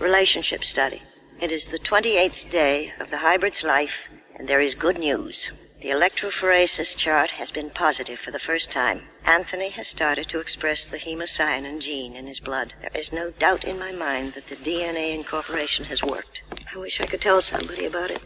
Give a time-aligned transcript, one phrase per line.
[0.00, 1.02] relationship study.
[1.40, 5.50] It is the 28th day of the hybrid's life, and there is good news.
[5.82, 9.02] The electrophoresis chart has been positive for the first time.
[9.24, 12.74] Anthony has started to express the hemocyanin gene in his blood.
[12.82, 16.42] There is no doubt in my mind that the DNA incorporation has worked.
[16.74, 18.20] I wish I could tell somebody about it.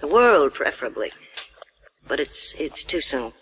[0.00, 1.12] The world, preferably.
[2.08, 3.32] But it's it's too soon.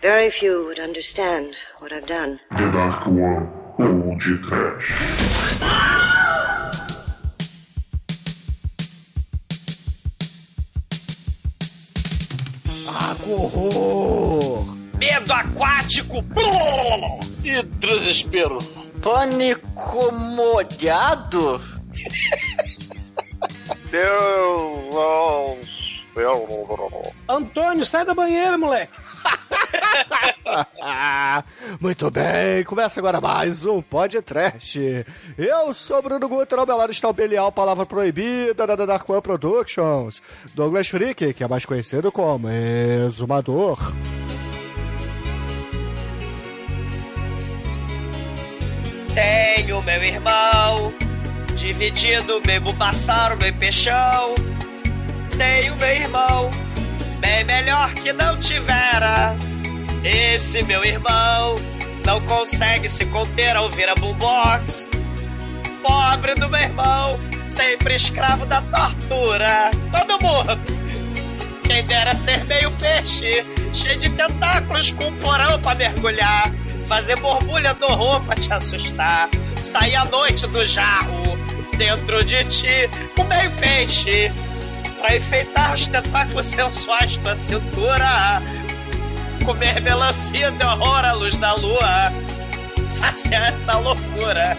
[0.00, 2.40] Very few would understand what I've done.
[2.50, 3.48] The Dark One
[3.78, 4.38] ou de
[13.26, 14.76] horror!
[14.98, 16.24] Medo aquático!
[17.44, 18.58] E desespero.
[19.02, 21.60] Pânico molhado?
[23.90, 25.68] Deus.
[27.28, 28.92] Antônio, sai da banheira, moleque.
[31.80, 34.78] Muito bem, começa agora mais um podcast.
[35.36, 39.22] Eu sou Bruno Guter, ao meu lado está o Belial, palavra proibida da Dark One
[39.22, 40.22] Productions.
[40.54, 43.78] Douglas Freak, que é mais conhecido como Exumador.
[49.14, 50.92] Tenho meu irmão,
[51.54, 54.34] dividido mesmo passar o meu peixão.
[55.36, 56.50] Tenho meu irmão,
[57.20, 59.36] bem melhor que não tivera.
[60.04, 61.56] Esse meu irmão
[62.04, 64.88] não consegue se conter ao ouvir a boombox.
[65.80, 69.70] Pobre do meu irmão, sempre escravo da tortura.
[69.92, 70.58] Todo mundo.
[71.64, 76.50] Quem dera ser meio peixe, cheio de tentáculos com um porão pra mergulhar.
[76.86, 79.28] Fazer borbulha do roupa te assustar.
[79.60, 81.22] Sair à noite do jarro,
[81.78, 84.32] dentro de ti, um meio peixe.
[84.98, 88.42] Pra enfeitar os tentáculos sensuais da cintura.
[89.44, 92.12] Comer melancia de horror à luz da lua.
[92.86, 94.56] Saciar essa loucura.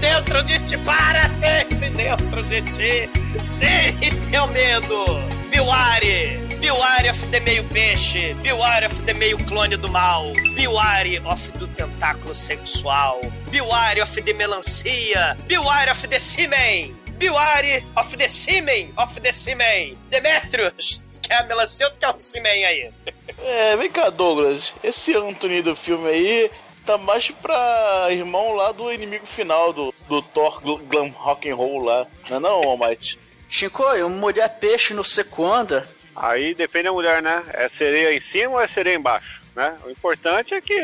[0.00, 3.10] Dentro de ti, para sempre dentro de ti.
[3.44, 3.92] Sim,
[4.30, 5.04] teu medo.
[5.50, 6.38] Biwari.
[6.60, 8.34] Biwari of the meio peixe.
[8.42, 10.32] Biwari of the meio clone do mal.
[10.56, 13.20] Biwari of do tentáculo sexual.
[13.50, 15.36] Biwari of the melancia.
[15.46, 16.94] Biwari of the semen.
[17.18, 18.92] Biwari of the semen.
[18.96, 19.96] Of the semen.
[20.10, 21.03] Demetrius.
[21.26, 22.90] Quer a melancia ou tu quer o semen aí?
[23.38, 24.72] É, vem cá, Douglas.
[24.82, 26.50] Esse Anthony do filme aí
[26.84, 31.56] tá mais pra irmão lá do inimigo final do, do Thor Gl- Glam Rock and
[31.56, 32.06] Roll lá.
[32.28, 33.18] Não é não, Almighty?
[33.48, 35.88] Chico, uma mulher peixe no seco anda.
[36.14, 37.42] Aí depende da mulher, né?
[37.54, 39.76] É sereia em cima ou é sereia embaixo, né?
[39.84, 40.74] O importante é que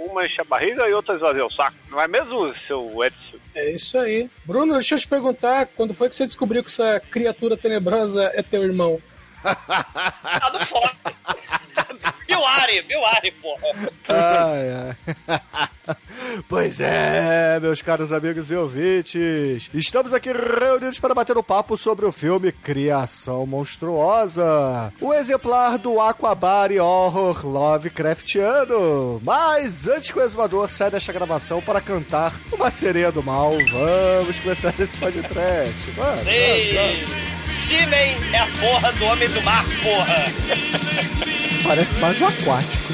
[0.00, 1.76] uma enche a barriga e outra esvazia o saco.
[1.88, 3.38] Não é mesmo, seu Edson?
[3.54, 4.28] É isso aí.
[4.44, 8.42] Bruno, deixa eu te perguntar, quando foi que você descobriu que essa criatura tenebrosa é
[8.42, 9.00] teu irmão?
[9.44, 10.50] Tá
[11.94, 12.14] do fora.
[12.26, 13.90] Biwari, Biwari, porra.
[14.08, 14.96] Ai,
[15.28, 15.96] ai.
[16.48, 19.70] pois é, meus caros amigos e ouvintes.
[19.72, 24.92] Estamos aqui reunidos para bater um papo sobre o filme Criação Monstruosa.
[25.00, 29.20] O exemplar do Aquabari Horror Lovecraftiano.
[29.22, 34.38] Mas antes que o exumador saia desta gravação para cantar uma sereia do mal, vamos
[34.40, 35.90] começar esse podcast.
[35.92, 37.34] Vamos, Sim!
[37.44, 41.44] Semen é a porra do homem do mar, porra!
[41.64, 42.92] Parece mais um aquático.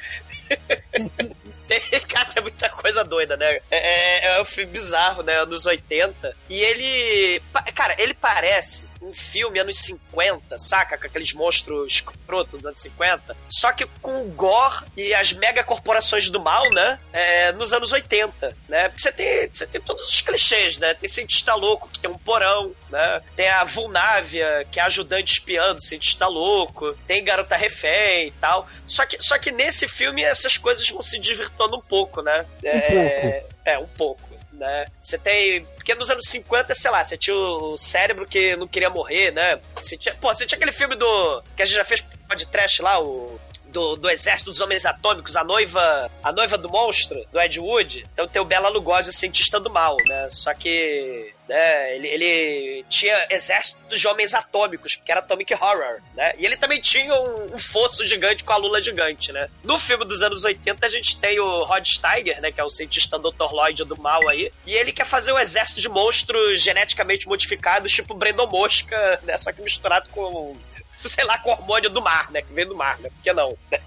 [1.66, 3.58] Tem, cara, tem muita coisa doida, né?
[3.70, 5.40] É, é, é um filme bizarro, né?
[5.40, 6.36] Anos 80.
[6.50, 7.40] E ele.
[7.74, 10.96] Cara, ele parece um filme anos 50, saca?
[10.98, 13.36] Com aqueles monstros escrotos dos anos 50.
[13.48, 16.98] Só que com o gore e as megacorporações do mal, né?
[17.12, 18.88] É, nos anos 80, né?
[18.88, 20.94] Porque você tem, você tem todos os clichês, né?
[20.94, 23.22] Tem cientista louco que tem um porão, né?
[23.36, 26.94] Tem a Vulnávia, que é ajudante espiando, cientista louco.
[27.06, 28.68] Tem garota refém e tal.
[28.86, 32.46] Só que, só que nesse filme essas coisas vão se divirtando um pouco, né?
[32.62, 33.54] Um pouco.
[33.64, 34.33] É, um pouco.
[34.54, 34.86] Né?
[35.02, 35.64] Você tem.
[35.64, 39.60] Porque nos anos 50, sei lá, você tinha o cérebro que não queria morrer, né?
[39.76, 41.42] Você tinha, pô, você tinha aquele filme do.
[41.56, 42.04] que a gente já fez
[42.36, 43.40] de trash lá, o.
[43.66, 48.06] Do, do Exército dos Homens Atômicos, a noiva a noiva do monstro, do Ed Wood.
[48.12, 50.28] Então tem o Bela Lugosi, o cientista do mal, né?
[50.30, 56.32] Só que né, ele, ele tinha exércitos de homens atômicos, porque era Atomic Horror, né?
[56.38, 59.48] E ele também tinha um, um fosso gigante com a lula gigante, né?
[59.62, 62.50] No filme dos anos 80, a gente tem o Rod Steiger, né?
[62.50, 63.52] Que é o cientista Dr.
[63.52, 64.50] Lloyd do mal aí.
[64.66, 69.36] E ele quer fazer um exército de monstros geneticamente modificados, tipo Brandon Mosca, né?
[69.36, 70.56] Só que misturado com
[71.08, 72.40] sei lá, com hormônio do mar, né?
[72.40, 73.10] Que vem do mar, né?
[73.10, 73.56] Por que não?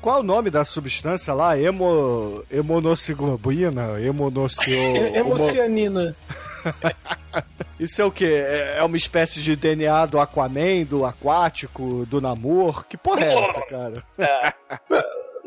[0.00, 1.58] Qual é o nome da substância lá?
[1.58, 2.44] Emo...
[2.50, 4.00] Hemonociglobina?
[4.00, 4.74] Hemonocio...
[5.16, 6.16] Hemocianina.
[7.78, 8.24] Isso é o quê?
[8.24, 12.86] É é uma espécie de DNA do Aquaman, do aquático, do Namor?
[12.86, 14.04] Que porra é essa, cara?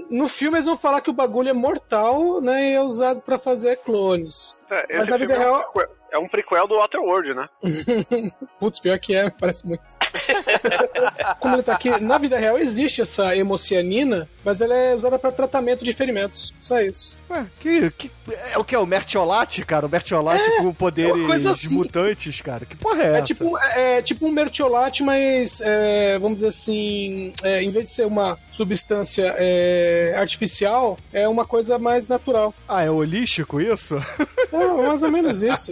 [0.09, 2.71] No filme eles vão falar que o bagulho é mortal, né?
[2.71, 4.57] E é usado pra fazer clones.
[4.71, 5.73] É, Mas na vida é real-
[6.11, 7.47] é um prequel do Waterworld, né?
[8.59, 9.81] Putz, pior que é, parece muito.
[11.39, 15.31] Como ele tá aqui, na vida real existe essa hemocianina, mas ela é usada pra
[15.31, 16.53] tratamento de ferimentos.
[16.59, 17.15] Só isso.
[17.29, 18.11] Ué, que, que,
[18.51, 18.75] é o que?
[18.75, 19.85] O Mertiolate, cara?
[19.85, 21.75] O Mertiolate É, com é poderes assim.
[21.75, 22.65] mutantes, cara?
[22.65, 23.25] Que porra é, É essa?
[23.25, 27.91] tipo, é, é tipo um mertiolate, mas é, vamos dizer assim, é, em vez de
[27.91, 32.53] ser uma substância é, artificial, é uma coisa mais natural.
[32.67, 33.95] Ah, é holístico isso?
[34.87, 35.71] Mais ou menos isso.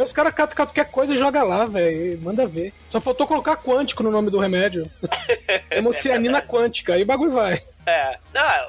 [0.00, 2.18] Meus caras catam qualquer coisa e joga lá, velho.
[2.22, 2.72] Manda ver.
[2.86, 4.90] Só faltou colocar quântico no nome do remédio.
[5.70, 6.94] Hemocianina quântica.
[6.94, 7.62] Aí o bagulho vai.
[7.84, 8.18] É.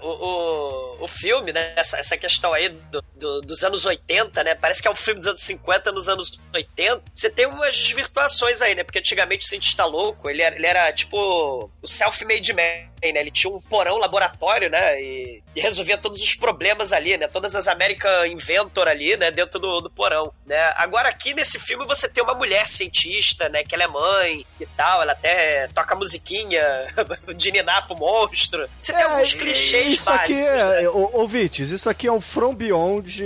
[0.01, 1.73] O, o, o filme, né?
[1.75, 4.55] Essa, essa questão aí do, do- dos anos 80, né?
[4.55, 7.01] Parece que é um filme dos anos 50 nos anos 80.
[7.13, 8.83] Você tem umas desvirtuações aí, né?
[8.83, 13.19] Porque antigamente o cientista louco, ele era, ele era tipo o self-made man, né?
[13.19, 14.99] Ele tinha um porão laboratório, né?
[15.01, 17.27] E, e resolvia todos os problemas ali, né?
[17.27, 19.29] Todas as American Inventor ali, né?
[19.29, 20.73] Dentro do, do porão, né?
[20.77, 23.63] Agora aqui nesse filme você tem uma mulher cientista, né?
[23.63, 25.03] Que ela é mãe e tal.
[25.03, 26.61] Ela até toca musiquinha
[27.37, 28.67] de ninar pro monstro.
[28.79, 30.83] Você tem alguns clichês É, isso aqui básicos, né?
[30.83, 33.23] é, ô, ouvintes, isso aqui é um From Beyond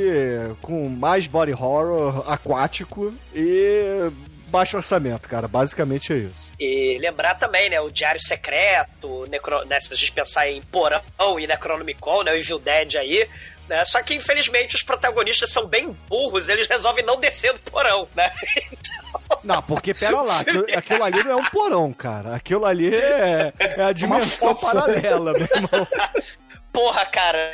[0.61, 4.11] com mais body horror aquático e
[4.47, 5.47] baixo orçamento, cara.
[5.47, 6.51] Basicamente é isso.
[6.59, 9.65] E lembrar também, né, o Diário Secreto, necro...
[9.65, 11.01] né, se a gente pensar em Porão
[11.39, 13.27] e Necronomicon, né, o Evil Dead aí,
[13.67, 18.07] né, só que infelizmente os protagonistas são bem burros, eles resolvem não descer do porão,
[18.15, 18.31] né?
[19.43, 22.35] Não, porque pera lá, aquilo, aquilo ali não é um porão, cara.
[22.35, 24.81] Aquilo ali é, é a dimensão fossa.
[24.81, 25.87] paralela, meu irmão.
[26.75, 27.51] Porra, cara.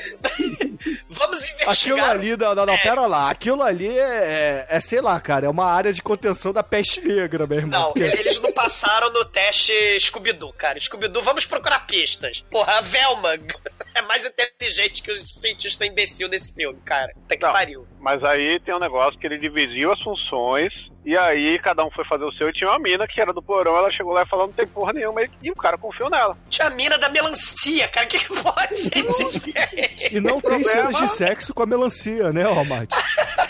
[1.09, 1.69] Vamos investigar.
[1.69, 3.29] Aquilo ali, não, não, não, pera lá.
[3.29, 7.45] Aquilo ali é, é, sei lá, cara, é uma área de contenção da peste negra,
[7.45, 7.79] meu irmão.
[7.79, 10.79] Não, porque- eles não passaram no teste Scooby-Doo, cara.
[10.79, 12.43] Scooby-Doo, vamos procurar pistas.
[12.49, 13.35] Porra, a Velma
[13.93, 17.13] é mais inteligente que os cientistas imbecil desse filme, cara.
[17.13, 17.53] Puta que Não.
[17.53, 17.87] pariu.
[17.99, 20.73] Mas aí tem um negócio que ele dividiu as funções.
[21.03, 23.41] E aí cada um foi fazer o seu e tinha uma mina que era do
[23.41, 26.37] porão, ela chegou lá e falou, não tem porra nenhuma, e o cara confiou nela.
[26.49, 28.05] Tinha a mina da melancia, cara.
[28.05, 30.11] Que que pode ser?
[30.11, 30.63] E não tem problema.
[30.63, 32.95] cenas de sexo com a melancia, né, Almighty?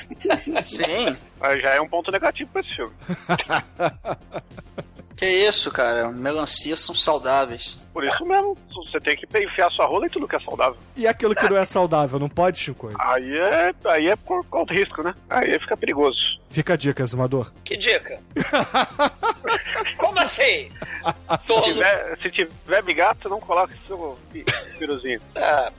[0.64, 1.18] Sim.
[1.42, 2.94] Aí já é um ponto negativo pra esse filme.
[5.22, 6.10] Que isso, cara?
[6.12, 7.78] Melancias são saudáveis.
[7.94, 10.78] Por isso mesmo, você tem que enfiar sua rola em tudo que é saudável.
[10.96, 12.90] E aquilo que não é saudável, não pode, Chico?
[13.00, 15.14] Aí é, aí é por conta risco, né?
[15.30, 16.18] Aí fica perigoso.
[16.50, 17.52] Fica a dica, Zumador.
[17.64, 18.20] Que dica?
[20.00, 20.72] Como assim?
[20.72, 21.62] Se Tolo.
[21.66, 24.44] tiver, se tiver bigato, não coloque seu pi-
[24.80, 25.22] piruzinho.
[25.36, 25.72] Ah,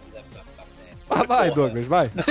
[1.10, 1.50] Ah, vai.
[1.50, 2.12] Douglas, vai.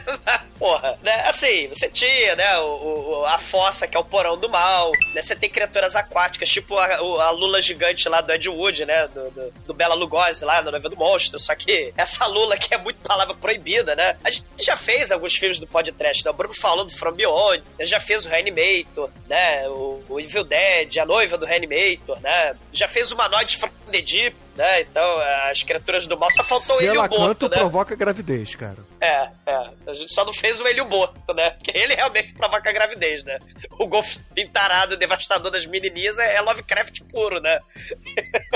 [0.66, 1.14] Porra, né?
[1.28, 5.22] Assim, você tinha, né, o, o- a fossa, que é o porão do mal, né?
[5.22, 9.06] Você tem criaturas aquáticas, tipo a, a lula gigante lá do Ed Wood, né?
[9.08, 11.38] Do, do, do Bela Lugosi lá, na noiva do monstro.
[11.38, 14.16] Só que essa lula que é muito palavra proibida, né?
[14.24, 16.30] A gente já fez alguns filmes do podcast, né?
[16.32, 19.68] O Bruno falou do From Beyond, já fez o Reanimator, né?
[19.68, 22.56] O, o Evil Dead, a noiva do Reanimator, né?
[22.72, 24.80] Já fez o Humanoid from the Deep, né?
[24.80, 25.18] Então,
[25.50, 27.56] as criaturas do mal, só faltou Se ele e o Boto, né?
[27.56, 28.78] provoca gravidez, cara.
[29.00, 29.70] É, é.
[29.86, 31.50] A gente só não fez o Elio Boto, né?
[31.50, 33.38] Porque ele realmente provoca gravidez, né?
[33.78, 37.58] O golfinho tarado, devastador das menininhas é, é Lovecraft puro, né?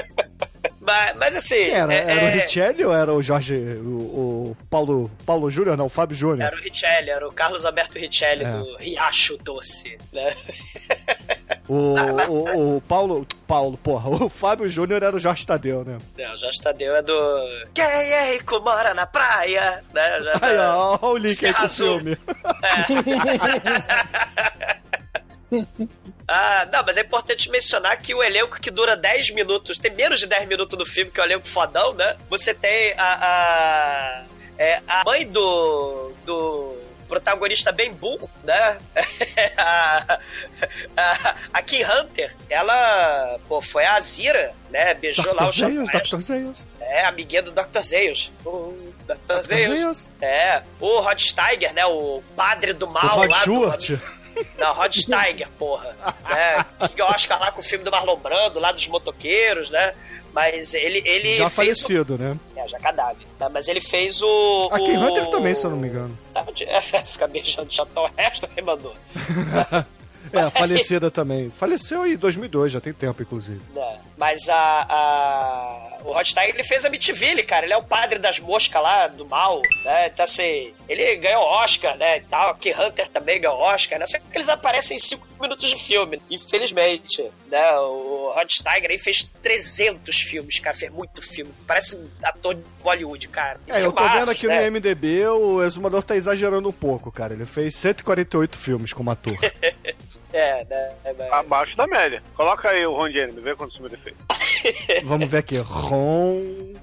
[0.80, 1.68] mas, mas assim...
[1.70, 1.92] Era?
[1.92, 3.54] é- Era o é- Richelli ou era o Jorge.
[3.54, 5.10] O, o Paulo.
[5.26, 5.76] Paulo Júnior?
[5.76, 6.46] Não, o Fábio Júnior.
[6.46, 8.50] Era o Richelli, era o Carlos Alberto Richelli É.
[8.50, 10.34] do Riacho Doce, né?
[11.72, 11.94] O,
[12.28, 13.24] o, o Paulo.
[13.46, 15.98] Paulo, porra, o Fábio Júnior era o Jorge Tadeu, né?
[16.18, 17.14] Não, o Jorge Tadeu é do.
[17.72, 19.84] Quem é rico mora na praia?
[19.94, 20.22] Né?
[20.22, 22.00] Já tá- Aí, ó, ó o link aí com o Arrasou.
[22.00, 22.18] filme.
[26.32, 30.20] Ah, não, mas é importante mencionar que o elenco que dura 10 minutos, tem menos
[30.20, 32.16] de 10 minutos no filme, que é o elenco fodão, né?
[32.28, 33.02] Você tem a.
[33.20, 34.22] a,
[34.56, 36.12] é, a mãe do.
[36.24, 36.76] do
[37.10, 38.78] protagonista bem burro, né?
[39.58, 40.18] a,
[40.96, 44.94] a, a Kim Hunter, ela pô, foi a Azira, né?
[44.94, 45.66] Beijou lá o Dr.
[45.66, 46.20] Zeus, Dr.
[46.20, 46.68] Zeus.
[46.80, 47.80] É, amiguinha do Dr.
[47.82, 48.32] Zeus.
[48.44, 49.14] O Dr.
[49.26, 49.40] Dr.
[49.42, 49.78] Zeus.
[49.78, 50.08] Zeus.
[50.20, 51.84] É, o Rod Steiger, né?
[51.86, 54.00] O padre do O mal Rod lá do- Stewart.
[54.56, 55.94] não, Rod Steiger, porra.
[56.28, 56.64] Né?
[56.94, 59.94] Que Oscar lá com o filme do Marlon Brando, lá dos motoqueiros, né?
[60.32, 62.36] Mas ele, ele Já falecido, né?
[62.54, 62.58] o...
[62.58, 63.26] É, já cadáver.
[63.38, 63.48] né?
[63.52, 64.68] Mas ele fez o...
[64.70, 65.00] A Kim o...
[65.00, 66.16] Hunter também, se eu não me engano.
[66.34, 68.64] É, fica beijando chatão o resto, quem
[70.40, 71.50] É, falecida também.
[71.50, 73.60] Faleceu em 2002, já tem tempo, inclusive.
[73.74, 73.98] né?
[74.16, 75.98] Mas a, a...
[76.04, 77.64] O Rod Steiger, ele fez a Mitville, cara.
[77.66, 80.06] Ele é o padre das moscas lá, do mal, né?
[80.08, 82.54] Então, assim, ele ganhou Oscar, né, e tal.
[82.54, 84.06] Que Hunter também ganhou Oscar, né?
[84.06, 87.72] Só que eles aparecem em 5 minutos de filme, infelizmente, né?
[87.78, 90.76] O Rod Steiger aí fez 300 filmes, cara.
[90.76, 91.52] Fez muito filme.
[91.66, 93.58] Parece um ator de Bollywood, cara.
[93.66, 94.68] E É, eu tô vendo aqui né?
[94.68, 97.32] no MDB, o Exumador tá exagerando um pouco, cara.
[97.32, 99.36] Ele fez 148 filmes como ator.
[100.32, 100.90] É, né?
[101.04, 102.22] é, mas- Abaixo da média.
[102.34, 105.02] Coloca aí o Ron Jeremy, vê quantos filmes ele fez.
[105.04, 105.58] Vamos ver aqui.
[105.58, 106.40] Ron.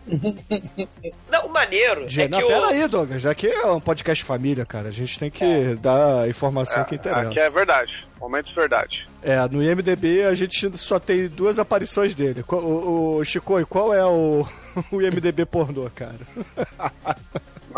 [1.30, 2.66] Não, o maneiro Ge- é Não, que pera o...
[2.66, 3.22] aí, Douglas.
[3.22, 4.90] Já que é um podcast família, cara.
[4.90, 7.30] A gente tem que dar a informação que interessa.
[7.30, 7.94] Aqui é verdade.
[8.20, 9.06] Momentos verdade.
[9.22, 12.44] É, no IMDB a gente só tem duas aparições dele.
[12.44, 14.46] Qual- O, o Chico, qual é o,
[14.92, 16.20] o IMDB pornô, cara?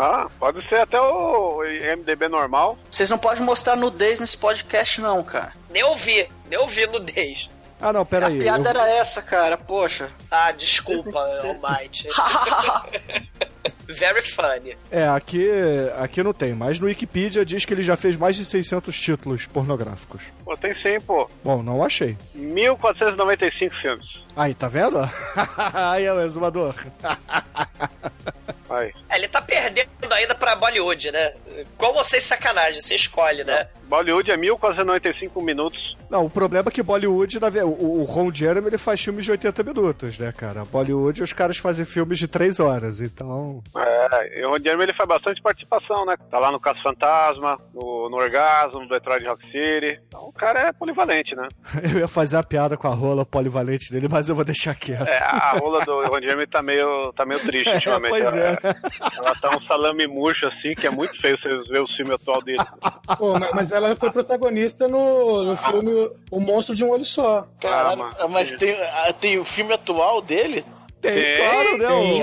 [0.02, 2.78] Ah, pode ser até o MDB normal.
[2.90, 5.52] Vocês não podem mostrar nudez nesse podcast, não, cara.
[5.70, 7.50] Nem ouvi, nem ouvi nudez.
[7.78, 8.38] Ah, não, pera a aí.
[8.38, 9.56] piada eu- era essa, cara.
[9.58, 10.08] Poxa.
[10.30, 12.08] Ah, desculpa, Almighty.
[13.88, 14.76] Very funny.
[14.90, 15.48] É, aqui,
[15.98, 19.46] aqui não tem, mas no Wikipedia diz que ele já fez mais de 600 títulos
[19.46, 20.22] pornográficos.
[20.44, 21.28] Pô, tem sim, pô.
[21.42, 22.16] Bom, não achei.
[22.34, 24.06] 1495 filmes.
[24.36, 24.98] Aí, tá vendo?
[25.74, 26.74] Aí é o exumador.
[28.70, 28.92] Aí.
[29.08, 31.32] É, Ele tá perdendo ainda pra Bollywood, né?
[31.76, 33.68] Com vocês sacanagem, você escolhe, né?
[33.84, 35.96] Bollywood é 1495 minutos.
[36.08, 39.30] Não, o problema é que Bollywood, na o, o Ron Jeremy, ele faz filmes de
[39.32, 40.64] 80 minutos, né, cara?
[40.64, 43.62] Bollywood, os caras fazem filmes de 3 horas, então...
[43.76, 46.16] É, e o Ron Jeremy ele faz bastante participação, né?
[46.30, 50.00] Tá lá no Caso Fantasma, no, no Orgasmo, no Detroit Rock City.
[50.06, 51.48] Então o cara é polivalente, né?
[51.92, 55.06] Eu ia fazer a piada com a rola polivalente dele, mas eu vou deixar quieto.
[55.06, 58.10] É, a rola do Ron Jeremy tá meio, tá meio triste ultimamente.
[58.10, 58.58] pois é.
[59.16, 62.42] Ela tá um salame murcho assim, que é muito feio você ver o filme atual
[62.42, 62.58] dele.
[63.18, 67.46] Pô, mas, mas ela foi protagonista no, no filme O Monstro de um Olho Só.
[67.60, 70.64] Caralho, Ah, mas tem, ah, tem o filme atual dele?
[71.00, 71.86] Tem, Tem, claro, né?
[71.88, 72.22] tem.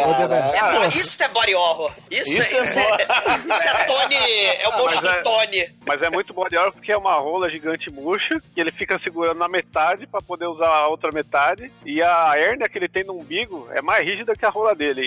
[0.83, 1.91] É, isso é body horror.
[2.11, 4.15] Isso, Isso é, é isso, é, isso é Tony.
[4.15, 5.69] É o monstro mas é- Tony.
[5.85, 8.99] Mas é muito bom de hora porque é uma rola gigante murcha que ele fica
[9.03, 11.71] segurando na metade pra poder usar a outra metade.
[11.85, 15.01] E a hérnia que ele tem no umbigo é mais rígida que a rola dele.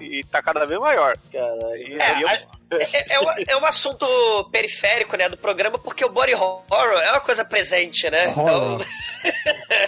[0.00, 1.16] E, e tá cada vez maior.
[1.32, 1.76] Caralho.
[1.76, 2.38] E, É, e eu- a-
[2.70, 4.06] é, é, um, é um assunto
[4.50, 6.64] periférico, né, do programa, porque o body horror
[7.02, 8.26] é uma coisa presente, né?
[8.36, 8.84] Horror.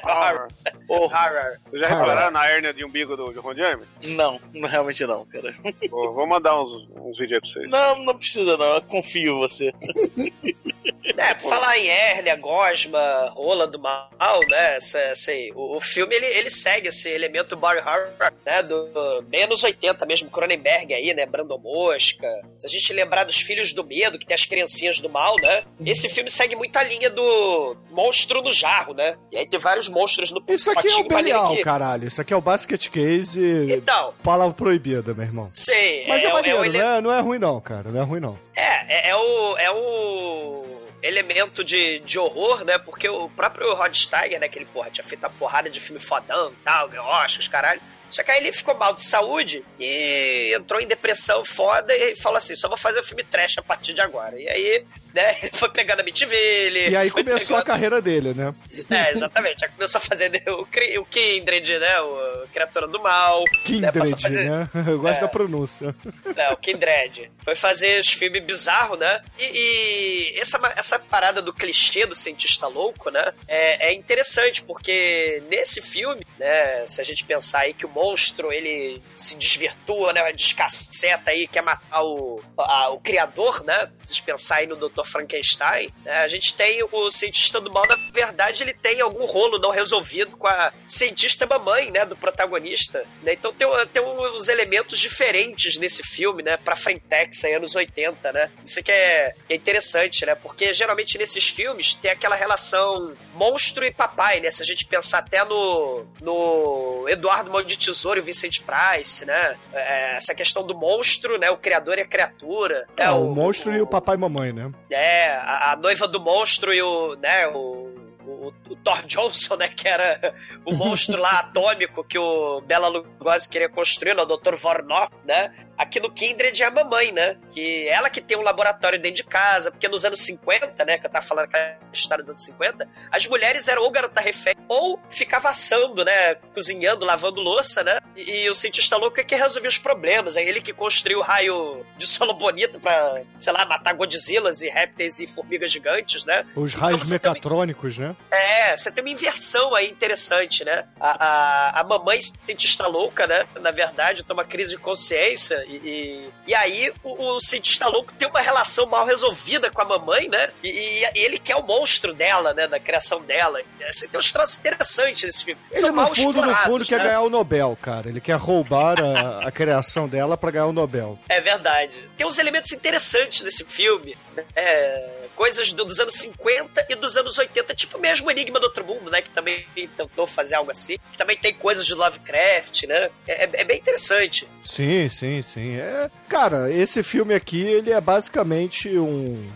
[0.05, 0.49] horror.
[0.89, 1.59] horror.
[1.67, 3.85] Vocês já repararam na hérnia de umbigo do, do Ron Jeremy?
[4.05, 5.55] Não, realmente não, cara.
[5.91, 7.71] Vou, vou mandar uns, uns vídeos aí pra vocês.
[7.71, 9.73] Não, não precisa não, eu confio em você.
[11.17, 14.11] É, pra falar em hérnia, gosma, rola do mal,
[14.49, 14.77] né?
[14.77, 18.13] Assim, o, o filme ele, ele segue esse elemento body horror,
[18.45, 18.63] né?
[18.63, 21.25] Do, anos 80 mesmo, Cronenberg aí, né?
[21.25, 22.29] Brandon Mosca.
[22.69, 25.63] A gente lembrar dos Filhos do Medo, que tem as criancinhas do mal, né?
[25.85, 29.17] Esse filme segue muito a linha do monstro no jarro, né?
[29.33, 32.07] E aí tem vários monstros no Isso aqui é o Belial, que- caralho.
[32.07, 33.41] Isso aqui é o Basket Case.
[33.73, 35.49] Então, Palavra proibida, meu irmão.
[35.53, 36.07] sei.
[36.07, 37.91] Mas é, o- maneiro, o ele- não, é, não é ruim não, cara.
[37.91, 38.39] Não é ruim não.
[38.55, 39.57] É, é, é o.
[39.57, 40.65] É o
[41.03, 42.77] elemento de, de horror, né?
[42.77, 44.49] Porque o próprio Rod Steiger, né?
[44.49, 47.81] Que ele, porra, tinha feito a porrada de filme fodão e tal, ganhou Oscars, caralho.
[48.11, 52.38] Só que aí ele ficou mal de saúde e entrou em depressão foda e falou
[52.38, 54.41] assim: só vou fazer o filme trash a partir de agora.
[54.41, 54.85] E aí,
[55.15, 56.91] né, ele foi pegando a Mitville.
[56.91, 58.55] E aí começou a pegando- carreira dele, né?
[58.91, 59.65] É, exatamente.
[59.65, 62.00] Aí começou a fazer o, Cri- o Kindred, né?
[62.00, 63.41] O Criatura do Mal.
[63.41, 64.69] né, a Kindred, fazer- né?
[64.88, 65.21] Eu gosto É.
[65.23, 65.95] da pronúncia.
[66.37, 67.31] É, o Kindred.
[67.43, 69.21] Foi fazer os filmes bizarros, né?
[69.38, 73.33] E, e essa, essa parada do clichê do cientista louco, né?
[73.47, 76.87] É, é interessante, porque nesse filme, né?
[76.87, 80.33] Se a gente pensar aí que o monstro ele se desvirtua, né?
[80.33, 83.90] Descaceta aí, quer matar o, a- o criador, né?
[84.02, 85.05] Vocês pensarem no Dr.
[85.05, 85.90] Frankenstein.
[86.05, 86.19] né?
[86.23, 90.37] A gente tem o cientista do mal, na verdade, ele tem algum rolo não resolvido
[90.37, 92.05] com a cientista mamãe, né?
[92.07, 93.05] Do protagonista.
[93.23, 93.33] né?
[93.33, 96.57] Então tem, tem uns elementos diferentes nesse filme, né?
[96.57, 98.50] Pra Frentex aí, anos 80, né?
[98.64, 100.35] Isso que é, é interessante, né?
[100.37, 104.50] Porque geralmente nesses filmes tem aquela relação monstro e papai, né?
[104.50, 109.57] Se a gente pensar até no, no Eduardo de Tesouro e o Vicente Price, né?
[109.73, 111.50] É, essa questão do monstro, né?
[111.50, 112.87] O criador e a criatura.
[112.97, 113.11] É, né?
[113.11, 114.71] o, monstro e o papai e mamãe, né?
[114.90, 117.88] É, a, a noiva do monstro e o, né, o,
[118.26, 123.49] o, o Thor Johnson, né, que era o monstro lá atômico que o Bela Lugosi
[123.49, 124.54] queria construir, né, o Dr.
[124.54, 125.52] Vornok, né?
[125.79, 127.37] Aqui no Kindred é a mamãe, né?
[127.51, 131.07] Que ela que tem um laboratório dentro de casa, porque nos anos 50, né, que
[131.07, 135.01] eu tava falando aquela história dos anos 50, as mulheres eram ou garota refém, ou
[135.09, 138.01] ficava assando, né, cozinhando, lavando louça, né?
[138.17, 141.23] E, e o cientista louco é que resolvia os problemas, é ele que construiu o
[141.23, 146.45] raio de solo bonito pra, sei lá, matar Godzillas e répteis e formigas gigantes, né?
[146.57, 148.17] Os raios você também- mecatrônicos, né?
[148.31, 150.87] É, você tem uma inversão aí interessante, né?
[150.99, 153.47] A, a, a mamãe cientista louca, né?
[153.61, 158.27] Na verdade, toma crise de consciência e, e, e aí o, o cientista louco tem
[158.27, 160.51] uma relação mal resolvida com a mamãe, né?
[160.65, 162.67] E, e ele que é o monstro dela, né?
[162.67, 163.61] Da criação dela.
[163.93, 165.61] Você tem uns troços interessantes nesse filme.
[165.71, 167.05] Ele, São no mal fundo, no fundo, quer né?
[167.05, 168.09] ganhar o Nobel, cara.
[168.09, 171.19] Ele quer roubar a, a criação dela pra ganhar o Nobel.
[171.29, 172.09] É verdade.
[172.17, 174.17] Tem uns elementos interessantes nesse filme.
[174.57, 178.85] É, coisas do- dos anos 50 e dos anos 80, tipo mesmo Enigma do Outro
[178.85, 179.23] Mundo, né?
[179.23, 179.64] Que também
[179.97, 180.97] tentou fazer algo assim.
[181.12, 183.09] Que também tem coisas de Lovecraft, né?
[183.26, 184.49] É, é- é bem interessante.
[184.64, 185.76] Sim, sim, sim.
[185.76, 189.49] É, cara, esse filme aqui, ele é basicamente um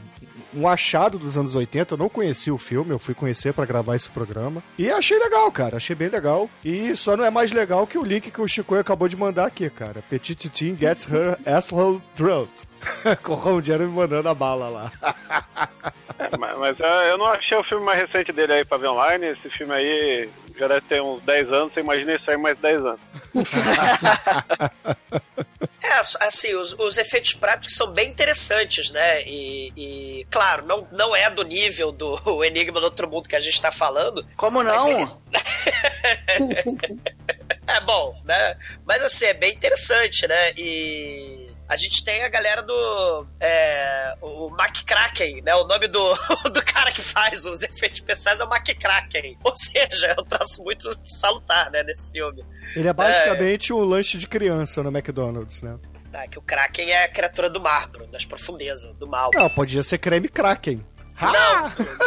[0.55, 1.95] um achado dos anos 80.
[1.95, 4.63] Eu não conheci o filme, eu fui conhecer pra gravar esse programa.
[4.79, 5.77] E achei legal, cara.
[5.77, 6.49] Achei bem legal.
[6.65, 9.47] E só não é mais legal que o link que o Chico acabou de mandar
[9.47, 10.03] aqui, cara.
[10.09, 12.51] Petit Teen gets her asshole drilled.
[13.23, 14.93] Com o Ron Jeremy mandando a bala lá.
[16.19, 18.87] É, mas mas, é, eu não achei o filme mais recente dele aí pra ver
[18.89, 19.27] online.
[19.27, 21.73] Esse filme aí já deve ter uns 10 anos.
[21.73, 23.01] Você imagina isso aí mais 10 anos.
[25.83, 29.23] É, assim, os, os efeitos práticos são bem interessantes, né?
[29.25, 33.41] E, e, claro, não, não é do nível do Enigma do Outro Mundo que a
[33.41, 34.25] gente tá falando.
[34.37, 35.21] Como não?
[37.65, 38.57] É bom, né?
[38.85, 40.53] Mas assim, é bem interessante, né?
[40.57, 41.42] E
[41.73, 43.27] a gente tem a galera do.
[43.41, 45.55] É, o McCracken, né?
[45.55, 46.15] O nome do,
[46.53, 49.39] do cara que faz os efeitos especiais é o McCracken.
[49.43, 51.83] Ou seja, é um traço muito salutar, né?
[51.83, 52.45] Nesse filme.
[52.77, 55.79] Ele é basicamente um lanche de criança no McDonald's, né?
[56.13, 59.31] Tá, que o Kraken é a criatura do mar, Bruno, das profundezas, do mal.
[59.35, 60.85] Não, podia ser creme Kraken.
[61.21, 61.33] Não,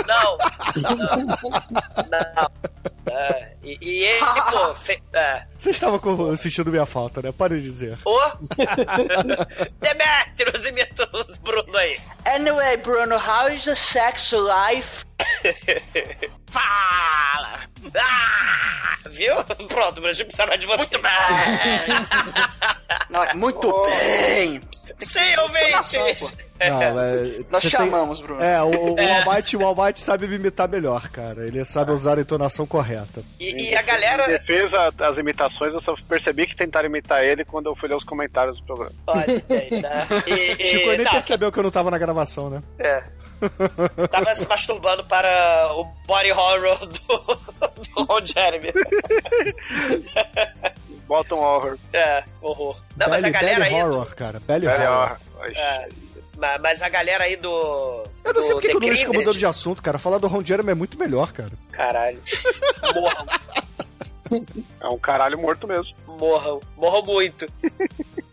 [0.07, 0.37] não,
[0.87, 2.51] não, não.
[3.07, 7.31] É, e, e ele, pô, fe, é, Você estava com- sentindo minha falta, né?
[7.31, 7.97] Pare de dizer.
[8.03, 8.19] o
[9.79, 11.99] Demetrius imita o Bruno aí.
[12.25, 15.05] Anyway, Bruno, how is the sex life?
[16.47, 17.60] Fala!
[17.95, 19.36] Ah, viu?
[19.67, 20.97] Pronto, o Brasil precisava de você.
[20.97, 21.12] Muito bem!
[23.10, 24.62] Não, é muito bem.
[24.99, 26.34] Sim, ouvintes!
[26.58, 28.41] Não, é, Nós chamamos, Bruno.
[28.41, 31.45] É, o, o, Almighty, o Almighty sabe me imitar melhor, cara.
[31.45, 33.21] Ele sabe usar a entonação correta.
[33.39, 34.25] E, e a galera.
[34.28, 38.06] defesa das imitações, eu só percebi que tentaram imitar ele quando eu fui ler os
[38.06, 38.91] comentários do programa.
[39.08, 40.08] Olha aí, né?
[40.25, 42.63] E, e, Chico nem não, percebeu que eu não tava na gravação, né?
[42.80, 43.04] É.
[44.10, 46.95] Tava se masturbando para o body horror do,
[47.95, 48.71] do Ron Jeremy.
[51.08, 51.78] Bottom horror.
[51.93, 52.82] É, horror.
[52.98, 53.71] Não, mas a galera aí.
[53.71, 54.39] do- horror, cara.
[54.39, 55.17] Belly horror.
[55.39, 55.45] ó.
[55.45, 55.88] é,
[56.38, 58.04] ma- mas a galera aí do.
[58.24, 60.00] Eu não sei do porque que o Nunes fica mudando de assunto, cara.
[60.00, 61.52] Falar do Ron Jeremy é muito melhor, cara.
[61.71, 62.19] Caralho.
[62.95, 63.26] Morram,
[64.82, 65.93] É um caralho morto mesmo.
[66.08, 67.48] morram, morram muito.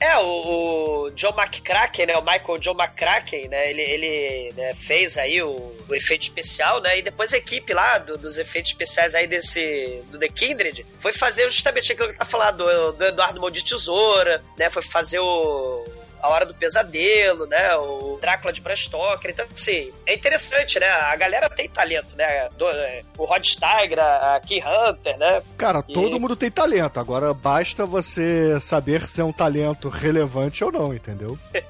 [0.04, 2.16] É, o, o John McCracken, né?
[2.18, 3.70] O Michael John McCracken, né?
[3.70, 5.48] Ele, ele né, fez aí o,
[5.88, 6.98] o efeito especial, né?
[6.98, 10.02] E depois a equipe lá do- dos efeitos especiais aí desse.
[10.10, 14.42] do The Kindred foi fazer justamente aquilo que tá falando do, do Eduardo de Tesoura,
[14.58, 14.68] né?
[14.70, 15.84] Foi fazer o.
[16.22, 17.74] A Hora do Pesadelo, né?
[17.76, 19.30] O Drácula de Bram Stoker.
[19.30, 20.86] Então, assim, é interessante, né?
[20.88, 22.48] A galera tem talento, né?
[22.56, 25.42] Do- é, o Rod Steiger, a, a Key Hunter, né?
[25.58, 27.00] Cara, E- todo mundo tem talento.
[27.00, 31.38] Agora basta você saber se é um talento relevante ou não, entendeu?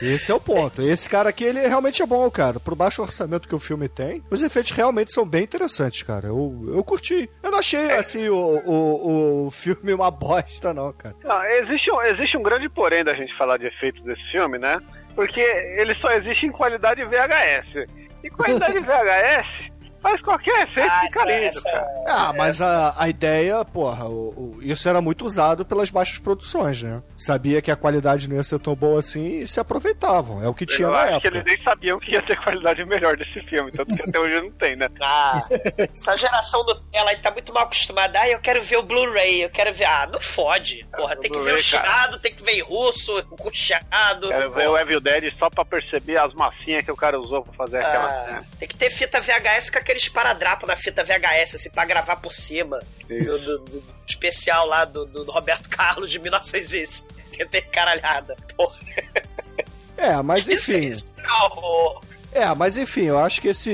[0.00, 0.82] Esse é o ponto.
[0.82, 2.60] Esse cara aqui, ele realmente é bom, cara.
[2.60, 6.26] Pro baixo orçamento que o filme tem, os efeitos realmente são bem interessantes, cara.
[6.28, 7.30] Eu, eu curti.
[7.42, 11.14] Eu não achei, assim, o, o, o filme uma bosta, não, cara.
[11.24, 14.78] Não, existe, um, existe um grande porém da gente falar de efeitos desse filme, né?
[15.14, 17.88] Porque ele só existe em qualidade VHS.
[18.22, 19.73] E qualidade VHS
[20.04, 21.86] Faz qualquer efeito, Ah, fica lindo, essa- cara.
[22.06, 26.82] Ah, mas a, a ideia, porra, o- o- isso era muito usado pelas baixas produções,
[26.82, 27.02] né?
[27.16, 30.42] Sabia que a qualidade não ia ser tão boa assim e se aproveitavam.
[30.44, 31.28] É o que tinha Eu na acho que época.
[31.28, 34.50] eles nem sabiam que ia ter qualidade melhor desse filme, tanto que até hoje não
[34.52, 34.88] tem, né?
[35.02, 35.48] Ah,
[35.92, 38.20] essa geração do ela aí tá muito mal acostumada.
[38.20, 39.84] Ah, eu quero ver o Blu-ray, eu quero ver.
[39.86, 40.86] Ah, não fode.
[40.94, 44.28] Porra, o tem que ver o chiado, tem que ver em russo, com chiado.
[44.28, 47.52] Quero ver o Evil Dead só pra perceber as massinhas que o cara usou pra
[47.54, 48.08] fazer aquela.
[48.38, 52.16] Ah, tem que ter fita VHS com aquele esparadrapo da fita VHS, assim, pra gravar
[52.16, 52.80] por cima.
[53.08, 58.36] Do, do- do especial lá do, do Roberto Carlos de 1970 caralhada.
[58.56, 58.76] Porra,
[59.96, 60.88] É, mas isso, enfim.
[60.88, 62.02] isso é um horror.
[62.32, 63.70] É, mas enfim, eu acho que esse,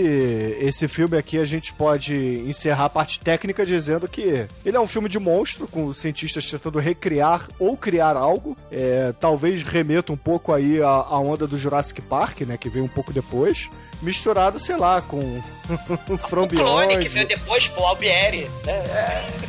[0.60, 2.14] esse filme aqui a gente pode
[2.46, 6.48] encerrar a parte técnica dizendo que ele é um filme de monstro, com os cientistas
[6.50, 8.54] tentando recriar ou criar algo.
[8.70, 12.58] É, talvez remeta um pouco aí à, à onda do Jurassic Park, né?
[12.58, 13.66] Que veio um pouco depois.
[14.02, 18.50] Misturado, sei lá, com o O clone que veio depois, pô, Albieri.
[18.64, 18.72] Né?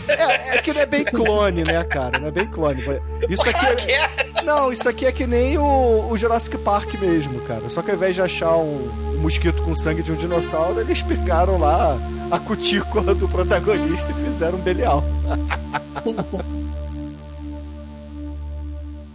[0.07, 2.19] É, é que não é bem clone, né, cara?
[2.19, 2.81] Não é bem clone.
[3.29, 4.01] Isso aqui é...
[4.01, 4.41] é.
[4.43, 7.69] Não, isso aqui é que nem o, o Jurassic Park mesmo, cara.
[7.69, 11.57] Só que ao invés de achar um mosquito com sangue de um dinossauro, eles pegaram
[11.57, 11.97] lá
[12.29, 15.03] a cutícula do protagonista e fizeram um belial.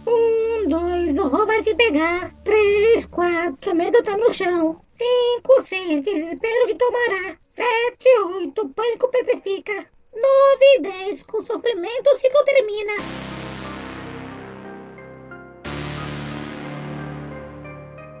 [0.07, 2.31] Um, dois, o roubo vai te pegar.
[2.43, 4.86] Três, quatro, medo tá no chão.
[4.97, 7.37] Cinco, seis, desespero te tomará.
[7.51, 9.85] Sete, oito, pânico petrifica.
[10.11, 12.93] Nove, dez, com sofrimento o ciclo termina.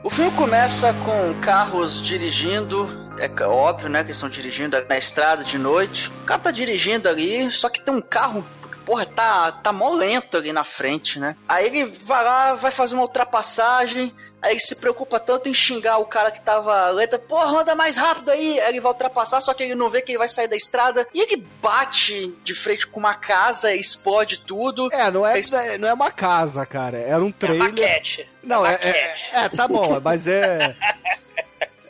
[0.03, 2.87] O filme começa com carros dirigindo,
[3.17, 6.11] é óbvio, né, que eles estão dirigindo na estrada de noite.
[6.21, 9.89] O cara tá dirigindo ali, só que tem um carro, que, porra, tá, tá mó
[9.95, 11.35] lento ali na frente, né?
[11.49, 15.97] Aí ele vai lá, vai fazer uma ultrapassagem, aí ele se preocupa tanto em xingar
[15.97, 18.59] o cara que tava lento, porra, anda mais rápido aí!
[18.59, 21.07] Aí ele vai ultrapassar, só que ele não vê que ele vai sair da estrada,
[21.13, 24.89] e ele bate de frente com uma casa, explode tudo.
[24.93, 26.97] É, não é, não é uma casa, cara.
[26.97, 27.63] Era um É trailer.
[27.63, 28.29] maquete.
[28.43, 28.95] Não, é, maquete.
[29.33, 30.75] é, é, tá bom, mas é.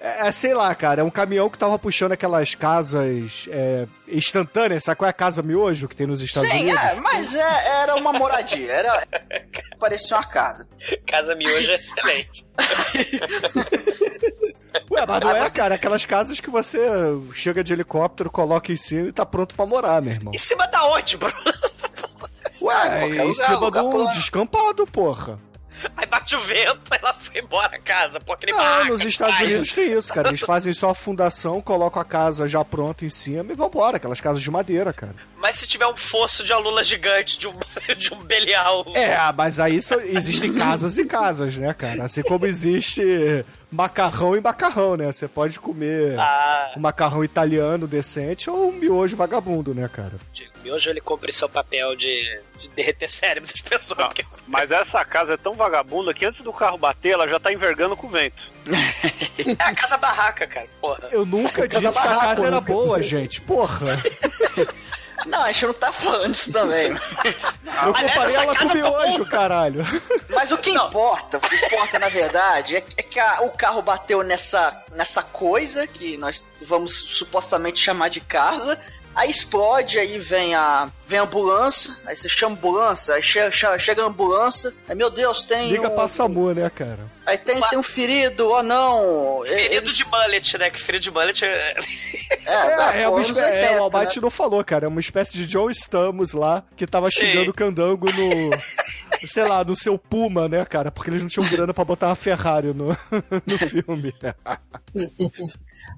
[0.08, 4.84] É, é, sei lá, cara, é um caminhão que tava puxando aquelas casas é, instantâneas,
[4.84, 6.82] sabe qual é a casa miojo que tem nos Estados Sim, Unidos?
[6.82, 9.06] é, mas é- era uma moradia, era
[9.80, 10.68] parecia uma casa.
[11.06, 12.46] Casa miojo é excelente.
[14.92, 16.80] Ué, mas não Ah, é, cara, aquelas casas que você
[17.34, 20.34] chega de helicóptero, coloca em cima e tá pronto pra morar, meu irmão.
[20.34, 21.36] Em cima da onde, Bruno?
[22.62, 25.40] Ué, qualquer em lugar, cima de um descampado, porra.
[25.96, 29.40] Aí bate o vento, ela foi embora a casa, pô, aquele Não, nos Estados.
[29.40, 30.30] Unidos tem isso, cara.
[30.30, 34.20] Eles fazem só a fundação, colocam a casa já pronta em cima e vambora, aquelas
[34.22, 35.16] casas de madeira, cara.
[35.38, 37.54] Mas se tiver um fosso de alula gigante de um,
[37.98, 38.86] de um belial.
[38.96, 42.04] É, mas aí só- existem casas e casas, né, cara?
[42.06, 45.12] Assim como existe macarrão e macarrão, né?
[45.12, 50.14] Você pode comer Ah, um macarrão italiano decente ou um miojo vagabundo, né, cara?
[50.60, 54.00] o miojo ele cumpre seu papel de, de derreter cérebro das pessoas.
[54.00, 57.40] Não, porque- mas essa casa é tão vagabunda que antes do carro bater, ela já
[57.40, 58.36] tá envergando com o vento.
[59.60, 61.08] É a casa barraca, cara, porra.
[61.12, 63.40] Eu nunca disse que a casa era boa, gente.
[63.42, 63.86] Porra.
[65.26, 66.92] Não, a gente não tá falando disso também.
[66.92, 69.86] Eu comparei essa ela com casa miojo, tá caralho.
[70.30, 73.82] Mas o que importa, o que importa na verdade é, é que a- o carro
[73.82, 78.80] bateu nessa, nessa coisa que nós vamos supostamente chamar de casa.
[79.16, 83.52] Aí explode, aí vem a, vem a ambulância, aí você chama a ambulância, aí che-
[83.52, 87.00] che- chega a ambulância, aí meu Deus, tem Liga um, pra SAMU, né, cara?
[87.28, 89.44] Aí tem, tem um ferido, oh não.
[89.46, 90.70] Ferido Eles- de mullet, né?
[90.72, 91.74] Que ferido de mullet é...
[92.46, 94.22] É, é, pô, uma anos espé- é, 80, o Almighty né?
[94.24, 94.86] não falou, cara.
[94.86, 97.20] É uma espécie de John Stamos lá, que tava Sim.
[97.22, 98.50] xingando o candango no.
[99.28, 100.90] sei lá, no seu Puma, né, cara?
[100.92, 102.88] Porque eles não tinham grana pra botar uma Ferrari no,
[103.46, 104.14] no filme.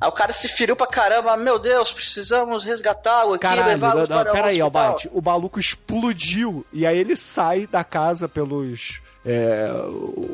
[0.02, 4.08] Aí o cara se feriu pra caramba, meu Deus, precisamos resgatá-lo aqui, Caralho, levá-lo não,
[4.08, 4.62] não, para o pera aí.
[4.62, 5.10] Almighty.
[5.12, 9.02] O maluco explodiu e aí ele sai da casa pelos.
[9.32, 9.70] É,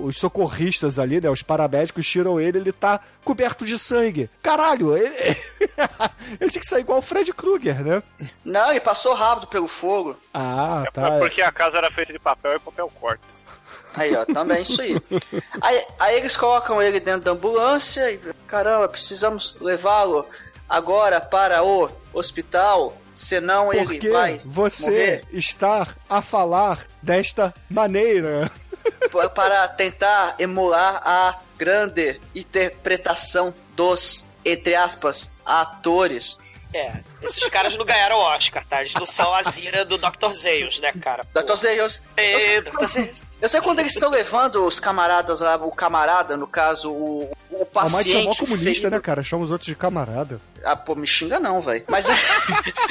[0.02, 1.30] os socorristas ali, né?
[1.30, 4.30] Os paramédicos tiram ele, ele tá coberto de sangue.
[4.42, 5.14] Caralho, ele,
[6.40, 8.02] ele tinha que sair igual o Fred Krueger, né?
[8.46, 10.16] Não, ele passou rápido pelo fogo.
[10.34, 11.18] Ah, É tá.
[11.20, 13.28] porque a casa era feita de papel e papel corta.
[13.94, 14.98] Aí, ó, também isso aí.
[15.62, 15.86] aí.
[16.00, 20.26] aí eles colocam ele dentro da ambulância e, caramba, precisamos levá-lo
[20.70, 25.24] agora para o hospital, senão Porque ele vai você morrer.
[25.32, 28.52] está a falar desta maneira.
[29.16, 36.38] P- para tentar emular a grande interpretação dos, entre aspas, atores.
[36.78, 36.92] É,
[37.24, 38.82] esses caras não ganharam Oscar, tá?
[38.82, 40.32] Eles não são a Zira do Dr.
[40.34, 41.24] Zeus, né, cara?
[41.34, 41.56] Dr.
[41.56, 42.02] Zeus.
[42.18, 42.86] É, Dr.
[42.86, 43.24] Zeus.
[43.42, 47.68] Eu sei quando eles estão levando os camaradas lá, o camarada, no caso, o, o
[47.76, 48.16] A Mike paciente.
[48.18, 49.24] é mó comunista, ferido- né, cara?
[49.24, 50.42] Chama os outros de camarada.
[50.66, 51.86] Ah, pô, me xinga não, velho.
[51.88, 52.08] Mas,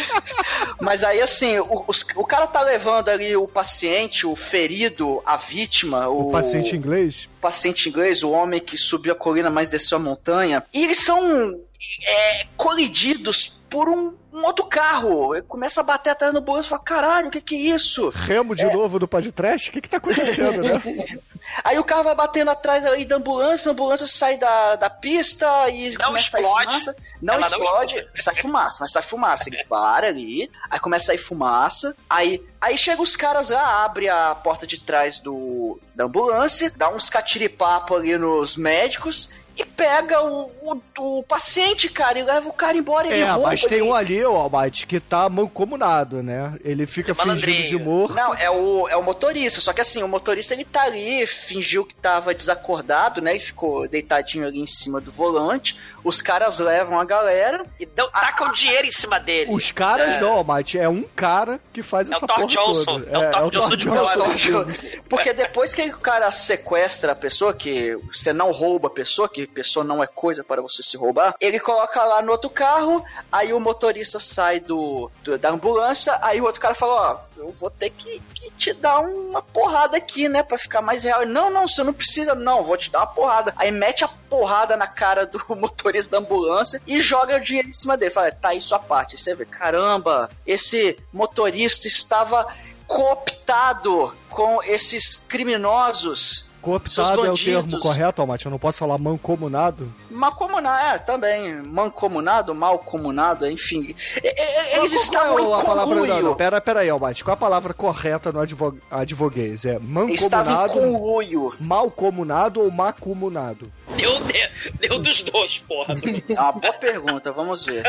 [0.80, 5.36] mas aí, assim, o, os- o cara tá levando ali o paciente, o ferido, a
[5.36, 7.28] vítima, o, O paciente inglês.
[7.40, 10.64] paciente inglês, o homem que subiu a colina, mas desceu a montanha.
[10.72, 11.60] E eles são
[12.06, 15.34] é, colididos por um, um outro carro.
[15.34, 18.08] Ele começa a bater atrás no bolso e fala: caralho, o que que é isso?
[18.10, 19.68] Remo de novo do podcast?
[19.68, 20.80] O que que tá acontecendo, né?
[21.62, 25.46] Aí o carro vai batendo atrás aí da ambulância, a ambulância sai da, da pista
[25.68, 26.72] e Não começa a explode.
[26.72, 26.96] sair fumaça.
[27.20, 29.48] Não Ela não explode, sai fumaça, mas sai fumaça.
[29.50, 34.08] Ele para ali, aí começa a sair fumaça, aí, aí chega os caras lá, abre
[34.08, 40.20] a porta de trás do, da ambulância, dá uns catiripapo ali nos médicos e pega
[40.22, 43.06] o, o, o paciente, cara, e leva o cara embora.
[43.06, 43.82] Ele É, rouba mas tem ele.
[43.82, 46.54] um ali, ó, Almighty, que tá mancomunado, né?
[46.64, 48.14] Ele fica É fingindo de morto.
[48.14, 49.60] Não, é o, é o motorista.
[49.60, 53.36] Só que assim, o motorista ele tá ali, fingiu que tava desacordado, né?
[53.36, 55.78] E ficou deitadinho ali em cima do volante.
[56.02, 57.64] Os caras levam a galera.
[57.78, 59.52] E dão, tacam dinheiro em cima dele.
[59.52, 60.20] Os caras É.
[60.20, 60.78] não, Almighty.
[60.78, 63.00] É um cara que faz É o essa porra Johnson.
[63.00, 63.10] toda.
[63.10, 64.66] É o Thor Johnson de Johnson.
[65.08, 69.43] Porque depois que o cara sequestra a pessoa, que você não rouba a pessoa, que
[69.46, 73.52] pessoa não é coisa para você se roubar, ele coloca lá no outro carro, aí
[73.52, 77.70] o motorista sai do, do- da ambulância, aí o outro cara fala, ó, eu vou
[77.70, 81.22] ter que, que te dar uma porrada aqui, né, pra ficar mais real.
[81.22, 83.52] Ele, Não, não, você não precisa, não, vou te dar uma porrada.
[83.56, 87.72] Aí mete a porrada na cara do motorista da ambulância e joga o dinheiro em
[87.72, 88.10] cima dele.
[88.10, 89.18] Fala, tá aí sua parte.
[89.20, 92.46] Você vê, caramba, esse motorista estava
[92.86, 96.43] cooptado com esses criminosos.
[96.64, 98.46] Cooptado é o termo correto, Almighty.
[98.46, 99.92] Eu não posso falar mancomunado.
[100.10, 101.54] Mancomunado, é, também.
[101.62, 103.94] Mancomunado, malcomunado, enfim.
[104.22, 105.94] E- e- Eles estavam qual é em a palavra?
[105.94, 107.22] Não, não, pera, pera aí, Almighty.
[107.22, 109.64] Qual é a palavra correta no advo, advoguês?
[109.66, 111.52] É em mancomunado, conluio.
[111.60, 113.70] malcomunado ou macumunado?
[113.96, 114.48] Deu, deu,
[114.80, 115.94] deu dos dois, porra.
[116.28, 117.84] É uma boa pergunta, vamos ver.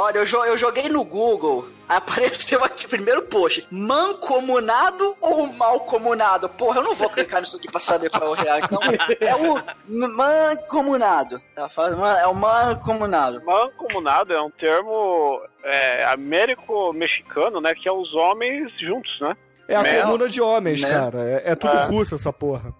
[0.00, 3.66] Olha, eu, jo- eu joguei no Google, apareceu aqui primeiro post.
[3.70, 6.48] Mancomunado ou malcomunado?
[6.50, 8.58] Porra, eu não vou clicar nisso aqui pra saber qual é o real.
[8.60, 8.78] Então,
[9.20, 9.60] é o
[10.16, 11.42] mancomunado.
[11.54, 12.04] Tá falando?
[12.04, 13.42] É o mancomunado.
[13.44, 17.74] Mancomunado é um termo é, américo-mexicano, né?
[17.74, 19.36] Que é os homens juntos, né?
[19.66, 20.90] É a Mel, comuna de homens, né?
[20.90, 21.18] cara.
[21.44, 21.84] É, é tudo É.
[21.86, 22.72] russo essa porra.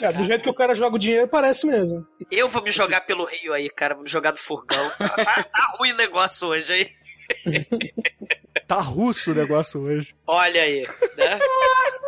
[0.00, 2.06] É, do jeito que o cara joga o dinheiro, parece mesmo.
[2.30, 3.94] Eu vou me jogar pelo Rio aí, cara.
[3.94, 4.90] Vou me jogar do furgão.
[4.98, 6.90] Tá, tá ruim o negócio hoje aí.
[8.66, 10.14] Tá russo o negócio hoje.
[10.26, 11.38] Olha aí, né?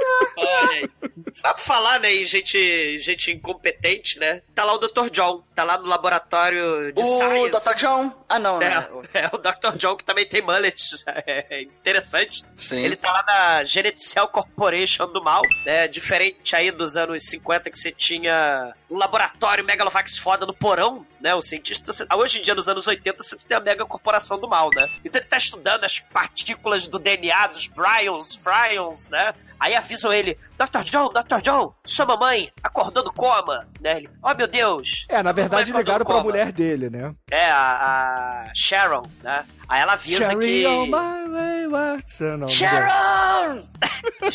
[1.42, 4.42] Dá pra falar, né, em gente, gente incompetente, né?
[4.54, 5.10] Tá lá o Dr.
[5.10, 7.50] John, tá lá no laboratório de O science.
[7.50, 7.78] Dr.
[7.78, 8.12] John?
[8.28, 8.88] Ah, não, né?
[9.12, 9.76] É, é, o Dr.
[9.76, 10.74] John que também tem mullet.
[11.26, 12.42] É interessante.
[12.56, 12.82] Sim.
[12.84, 15.88] Ele tá lá na Genetical Corporation do mal, né?
[15.88, 21.34] Diferente aí dos anos 50 que você tinha um laboratório Megalovax foda no porão, né?
[21.34, 21.92] O cientista.
[22.16, 24.88] Hoje em dia, nos anos 80, você tem a mega corporação do mal, né?
[25.04, 29.34] Então ele tá estudando as partículas do DNA dos Bryons, Fryons, né?
[29.58, 30.84] Aí avisam ele, Dr.
[30.84, 31.40] John, Dr.
[31.42, 33.96] John, sua mamãe acordou do coma, né?
[33.98, 35.06] Ele, oh meu Deus.
[35.08, 36.24] É, na verdade ligaram pra coma.
[36.24, 37.14] mulher dele, né?
[37.30, 39.44] É, a, a Sharon, né?
[39.68, 40.66] Aí ela avisa Cherry que...
[40.66, 42.36] on my wayward son.
[42.38, 43.68] Não, Sharon!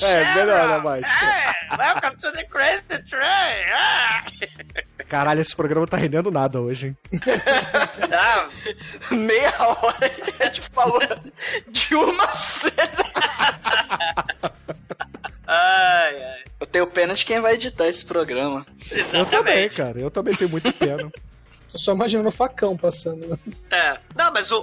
[0.04, 1.08] É, melhor, né, Mike?
[1.08, 3.66] Hey, welcome to the crazy train.
[3.74, 4.24] Ah.
[5.08, 6.98] Caralho, esse programa tá rendendo nada hoje, hein?
[8.12, 8.50] Ah,
[9.16, 11.00] Meia hora a gente falou
[11.70, 12.76] de uma cena.
[15.48, 16.44] ai, ai.
[16.60, 18.66] Eu tenho pena de quem vai editar esse programa.
[18.92, 19.78] Eu também, Exatamente.
[19.78, 20.00] cara.
[20.00, 21.12] Eu também tenho muita pena.
[21.72, 23.40] Tô só imaginando o facão passando.
[23.70, 23.98] É.
[24.16, 24.58] Não, mas o,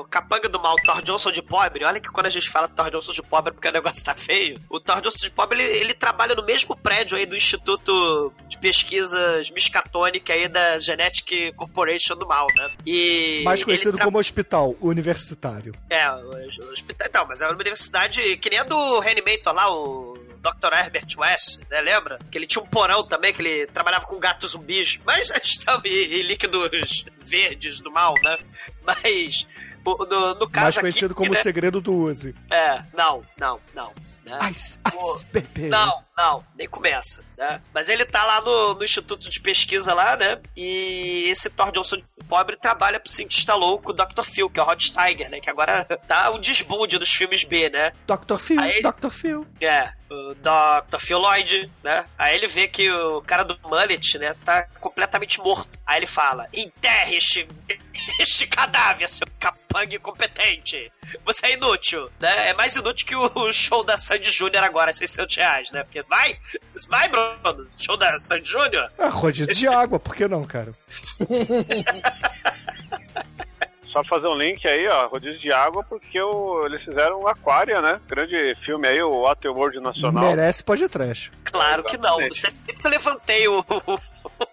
[0.00, 2.90] o capanga do mal, Thor Johnson de pobre, olha que quando a gente fala Thor
[2.90, 4.58] Johnson de pobre é porque o negócio tá feio.
[4.68, 8.58] O Thor Johnson de pobre, ele, ele trabalha no mesmo prédio aí do Instituto de
[8.58, 12.70] Pesquisas Miskatonic aí da Genetic Corporation do mal, né?
[12.84, 15.74] E Mais conhecido tra- como hospital universitário.
[15.88, 17.06] É, o, o hospital.
[17.08, 20.72] Então, mas é uma universidade que nem a do Reanimator lá, o Dr.
[20.72, 21.80] Herbert West, né?
[21.80, 22.18] Lembra?
[22.30, 24.98] Que ele tinha um porão também, que ele trabalhava com gatos zumbis.
[25.04, 28.38] Mas estava em, líquidos verdes do mal, né?
[28.82, 29.46] Mas.
[29.84, 31.38] o- No, no caso Mais aqui, conhecido como né?
[31.38, 32.34] o segredo do Uzi.
[32.50, 33.92] É, não, não, não.
[34.24, 34.38] né?
[34.50, 35.68] Ice, O- ice, bebê.
[35.68, 37.60] Não, não, nem começa, né?
[37.72, 40.38] Mas ele tá lá no, no Instituto de Pesquisa lá, né?
[40.56, 44.22] E esse Thor Johnson pobre trabalha pro cientista louco Dr.
[44.22, 45.40] Phil, que é o Rod Steiger, né?
[45.40, 47.92] Que agora tá o desbunde dos filmes B, né?
[48.06, 48.36] Dr.
[48.36, 49.10] Phil, Aí- Dr.
[49.10, 49.46] Phil.
[49.60, 50.98] É, o Dr.
[50.98, 52.06] Phil Lloyd, né?
[52.18, 55.78] Aí ele vê que o cara do mullet, né, tá completamente morto.
[55.86, 57.46] Aí ele fala, enterre este,
[58.20, 60.92] Este cadáver, seu capanga incompetente.
[61.24, 62.48] Você é inútil, né?
[62.50, 65.82] É mais inútil que o show da Sandy Júnior agora, 600 reais, né?
[65.82, 66.38] Porque vai,
[66.88, 67.08] vai,
[67.78, 68.90] Show da Sandy Júnior.
[68.98, 70.72] É, rodízio de água, por que não, cara?
[73.92, 77.80] Só fazer um link aí, ó, rodízio de água, porque o, eles fizeram o Aquária,
[77.80, 77.98] né?
[78.06, 80.22] Grande filme aí, o Waterworld Nacional.
[80.22, 81.32] Merece pode trash.
[81.44, 82.20] Claro que não.
[82.20, 83.64] Você sempre que eu levantei o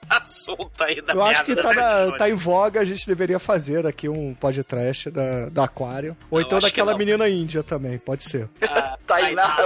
[0.09, 3.85] assunto aí da Eu acho que tá, na- tá em voga, a gente deveria fazer
[3.85, 6.15] aqui um podcast da, da Aquário.
[6.29, 6.97] Ou Eu então que daquela não.
[6.97, 8.47] menina índia também, pode ser.
[9.07, 9.57] Tainá.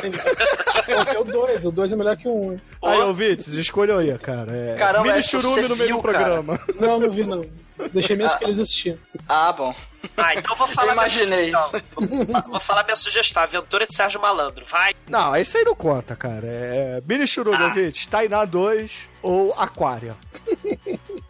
[1.13, 2.59] É o 2, o 2 é melhor que o 1.
[2.83, 4.51] Aí, ouvintes, escolham aí, cara.
[4.51, 6.59] É, Caramba, mini churume no meio do programa.
[6.79, 7.45] Não, não vi não.
[7.93, 8.97] Deixei minhas filhas assistir.
[9.27, 9.75] Ah, bom.
[10.15, 11.81] Ah, então eu vou falar imaginei minha sugestão.
[11.95, 13.43] Vou, vou falar minha sugestão.
[13.43, 14.65] Aventura de Sérgio Malandro.
[14.65, 14.95] Vai.
[15.09, 16.45] Não, esse aí não conta, cara.
[16.47, 18.09] É mini churume, Ah.
[18.09, 20.15] Tainá 2 ou Aquária.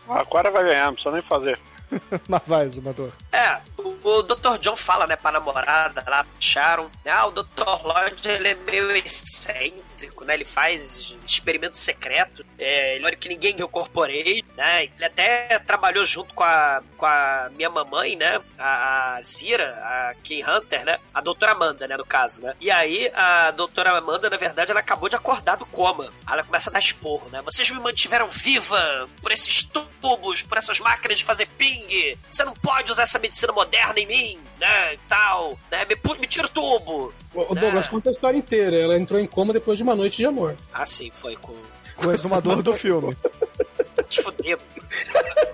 [0.08, 1.60] A Aquária vai ganhar, não precisa nem fazer.
[2.28, 3.12] Mas vai, Zumador.
[3.32, 4.58] É, o, o Dr.
[4.60, 7.64] John fala, né, pra namorada lá, Sharon, né, ah, o Dr.
[7.84, 9.82] Lloyd, ele é meio excêntrico,
[10.26, 15.60] né, ele faz experimentos secretos, é, ele olha que ninguém viu corporate, né, ele até
[15.60, 20.86] trabalhou junto com a, com a minha mamãe, né, a, a Zira, a Kim Hunter,
[20.86, 24.72] né, a doutora Amanda, né, no caso, né, e aí a doutora Amanda, na verdade,
[24.72, 28.28] ela acabou de acordar do coma, ela começa a dar esporro, né, vocês me mantiveram
[28.28, 33.20] viva por esses tubos, por essas máquinas de fazer ping, você não pode usar essa
[33.20, 37.14] medicina moderna em mim, né, e tal, né, me, me tira o tubo.
[37.50, 38.76] O Douglas conta a história inteira.
[38.78, 40.56] Ela entrou em coma depois de uma noite de amor.
[40.74, 41.54] Assim, foi com...
[41.96, 43.16] Com o exumador do filme.
[44.10, 44.58] Te fudeu.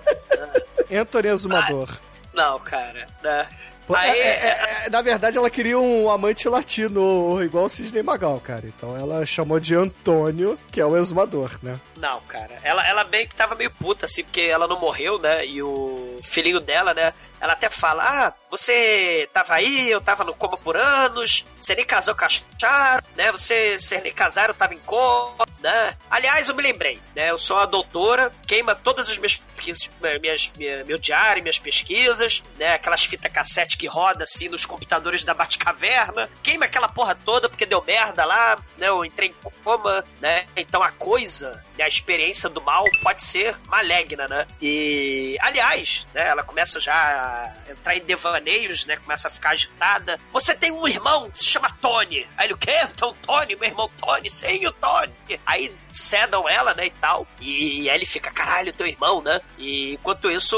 [0.92, 1.88] Anthony Exumador.
[2.32, 3.48] Não, cara, né.
[3.86, 8.02] Pô, Aí, é- é- é- na verdade, ela queria um amante latino, igual o Sidney
[8.02, 8.62] Magal, cara.
[8.64, 11.78] Então ela chamou de Antônio, que é o exumador, né?
[11.96, 12.58] Não, cara.
[12.62, 15.44] Ela, ela meio que tava meio puta, assim, porque ela não morreu, né?
[15.46, 17.12] E o filhinho dela, né?
[17.44, 21.84] Ela até fala: Ah, você tava aí, eu tava no coma por anos, você nem
[21.84, 23.30] casou com a Charo, né?
[23.32, 25.94] Você, você nem casaram, eu tava em coma, né?
[26.10, 27.30] Aliás, eu me lembrei, né?
[27.30, 29.90] Eu sou a doutora, queima todas as minhas, pesquisas-
[30.22, 32.72] minhas, minha- meu diário, minhas pesquisas, né?
[32.72, 37.66] Aquelas fitas cassete que roda assim nos computadores da Batcaverna, queima aquela porra toda porque
[37.66, 38.88] deu merda lá, né?
[38.88, 40.46] Eu entrei em coma, né?
[40.56, 41.84] Então a coisa, né?
[41.84, 44.46] a experiência do mal pode ser maligna, né?
[44.60, 46.28] E, aliás, né?
[46.28, 48.96] Ela começa já a entrar em devaneios, né?
[48.96, 50.18] Começa a ficar agitada.
[50.32, 52.26] Você tem um irmão que se chama Tony.
[52.36, 52.80] Aí ele, o quê?
[52.84, 55.12] Então, Tony, meu irmão Tony, sim, o Tony.
[55.44, 57.26] Aí cedam ela, né, e tal.
[57.40, 59.40] E aí ele fica, caralho, teu irmão, né?
[59.58, 60.56] E enquanto isso,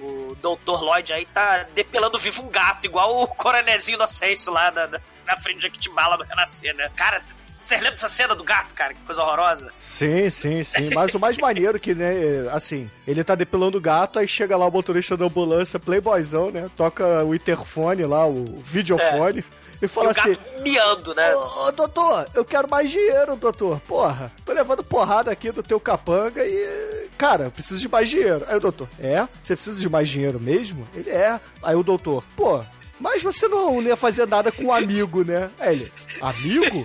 [0.00, 0.82] o Dr.
[0.82, 5.36] Lloyd aí tá depilando vivo um gato, igual o Coronezinho Inocêncio lá na, na, na
[5.36, 6.90] frente de Jequitibala no Renascer, né?
[6.96, 8.94] Cara, vocês lembram dessa cena do gato, cara?
[8.94, 9.72] Que coisa horrorosa.
[9.78, 10.90] Sim, sim, sim.
[10.94, 12.12] Mas o mais maneiro que, né,
[12.50, 16.68] assim, ele tá depilando o gato, aí chega lá o motorista da ambulância, playboyzão, né?
[16.76, 19.44] Toca o interfone lá, o videofone.
[19.80, 21.34] E fala e o assim: gato miando, né?
[21.34, 23.80] Ô, ô, doutor, eu quero mais dinheiro, doutor.
[23.80, 27.08] Porra, tô levando porrada aqui do teu capanga e.
[27.18, 28.44] Cara, eu preciso de mais dinheiro.
[28.48, 29.26] Aí o doutor, é?
[29.42, 30.88] Você precisa de mais dinheiro mesmo?
[30.94, 31.40] Ele é.
[31.62, 32.62] Aí o doutor, pô,
[33.02, 35.50] mas você não ia fazer nada com um amigo, né?
[35.58, 36.84] Aí ele, amigo?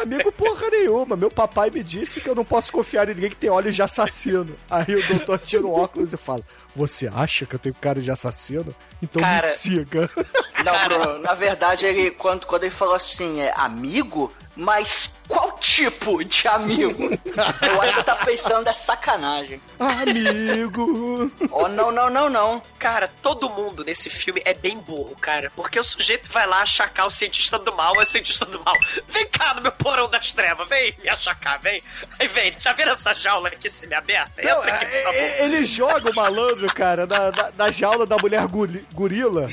[0.00, 1.16] Amigo porra nenhuma.
[1.16, 3.82] Meu papai me disse que eu não posso confiar em ninguém que tem olhos de
[3.82, 4.54] assassino.
[4.70, 6.42] Aí o doutor tira o óculos e fala:
[6.78, 8.72] Você acha que eu tenho cara de assassino?
[9.02, 10.08] Então me Cara, siga.
[10.64, 16.22] Não, Bruno, na verdade, ele, quando, quando ele falou assim, é amigo, mas qual tipo
[16.24, 16.92] de amigo?
[17.62, 19.60] Eu acho que você tá pensando é sacanagem.
[19.78, 21.30] Amigo!
[21.50, 22.62] Oh, não, não, não, não.
[22.78, 25.52] Cara, todo mundo nesse filme é bem burro, cara.
[25.54, 28.74] Porque o sujeito vai lá achacar o cientista do mal, é o cientista do mal.
[29.06, 31.82] Vem cá no meu porão das trevas, vem me achacar, vem.
[32.18, 34.42] Aí vem, tá vendo essa jaula aqui semi-aberta?
[34.42, 35.14] Não, Entra aqui, por favor.
[35.14, 38.46] é- é- ele joga o malandro, cara, na, na- na jaula da mulher
[38.92, 39.48] gorila,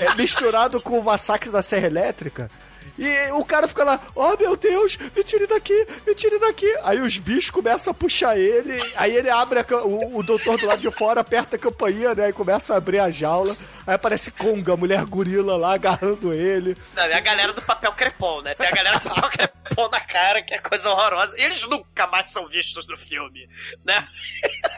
[0.00, 2.50] é, misturado com o massacre da Serra Elétrica.
[2.98, 6.72] E o cara fica lá, oh meu Deus, me tire daqui, me tire daqui.
[6.82, 10.66] Aí os bichos começam a puxar ele, aí ele abre a o, o doutor do
[10.66, 12.28] lado de fora, aperta a campainha, né?
[12.28, 13.56] E começa a abrir a jaula.
[13.86, 16.76] Aí aparece Conga, a mulher gorila lá agarrando ele.
[16.94, 18.54] Não, é a galera do papel crepom, né?
[18.54, 21.40] Tem a galera do papel crepom na cara, que é coisa horrorosa.
[21.40, 23.48] Eles nunca mais são vistos no filme,
[23.84, 24.06] né?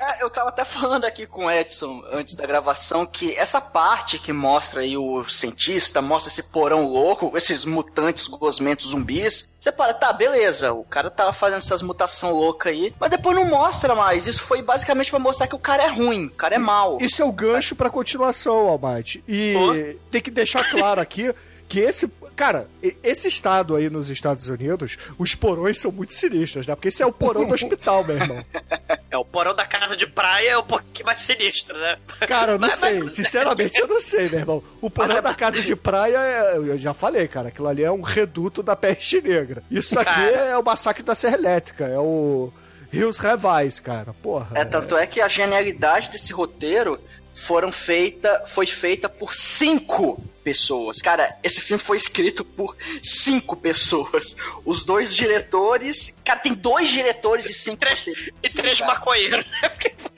[0.00, 4.18] É, eu tava até falando aqui com o Edson antes da gravação que essa parte
[4.18, 8.07] que mostra aí o cientista, mostra esse porão louco, esses mutantes
[8.38, 9.48] gosmentos zumbis.
[9.60, 13.44] Você para, tá, beleza, o cara tava fazendo essas mutações loucas aí, mas depois não
[13.44, 14.26] mostra mais.
[14.26, 16.98] Isso foi basicamente pra mostrar que o cara é ruim, o cara é mau.
[17.00, 19.22] Isso é o gancho pra continuação, Almighty.
[19.26, 21.34] E tem que deixar claro aqui
[21.68, 22.08] que esse.
[22.34, 22.68] Cara,
[23.02, 26.74] esse estado aí nos Estados Unidos, os porões são muito sinistros, né?
[26.74, 28.44] Porque esse é o porão do hospital, meu irmão.
[29.10, 31.96] É, o porão da casa de praia é um pouquinho mais sinistro, né?
[32.28, 33.00] Cara, eu não Mas- sei.
[33.00, 34.62] mas- Sinceramente, eu não sei, meu irmão.
[34.82, 37.48] O porão Mas é- da casa de praia, é- eu já falei, cara.
[37.48, 39.62] Aquilo ali é um reduto da peste negra.
[39.70, 40.26] Isso aqui Cara.
[40.30, 41.86] é o massacre da Serra Elétrica.
[41.86, 42.52] É o
[42.92, 44.12] Rios Revais, cara.
[44.22, 44.48] Porra.
[44.54, 46.92] É, tanto é que a genialidade desse roteiro
[47.38, 51.00] foram feita, foi feita por cinco pessoas.
[51.00, 54.34] Cara, esse filme foi escrito por cinco pessoas.
[54.64, 56.18] Os dois diretores.
[56.24, 57.82] Cara, tem dois diretores e cinco.
[58.42, 58.92] E três Cara.
[58.94, 59.46] maconheiros.
[59.62, 59.70] né?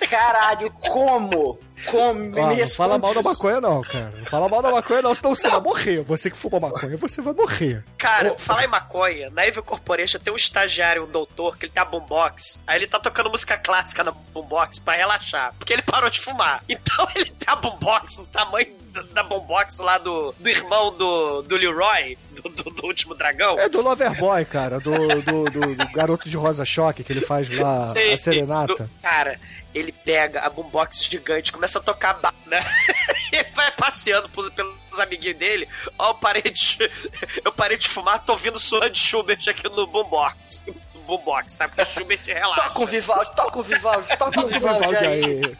[0.09, 1.59] Caralho, como?
[1.87, 2.15] Como?
[2.15, 4.13] Me Ó, não fala mal da maconha, não, cara.
[4.17, 6.03] Não fala mal da maconha, não, senão você vai morrer.
[6.03, 7.85] Você que fuma maconha, você vai morrer.
[7.99, 11.83] Cara, falar em maconha, na Evil Corporation tem um estagiário, um doutor, que ele tem
[11.83, 12.61] a boombox.
[12.67, 15.55] Aí ele tá tocando música clássica na boombox pra relaxar.
[15.59, 16.63] Porque ele parou de fumar.
[16.81, 21.43] Então ele tem a boombox no tamanho da, da boombox lá do, do irmão do,
[21.43, 23.59] do Leroy, do, do- do último dragão.
[23.59, 24.79] É do Loverboy, cara.
[24.81, 24.91] Do,
[25.23, 28.75] do, do- do garoto de Rosa Choque, que ele faz lá Sei, a serenata.
[28.85, 29.39] do- cara,
[29.75, 32.61] ele pega a boombox gigante, começa a tocar ba- né?
[33.33, 35.69] ele vai passeando pros- pelos amiguinhos dele.
[35.99, 36.79] Ó, eu parei de,
[37.45, 40.63] eu parei de fumar, tô ouvindo sua de Schubert aqui no boombox.
[40.95, 41.69] No boombox, tá?
[41.69, 42.63] Porque Schubert relaxa.
[42.63, 45.57] Toca o Vivaldi, toca o Vivaldi, toca o Vivaldi aí.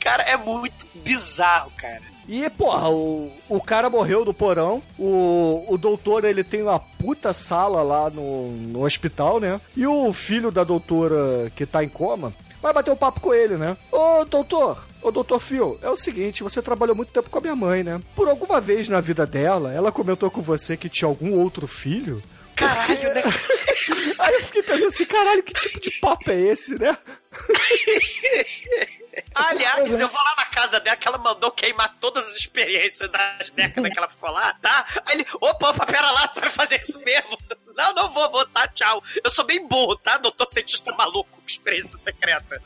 [0.00, 2.02] Cara, é muito bizarro, cara.
[2.28, 4.82] E, porra, o, o cara morreu no porão.
[4.98, 9.60] O, o doutor, ele tem uma puta sala lá no, no hospital, né?
[9.76, 13.58] E o filho da doutora que tá em coma vai bater um papo com ele,
[13.58, 13.76] né?
[13.92, 17.54] Ô, doutor, ô, doutor Phil, é o seguinte, você trabalhou muito tempo com a minha
[17.54, 18.00] mãe, né?
[18.16, 22.22] Por alguma vez na vida dela, ela comentou com você que tinha algum outro filho?
[22.56, 23.22] Caralho, né?
[24.18, 26.96] Aí eu fiquei pensando assim, caralho, que tipo de papo é esse, né?
[29.34, 33.50] Aliás, eu vou lá na casa dela que ela mandou queimar todas as experiências das
[33.50, 34.86] décadas que ela ficou lá, tá?
[35.06, 37.38] Aí ele, opa, opa, pera lá, tu vai fazer isso mesmo?
[37.76, 39.02] Não, não vou, vou, tá, tchau.
[39.22, 40.16] Eu sou bem burro, tá?
[40.18, 42.60] Doutor cientista maluco com experiência secreta.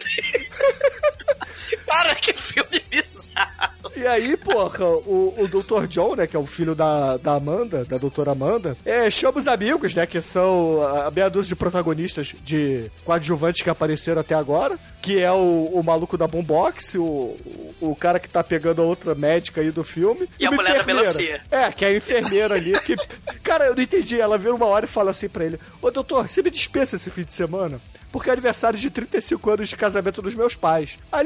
[1.86, 3.78] Cara, que filme bizarro.
[3.96, 5.86] E aí, porra, o, o Dr.
[5.86, 9.48] John, né, que é o filho da, da Amanda, da doutora Amanda, é, chama os
[9.48, 14.78] amigos, né, que são a meia dúzia de protagonistas de coadjuvantes que apareceram até agora,
[15.02, 17.36] que é o, o maluco da Boombox, o,
[17.80, 20.28] o, cara que tá pegando a outra médica aí do filme.
[20.38, 21.12] E a uma mulher da enfermeira.
[21.12, 21.40] melancia.
[21.50, 22.96] É, que é a enfermeira ali, que...
[23.42, 26.28] Cara, eu não entendi, ela vira uma hora e fala assim pra ele, ô doutor,
[26.28, 27.80] você me dispensa esse fim de semana?
[28.10, 30.98] Porque é aniversário de 35 anos de casamento dos meus pais.
[31.12, 31.22] Ah,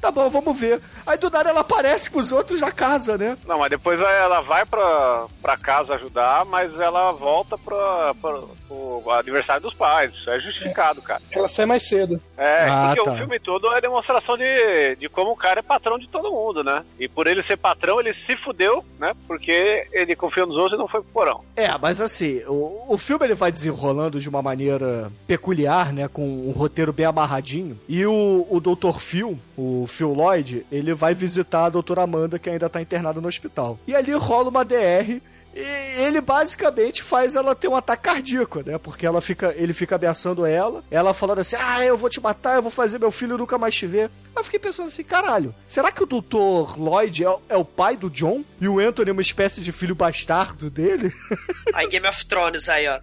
[0.00, 0.80] tá bom, vamos ver.
[1.06, 3.36] Aí do nada ela aparece com os outros na casa, né?
[3.46, 9.10] Não, mas depois ela vai pra, pra casa ajudar, mas ela volta pra, pra, pro
[9.10, 10.12] aniversário dos pais.
[10.14, 11.20] Isso é justificado, cara.
[11.30, 12.20] Ela sai mais cedo.
[12.36, 13.12] É, Ah, porque tá.
[13.14, 16.62] o filme todo é demonstração de, de como o cara é patrão de todo mundo,
[16.64, 16.84] né?
[16.98, 19.12] E por ele ser patrão, ele se fudeu, né?
[19.26, 21.44] Porque ele confiou nos outros e não foi pro porão.
[21.56, 26.08] É, mas assim, o, o filme ele vai desenrolando de uma maneira peculiar, né?
[26.08, 27.78] Com um roteiro bem amarradinho.
[27.88, 28.98] E o, o Dr.
[28.98, 33.28] Phil, o Phil Lloyd, ele vai visitar a doutora Amanda, que ainda tá internada no
[33.28, 33.78] hospital.
[33.86, 35.20] E ali rola uma DR.
[35.52, 38.78] E ele basicamente faz ela ter um ataque cardíaco, né?
[38.78, 42.56] Porque ela fica, ele fica ameaçando ela, ela falando assim: Ah, eu vou te matar,
[42.56, 44.10] eu vou fazer meu filho nunca mais te ver.
[44.36, 46.78] Eu fiquei pensando assim: caralho, será que o Dr.
[46.78, 48.42] Lloyd é, o- é o pai do John?
[48.60, 51.12] E o Anthony é uma espécie de filho bastardo dele?
[51.74, 52.98] Aí Game of Thrones aí, ó.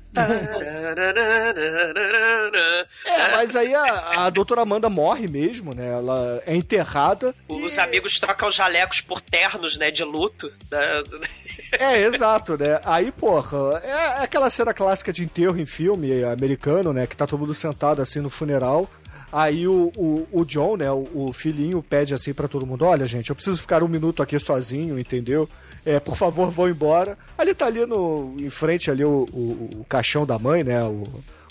[3.05, 5.87] É, mas aí a, a doutora Amanda morre mesmo, né?
[5.93, 7.33] Ela é enterrada.
[7.47, 10.51] Os amigos trocam jalecos por ternos, né, de luto.
[10.71, 11.03] né?
[11.79, 12.79] É, exato, né?
[12.85, 17.05] Aí, porra, é é aquela cena clássica de enterro em filme americano, né?
[17.05, 18.89] Que tá todo mundo sentado assim no funeral.
[19.31, 23.05] Aí o, o, o John, né, o, o filhinho, pede assim pra todo mundo: Olha,
[23.05, 25.49] gente, eu preciso ficar um minuto aqui sozinho, entendeu?
[25.85, 27.17] É, por favor, vão embora.
[27.39, 30.83] Ele tá ali no, em frente ali o, o, o caixão da mãe, né?
[30.83, 31.03] O,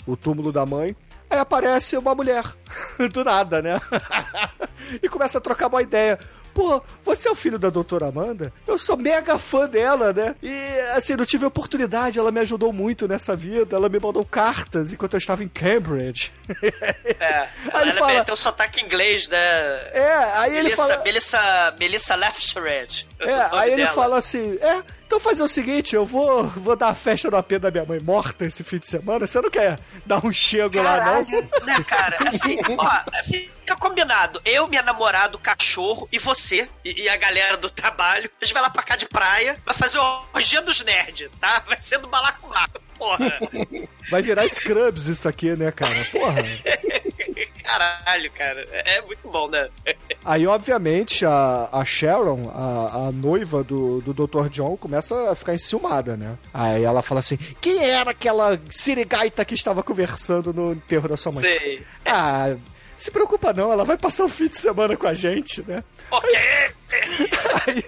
[0.05, 0.95] o túmulo da mãe.
[1.29, 2.43] Aí aparece uma mulher,
[3.11, 3.81] do nada, né?
[5.03, 6.17] e começa a trocar uma ideia.
[6.57, 8.51] Pô, você é o filho da doutora Amanda?
[8.65, 10.33] Eu sou mega fã dela, né?
[10.41, 13.75] E, assim, não tive oportunidade, ela me ajudou muito nessa vida.
[13.75, 16.31] Ela me mandou cartas enquanto eu estava em Cambridge.
[17.19, 19.37] É, Aí ele fala- tem o sotaque inglês, né?
[19.93, 21.03] É, aí ele Melissa, fala...
[21.03, 23.07] Melissa, Melissa Lefsred.
[23.19, 23.93] É, aí ele dela.
[23.95, 27.53] fala assim: É, então fazer o seguinte, eu vou, vou dar a festa no AP
[27.53, 29.25] da minha mãe morta esse fim de semana.
[29.25, 31.41] Você não quer dar um chego lá, não?
[31.65, 32.17] Né, cara?
[32.27, 34.41] Assim, ó, fica combinado.
[34.43, 38.29] Eu, minha namorada, o cachorro e você e, e a galera do trabalho.
[38.41, 41.63] A gente vai lá pra cá de praia, vai fazer o orgia dos nerds, tá?
[41.65, 43.39] Vai ser do balacobaco, porra.
[44.11, 46.05] Vai virar Scrubs isso aqui, né, cara?
[46.11, 46.43] Porra.
[47.63, 48.67] Caralho, cara.
[48.71, 49.69] É, é muito bom, né?
[50.23, 54.49] Aí, obviamente, a, a Sharon, a, a noiva do, do Dr.
[54.49, 56.37] John, começa a ficar enciumada, né?
[56.53, 61.31] Aí ela fala assim: quem era aquela sirigaita que estava conversando no enterro da sua
[61.31, 61.41] mãe?
[61.41, 61.83] Sei.
[62.05, 62.55] Ah,
[62.97, 65.83] se preocupa não, ela vai passar o fim de semana com a gente, né?
[66.09, 66.39] Ok!
[67.67, 67.83] Aí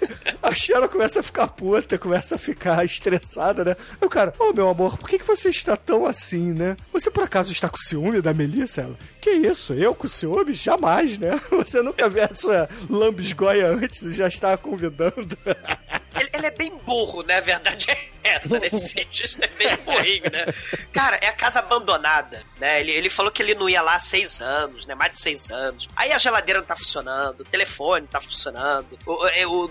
[0.49, 3.75] a começa a ficar puta, começa a ficar estressada, né?
[4.01, 6.75] Aí o cara, ô meu amor, por que, que você está tão assim, né?
[6.91, 8.81] Você por acaso está com ciúme da Melissa?
[8.81, 9.73] Ela, que isso?
[9.73, 10.53] Eu com ciúme?
[10.53, 11.39] Jamais, né?
[11.51, 15.37] Você nunca viu essa lambisgoia antes e já está convidando.
[16.15, 17.37] Ele, ele é bem burro, né?
[17.37, 20.45] A verdade é essa, nesse cientista é bem burrinho, né?
[20.91, 22.79] Cara, é a casa abandonada, né?
[22.79, 24.95] Ele, ele falou que ele não ia lá há seis anos, né?
[24.95, 25.87] Mais de seis anos.
[25.95, 29.69] Aí a geladeira não tá funcionando, o telefone não tá funcionando, o, é, o,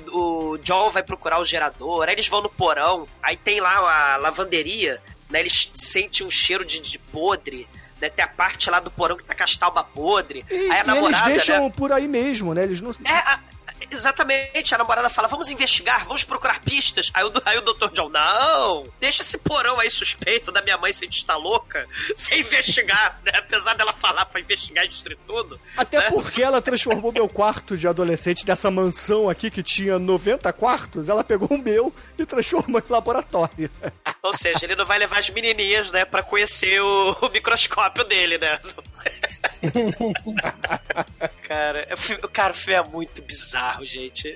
[0.53, 4.17] o John vai procurar o gerador, aí eles vão no porão, aí tem lá a
[4.17, 5.41] lavanderia, né?
[5.41, 7.69] Eles sentem um cheiro de, de podre,
[8.01, 8.09] né?
[8.09, 10.45] Tem a parte lá do porão que tá com as talba podre.
[10.51, 11.73] E, aí a namorada, eles deixam né?
[11.77, 12.63] por aí mesmo, né?
[12.63, 12.91] Eles não.
[13.05, 13.41] É, a-
[13.91, 14.75] exatamente.
[14.75, 17.11] A namorada fala: vamos investigar, vamos procurar pistas.
[17.13, 17.91] Aí o, aí o Dr.
[17.93, 23.21] John, não, deixa esse porão aí suspeito da minha mãe ser está louca, sem investigar,
[23.25, 23.33] né?
[23.37, 25.61] Apesar dela falar pra investigar e destruir tudo.
[25.77, 26.11] Até né?
[26.11, 31.25] porque ela transformou meu quarto de adolescente dessa mansão aqui que tinha 90 quartos, ela
[31.25, 33.71] pegou o meu e transformou em laboratório.
[34.23, 38.39] Ou seja, ele não vai levar as menininhas, né, pra conhecer o, o microscópio dele,
[38.39, 38.59] né?
[41.43, 41.87] cara,
[42.23, 44.33] o cara, o filme é muito bizarro, gente.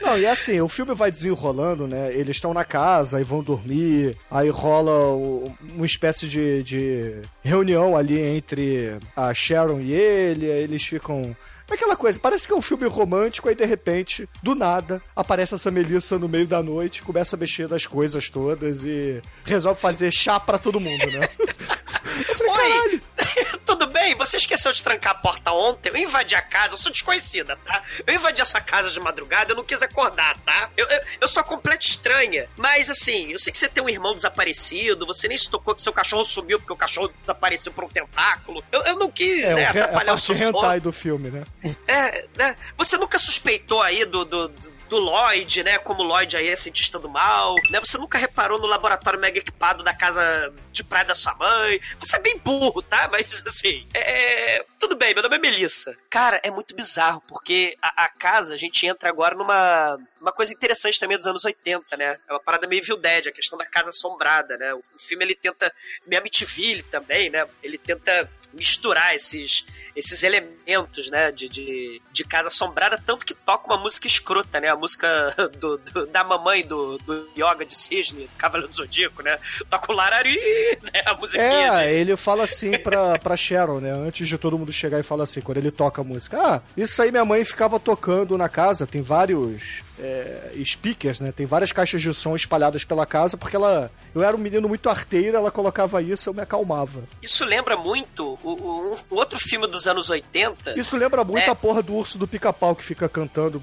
[0.00, 2.10] Não, e assim, o filme vai desenrolando, né?
[2.14, 7.94] Eles estão na casa e vão dormir, aí rola o- uma espécie de, de reunião
[7.96, 11.36] ali entre a Sharon e ele, aí eles ficam.
[11.70, 15.70] Aquela coisa, parece que é um filme romântico, aí de repente, do nada, aparece essa
[15.70, 20.40] Melissa no meio da noite, começa a mexer nas coisas todas e resolve fazer chá
[20.40, 21.28] pra todo mundo, né?
[22.10, 23.02] Oi!
[23.64, 24.14] Tudo bem?
[24.16, 25.90] Você esqueceu de trancar a porta ontem?
[25.90, 27.82] Eu invadi a casa, eu sou desconhecida, tá?
[28.06, 30.70] Eu invadi essa casa de madrugada, eu não quis acordar, tá?
[30.76, 32.48] Eu, eu, eu sou completa estranha.
[32.56, 35.82] Mas assim, eu sei que você tem um irmão desaparecido, você nem se tocou que
[35.82, 38.64] seu cachorro sumiu porque o cachorro desapareceu por um tentáculo.
[38.72, 40.80] Eu, eu não quis, É, né, a atrapalhar o seu sono.
[40.80, 41.44] do filme, né?
[41.86, 42.56] É, né?
[42.76, 45.78] Você nunca suspeitou aí do, do, do Lloyd, né?
[45.78, 47.80] Como o Lloyd aí é cientista do mal, né?
[47.80, 51.80] Você nunca reparou no laboratório mega equipado da casa de praia da sua mãe.
[51.98, 53.08] Você é bem burro, tá?
[53.12, 54.64] Mas assim, é...
[54.78, 55.94] Tudo bem, meu nome é Melissa.
[56.08, 60.52] Cara, é muito bizarro, porque a, a casa, a gente entra agora numa uma coisa
[60.52, 62.18] interessante também dos anos 80, né?
[62.28, 64.74] É uma parada meio Evil Dead, a questão da casa assombrada, né?
[64.74, 65.72] O, o filme, ele tenta...
[66.06, 67.46] Meio Amityville também, né?
[67.62, 73.66] Ele tenta misturar esses, esses elementos, né, de, de, de casa assombrada, tanto que toca
[73.72, 75.08] uma música escrota, né, a música
[75.58, 79.38] do, do- da mamãe do, do Yoga de Cisne, do Cavaleiro do Zodíaco, né,
[79.68, 80.36] toca o Larari,
[80.82, 81.44] né, a musiquinha
[81.82, 81.94] É, de...
[81.94, 83.90] ele fala assim pra, pra Sharon, né?
[83.92, 86.38] Antes de todo mundo chegar e fala assim, quando ele toca a música.
[86.40, 88.86] Ah, isso aí minha mãe ficava tocando na casa.
[88.86, 91.32] Tem vários é, speakers, né?
[91.32, 93.90] Tem várias caixas de som espalhadas pela casa, porque ela.
[94.14, 97.04] Eu era um menino muito arteiro, ela colocava isso eu me acalmava.
[97.22, 100.78] Isso lembra muito o, o- um outro filme dos anos 80.
[100.78, 101.50] Isso lembra muito É.
[101.50, 103.62] a porra do urso do pica-pau que fica cantando.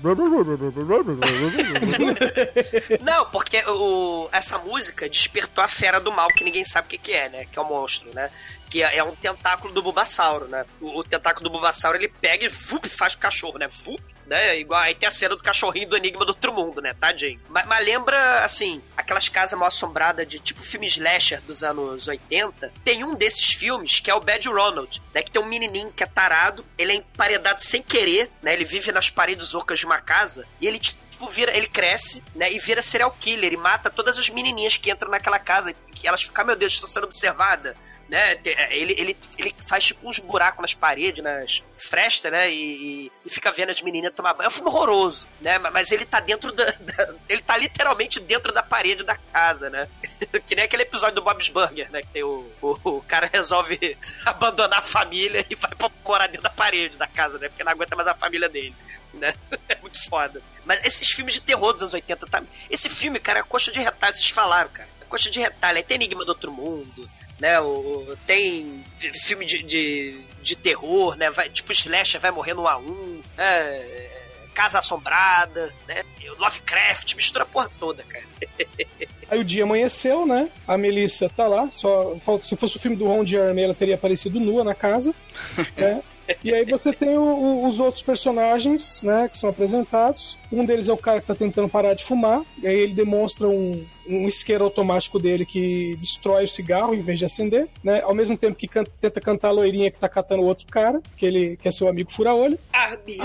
[3.01, 6.97] Não, porque o, essa música despertou a fera do mal, que ninguém sabe o que,
[6.97, 7.45] que é, né?
[7.45, 8.29] Que é o monstro, né?
[8.69, 10.65] Que é, é um tentáculo do Bulbasauro, né?
[10.81, 13.67] O, o tentáculo do Bulbasauro, ele pega e vup, faz o cachorro, né?
[13.85, 14.59] Vup, né?
[14.59, 16.93] Igual aí tem a cena do cachorrinho do Enigma do Outro Mundo, né?
[16.93, 17.39] Tadinho.
[17.49, 22.71] Mas, mas lembra, assim, aquelas casas mal assombradas de tipo filme slasher dos anos 80.
[22.83, 25.23] Tem um desses filmes que é o Bad Ronald, né?
[25.23, 28.53] Que tem um menininho que é tarado, ele é emparedado sem querer, né?
[28.53, 32.51] Ele vive nas paredes ocas de uma casa e ele tipo, vira, ele cresce, né,
[32.53, 36.21] e vira serial killer, e mata todas as menininhas que entram naquela casa, que elas
[36.21, 37.75] ficam, "Ah, meu Deus, estou sendo observada,
[38.09, 43.11] né, te- ele, ele, ele faz tipo uns buracos nas paredes, nas frestas, né, e,
[43.25, 46.05] e fica vendo as menininhas tomar banho, é um filme horroroso, né, ma- mas ele
[46.05, 49.89] tá dentro da, da- ele tá literalmente dentro da parede da casa, né,
[50.47, 53.97] que nem aquele episódio do Bob's Burger, né, que tem o, o, o cara resolve
[54.25, 57.71] abandonar a família e vai pra morar dentro da parede da casa, né, porque não
[57.73, 58.75] aguenta mais a família dele
[59.13, 59.33] né?
[59.67, 60.43] É muito foda.
[60.63, 62.43] Mas esses filmes de terror dos anos 80, tá?
[62.69, 64.87] Esse filme, cara, é coxa de retalho, vocês falaram, cara.
[65.01, 65.77] É coxa de retalho.
[65.77, 67.59] Aí tem Enigma do Outro Mundo, né?
[67.59, 68.83] O, tem
[69.23, 71.29] filme de, de, de terror, né?
[71.29, 73.21] Vai, tipo, Slasher vai morrendo um a um.
[73.37, 74.07] é,
[74.53, 76.03] Casa Assombrada, né?
[76.39, 78.25] Lovecraft, mistura a porra toda, cara.
[79.29, 80.49] Aí o dia amanheceu, né?
[80.67, 81.69] A Melissa tá lá.
[81.69, 85.13] Só se fosse o filme do Ron Jeremy, ela teria aparecido nua na casa.
[85.77, 86.01] né?
[86.43, 89.29] E aí você tem o- o- os outros personagens, né?
[89.31, 90.37] Que são apresentados.
[90.51, 92.41] Um deles é o cara que tá tentando parar de fumar.
[92.61, 97.19] E aí ele demonstra um, um isqueiro automático dele que destrói o cigarro em vez
[97.19, 98.01] de acender, né?
[98.01, 101.01] Ao mesmo tempo que can- tenta cantar a loirinha que tá catando o outro cara,
[101.17, 102.57] que ele que é seu amigo fura-olho.
[102.73, 103.23] Amigo.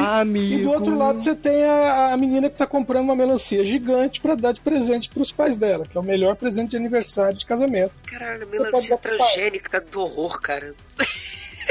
[0.60, 4.20] E do outro lado você tem a, a menina que tá comprando uma melancia gigante
[4.20, 7.46] pra dar de presente pros pais dela, que é o melhor presente de aniversário de
[7.46, 7.92] casamento.
[8.06, 10.74] Caralho, melancia transgênica do horror, cara.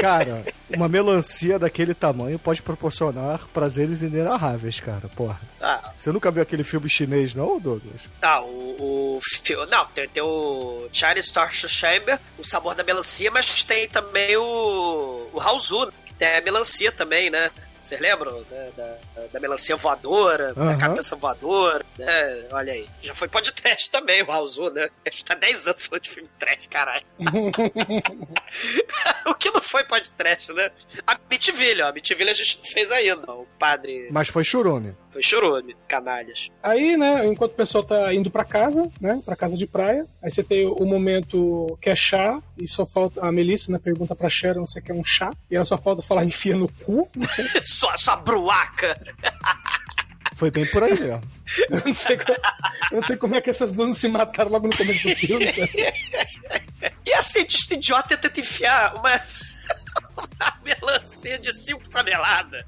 [0.02, 5.40] Cara, uma melancia daquele tamanho pode proporcionar prazeres inenarráveis, cara, porra.
[5.60, 8.02] Ah, Você nunca viu aquele filme chinês, não, Douglas?
[8.20, 9.16] tá, o.
[9.16, 13.88] o fi- não, tem, tem o Chinese Torture Chamber, o sabor da melancia, mas tem
[13.88, 15.28] também o.
[15.32, 17.48] O Haozu, que tem a melancia também, né?
[17.82, 20.78] Vocês lembram né, da, da, da melancia voadora, da Aham.
[20.78, 22.44] cabeça voadora, né?
[22.52, 22.86] Olha aí.
[23.02, 24.88] Já foi podcast também, o Haozu, né?
[25.04, 27.04] A gente tá 10 anos falando de filme trash, caralho.
[29.26, 30.70] o que não foi podcast, né?
[31.06, 31.88] A Mitville, ó.
[31.88, 33.32] A Mitville a gente não fez ainda.
[33.32, 34.94] O padre Mas foi churume.
[35.10, 36.50] foi chorume, canalhas.
[36.62, 40.30] Aí, né, enquanto o pessoal tá indo pra casa, né, pra casa de praia, aí
[40.30, 44.28] você tem o momento que é chá, e só falta, a Melissa, né, pergunta pra
[44.30, 47.08] Sharon se quer um chá, e ela só falta falar enfia no cu,
[47.72, 48.98] sua, sua bruaca!
[50.34, 51.22] Foi bem por aí mesmo.
[51.70, 52.38] eu não sei, como,
[52.90, 55.52] eu não sei como é que essas duas se mataram logo no começo do filme,
[55.52, 55.68] cara.
[57.06, 59.10] E assim, este idiota tenta enfiar uma,
[60.16, 62.64] uma melancia de 5 toneladas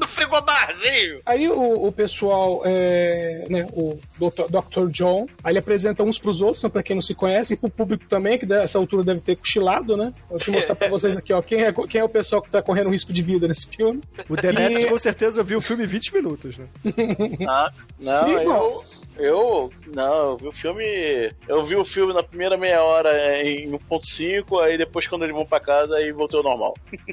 [0.00, 1.20] no frigobarzinho.
[1.26, 4.44] Aí o, o pessoal, é, né, o Dr.
[4.50, 4.88] Dr.
[4.90, 7.68] John, aí ele apresenta uns pros outros, né, pra quem não se conhece, e pro
[7.70, 10.12] público também, que dessa altura deve ter cochilado, né?
[10.30, 12.62] Deixa eu mostrar pra vocês aqui, ó, quem é, quem é o pessoal que tá
[12.62, 14.00] correndo risco de vida nesse filme.
[14.28, 16.66] O Demetrius E- com certeza viu o filme 20 minutos, né?
[17.48, 18.84] Ah, não, E, bom,
[19.18, 19.70] eu, eu.
[19.94, 21.30] Não, eu vi o filme.
[21.48, 25.44] Eu vi o filme na primeira meia hora em 1.5, aí depois quando eles vão
[25.44, 26.74] pra casa, aí voltou ao normal.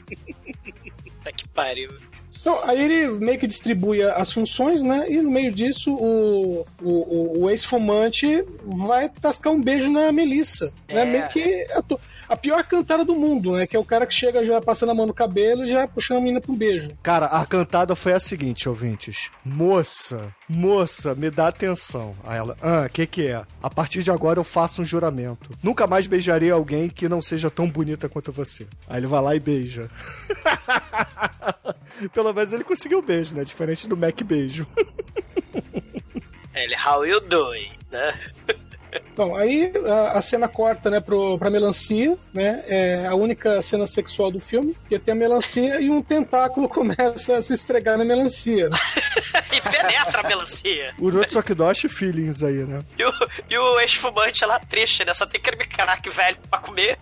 [1.24, 1.90] Tá que pariu.
[2.40, 5.06] Então, aí ele meio que distribui as funções, né?
[5.10, 10.72] E no meio disso, o, o, o- ex-fumante vai tascar um beijo na Melissa.
[10.88, 11.02] Né?
[11.02, 11.06] É.
[11.06, 11.68] Meio que
[12.28, 13.68] a, a pior cantada do mundo, né?
[13.68, 16.18] Que é o cara que chega já passando a mão no cabelo e já puxando
[16.18, 16.90] a menina pra um beijo.
[17.02, 19.30] Cara, a cantada foi a seguinte, ouvintes.
[19.44, 22.16] Moça, moça, me dá atenção.
[22.24, 23.44] Aí ela, ah, o que que é?
[23.62, 25.52] A partir de agora eu faço um juramento.
[25.62, 28.68] Nunca mais beijarei alguém que não seja tão bonita quanto você.
[28.88, 29.90] Aí ele vai lá e beija.
[32.14, 33.44] Pelo menos ele conseguiu o beijo, né?
[33.44, 34.68] Diferente do Mac beijo.
[36.58, 37.72] Ele, how you doing?
[37.92, 38.20] Né?
[39.14, 42.64] Então, aí a, a cena corta, né, pro, pra melancia, né?
[42.68, 47.38] É a única cena sexual do filme, que tem a melancia e um tentáculo começa
[47.38, 48.70] a se esfregar na melancia.
[48.70, 48.78] né?
[49.50, 50.94] E penetra a melancia.
[51.00, 52.82] Urotsukidoshi feelings aí, né?
[52.98, 53.14] E o,
[53.50, 55.14] e o ex-fumante lá triste, né?
[55.14, 56.98] Só tem aquele craque velho pra comer.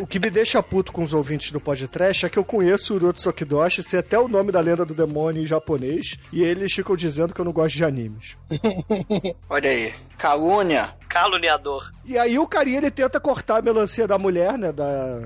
[0.00, 2.96] O que me deixa puto com os ouvintes do podcast é que eu conheço o
[2.96, 7.32] Urotsukidoshi, sei até o nome da lenda do demônio em japonês, e eles ficam dizendo
[7.32, 8.36] que eu não gosto de animes.
[9.48, 9.94] Olha aí.
[10.18, 10.94] Calúnia.
[11.08, 11.92] Caluniador.
[12.04, 14.72] E aí o carinha ele tenta cortar a melancia da mulher, né?
[14.72, 15.20] Da.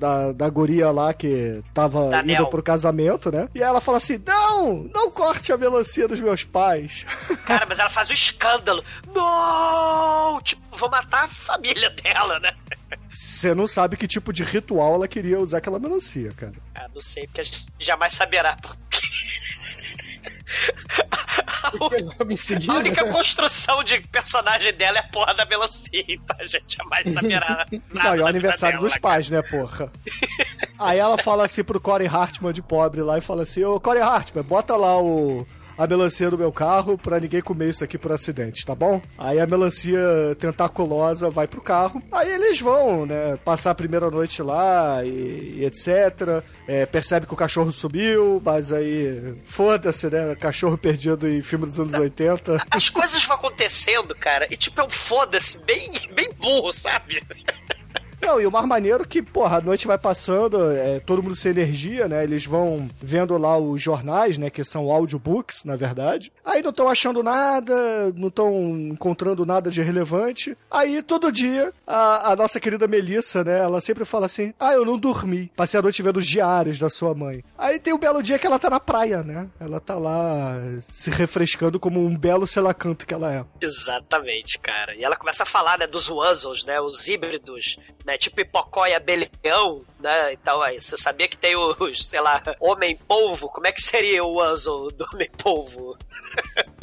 [0.00, 3.50] Da, da guria lá que tava Da indo pro casamento, né?
[3.54, 7.04] E ela fala assim: Não, não corte a melancia dos meus pais.
[7.44, 8.82] Cara, mas ela faz um escândalo.
[9.14, 10.40] Não!
[10.40, 12.50] Tipo, vou matar a família dela, né?
[13.08, 16.52] Você não sabe que tipo de ritual ela queria usar aquela melancia, cara.
[16.74, 18.56] Ah, não sei, porque a gente jamais saberá.
[18.56, 19.00] Porque
[22.68, 27.12] a única construção de personagem dela é a porra da melancia, então a gente jamais
[27.12, 27.66] saberá.
[27.70, 29.92] Não, nada e o da aniversário vida dos dela, pais, né, porra?
[30.78, 34.02] Aí ela fala assim pro Corey Hartman de pobre lá e fala assim: Ô Corey
[34.02, 35.46] Hartman, bota lá o.
[35.80, 39.00] A melancia do meu carro pra ninguém comer isso aqui por acidente, tá bom?
[39.16, 39.98] Aí a melancia
[40.38, 42.02] tentaculosa vai pro carro.
[42.12, 43.38] Aí eles vão, né?
[43.42, 46.44] Passar a primeira noite lá e, e etc.
[46.68, 49.38] É, percebe que o cachorro subiu, mas aí.
[49.42, 50.34] Foda-se, né?
[50.34, 52.58] Cachorro perdido em filme dos anos 80.
[52.70, 57.22] As coisas vão acontecendo, cara, e tipo, é um foda-se bem, bem burro, sabe?
[58.20, 61.50] Não, e o mais maneiro que, porra, a noite vai passando, é, todo mundo sem
[61.50, 62.22] energia, né?
[62.22, 64.50] Eles vão vendo lá os jornais, né?
[64.50, 66.32] Que são audiobooks, na verdade.
[66.44, 68.52] Aí não estão achando nada, não estão
[68.90, 70.56] encontrando nada de relevante.
[70.70, 73.58] Aí, todo dia, a, a nossa querida Melissa, né?
[73.58, 75.50] Ela sempre fala assim, ah, eu não dormi.
[75.56, 77.42] Passei a noite vendo os diários da sua mãe.
[77.56, 79.48] Aí tem um belo dia que ela tá na praia, né?
[79.58, 83.44] Ela tá lá se refrescando como um belo selacanto que ela é.
[83.60, 84.94] Exatamente, cara.
[84.94, 88.94] E ela começa a falar, né, dos Wuzzles, né, os híbridos, né, tipo Hipocó e
[88.94, 93.48] abelhão, né, então aí, você sabia que tem os, sei lá, homem-polvo?
[93.48, 95.96] Como é que seria o Wuzzle do homem-polvo?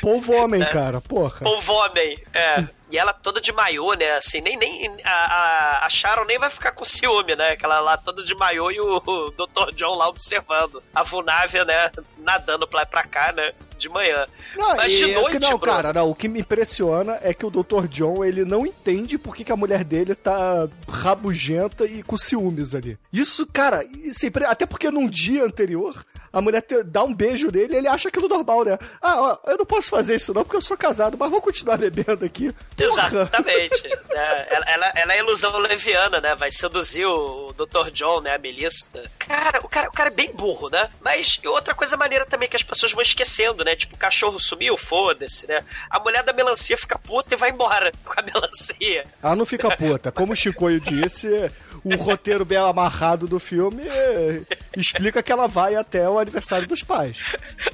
[0.00, 1.40] Polvo homem, cara, porra.
[1.40, 2.64] Polvo-homem, é.
[2.92, 6.72] E ela toda de maiô, né, assim, nem, nem, a, a, Sharon nem vai ficar
[6.72, 9.72] com ciúme, né, aquela lá toda de maiô e o, o Dr.
[9.76, 10.82] John lá observando.
[10.92, 11.88] A Vunávia, né,
[12.18, 14.26] nadando pra pra cá, né, de manhã.
[14.56, 17.86] Não, Mas de noite, não, cara, não, o que me impressiona é que o Dr.
[17.88, 22.74] John, ele não entende por que, que a mulher dele tá rabugenta e com ciúmes
[22.74, 22.98] ali.
[23.12, 27.14] Isso, cara, isso é impre- até porque num dia anterior, a mulher te- dá um
[27.14, 28.78] beijo nele e ele acha aquilo normal, né?
[29.02, 31.76] Ah, ó, eu não posso fazer isso não porque eu sou casado, mas vou continuar
[31.78, 32.54] bebendo aqui.
[32.78, 33.86] Exatamente.
[34.10, 36.34] É, ela, ela, ela é ilusão leviana, né?
[36.34, 37.90] Vai seduzir o Dr.
[37.92, 38.34] John, né?
[38.34, 38.86] A Melissa.
[39.18, 40.88] Cara, o cara, o cara é bem burro, né?
[41.00, 43.74] Mas e outra coisa maneira também que as pessoas vão esquecendo, né?
[43.76, 45.64] Tipo, o cachorro sumiu, foda-se, né?
[45.88, 49.06] A mulher da melancia fica puta e vai embora com a melancia.
[49.22, 50.12] Ela não fica puta.
[50.12, 51.50] Como o Chicoio disse,
[51.84, 54.42] o roteiro bem amarrado do filme eh,
[54.76, 57.18] explica que ela vai até o aniversário dos pais.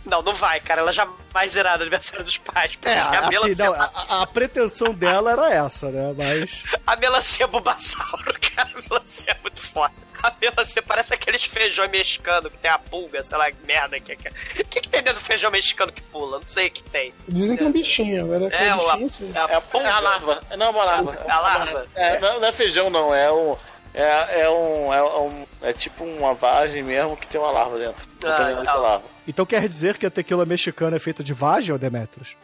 [0.04, 0.80] Não, não vai, cara.
[0.80, 2.76] Ela jamais irá no aniversário dos pais.
[2.76, 6.14] Porque É, a, assim, melancia, não, a, a pretensão dela era essa, né?
[6.16, 6.64] Mas.
[6.86, 8.70] a melancia é Bulbasauro, cara.
[8.74, 9.92] A melancia é muito foda.
[10.22, 14.12] A melancia parece aqueles feijão mexicano que tem a pulga, sei lá, que merda que
[14.12, 14.16] é.
[14.16, 16.38] que- O que, que tem dentro do feijão mexicano que pula?
[16.40, 17.12] Não sei o que tem.
[17.28, 19.32] Dizem que é um bichinho, agora É, um o- bichinho, sim.
[19.34, 20.40] É a É a larva.
[20.56, 21.18] Não, é uma larva.
[21.28, 21.86] A larva.
[21.94, 23.14] É, não, não é feijão, não.
[23.14, 23.56] É um.
[23.96, 25.46] É, é um, é um.
[25.62, 28.06] É tipo uma vagem mesmo que tem uma larva dentro.
[28.22, 28.74] Ah, tá.
[28.74, 29.04] larva.
[29.26, 32.36] Então quer dizer que a tequila mexicana é feita de vagem, ou Demetrius?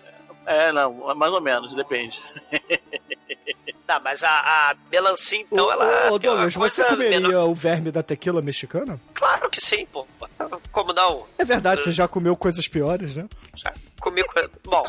[0.46, 2.18] É, não, mais ou menos, depende.
[3.86, 6.10] Tá, mas a, a melancia, então, ô, ela.
[6.12, 9.00] ô, Douglas, você coisa comeria menor- o verme da tequila mexicana?
[9.14, 10.06] Claro que sim, pô.
[10.70, 11.26] Como não?
[11.38, 13.26] É verdade, você já comeu coisas piores, né?
[13.54, 14.22] Já comi.
[14.64, 14.84] Bom.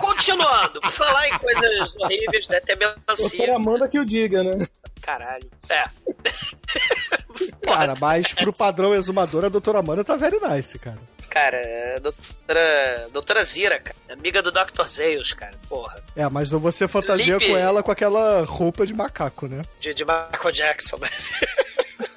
[0.00, 0.80] Continuando.
[0.90, 2.60] Falar em coisas horríveis, né?
[2.60, 3.56] Tem Doutora melancia.
[3.56, 4.66] Amanda que o diga, né?
[5.00, 5.48] Caralho.
[5.68, 5.84] É.
[7.64, 10.98] Cara, mas pro padrão exumador, a doutora Amanda tá very nice, cara.
[11.32, 13.08] Cara, é doutora.
[13.10, 13.96] Doutora Zira, cara.
[14.10, 14.84] Amiga do Dr.
[14.86, 15.54] Zeus, cara.
[15.66, 16.02] Porra.
[16.14, 17.48] É, mas você fantasia Limpe.
[17.48, 19.62] com ela com aquela roupa de macaco, né?
[19.80, 21.12] De, de Michael Jackson, velho.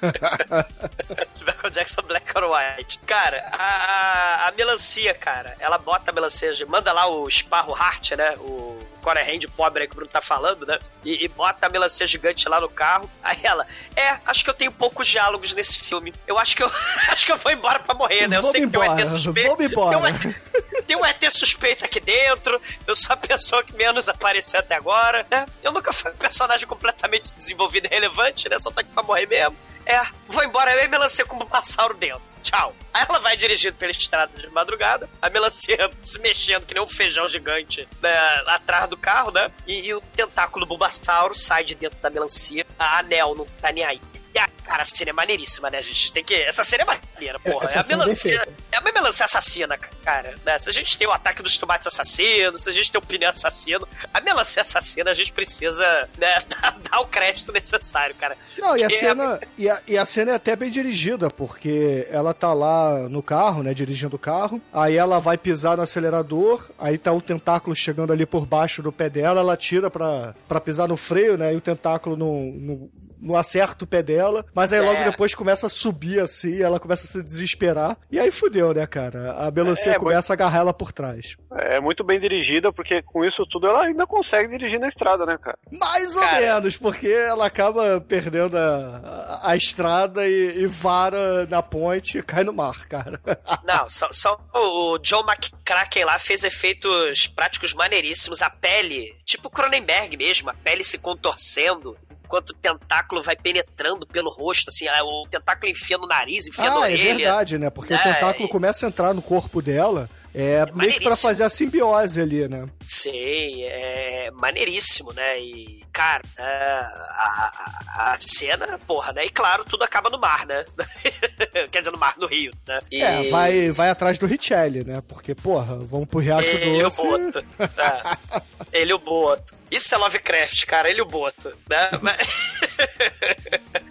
[1.46, 2.98] Michael Jackson Black or White.
[3.06, 8.36] Cara, a, a, melancia, cara, ela bota a melancia, manda lá o Sparrow Hart, né?
[8.38, 10.78] O Core Hand pobre aí que o Bruno tá falando, né?
[11.04, 13.08] E, e bota a melancia gigante lá no carro.
[13.22, 16.12] Aí ela, é, acho que eu tenho poucos diálogos nesse filme.
[16.26, 16.70] Eu acho que eu
[17.12, 18.36] acho que eu vou embora pra morrer, né?
[18.36, 19.48] Eu Vamos sei que tem um embora, ET suspeito.
[19.48, 20.12] vamos embora.
[20.12, 22.60] Tem um, tem um ET suspeito aqui dentro.
[22.84, 25.46] Eu sou a pessoa que menos apareceu até agora, né?
[25.62, 28.58] Eu nunca fui um personagem completamente desenvolvido e relevante, né?
[28.58, 29.56] Só tô aqui pra morrer mesmo.
[29.86, 32.20] É, vou embora, eu e melancia com um passauro dentro.
[32.42, 32.74] Tchau.
[32.92, 36.88] Aí ela vai dirigindo pela estrada de madrugada, a melancia se mexendo que nem um
[36.88, 38.16] feijão gigante né,
[38.46, 39.50] atrás do carro, né?
[39.66, 42.66] E, e o tentáculo Bulbasauro sai de dentro da melancia.
[42.78, 44.00] A Anel não tá nem aí.
[44.36, 45.78] E a, cara, a cena é maneiríssima, né?
[45.78, 46.34] A gente tem que.
[46.34, 47.64] Essa cena é maneira, porra.
[47.64, 48.48] Essa é a é melancia.
[48.70, 50.34] É uma melancia assassina, cara.
[50.44, 50.58] Né?
[50.58, 53.30] Se a gente tem o ataque dos tomates assassinos, se a gente tem o pneu
[53.30, 58.36] assassino, a melancia assassina a gente precisa né, dar, dar o crédito necessário, cara.
[58.58, 62.06] Não, e a Porque cena, e a, e a cena é até bem dirigida, porque
[62.10, 66.68] ela tá lá no carro, né, dirigindo o carro, aí ela vai pisar no acelerador,
[66.78, 70.60] aí tá o tentáculo chegando ali por baixo do pé dela, ela tira pra, pra
[70.60, 72.90] pisar no freio, né, e o tentáculo não, não,
[73.20, 75.10] não acerta o pé dela, mas aí logo É.
[75.10, 79.32] depois começa a subir assim, ela começa a se desesperar, e aí fudeu, né, cara?
[79.38, 81.36] A melancia É, começa a agarrar ela por trás.
[81.58, 85.38] É muito bem dirigida, porque com isso tudo ela ainda consegue dirigir na estrada, né,
[85.40, 85.58] cara?
[85.70, 86.40] Mais ou Cara.
[86.40, 92.22] menos, porque ela acaba perdendo a, a, a estrada e, e vara na ponte e
[92.22, 93.20] cai no mar, cara.
[93.66, 98.42] Não, só, só o John McCracken lá fez efeitos práticos maneiríssimos.
[98.42, 101.96] A pele, tipo Cronenberg mesmo, a pele se contorcendo.
[102.26, 106.64] Enquanto o tentáculo vai penetrando pelo rosto, assim, ah, o tentáculo enfia no nariz, enfia
[106.64, 107.14] na ah, é orelha.
[107.16, 107.70] verdade, né?
[107.70, 111.16] Porque o É, tentáculo e- começa a entrar no corpo dela, é, meio que pra
[111.16, 112.68] fazer a simbiose ali, né?
[112.86, 115.40] Sim, é maneiríssimo, né?
[115.40, 117.52] E, cara, é, a,
[117.96, 119.24] a, a cena, porra, né?
[119.24, 120.64] E claro, tudo acaba no mar, né?
[121.72, 122.80] Quer dizer, no mar, no rio, né?
[122.90, 125.02] E É, vai, vai atrás do Richelli, né?
[125.08, 127.02] Porque, porra, vamos pro Riacho Ele e o Doce.
[127.02, 127.38] Boto.
[127.58, 128.42] É.
[128.80, 129.54] Ele o Boto.
[129.70, 130.90] Isso é Lovecraft, cara.
[130.90, 131.48] Ele o Boto.
[131.68, 131.90] Né?
[132.02, 132.28] Mas-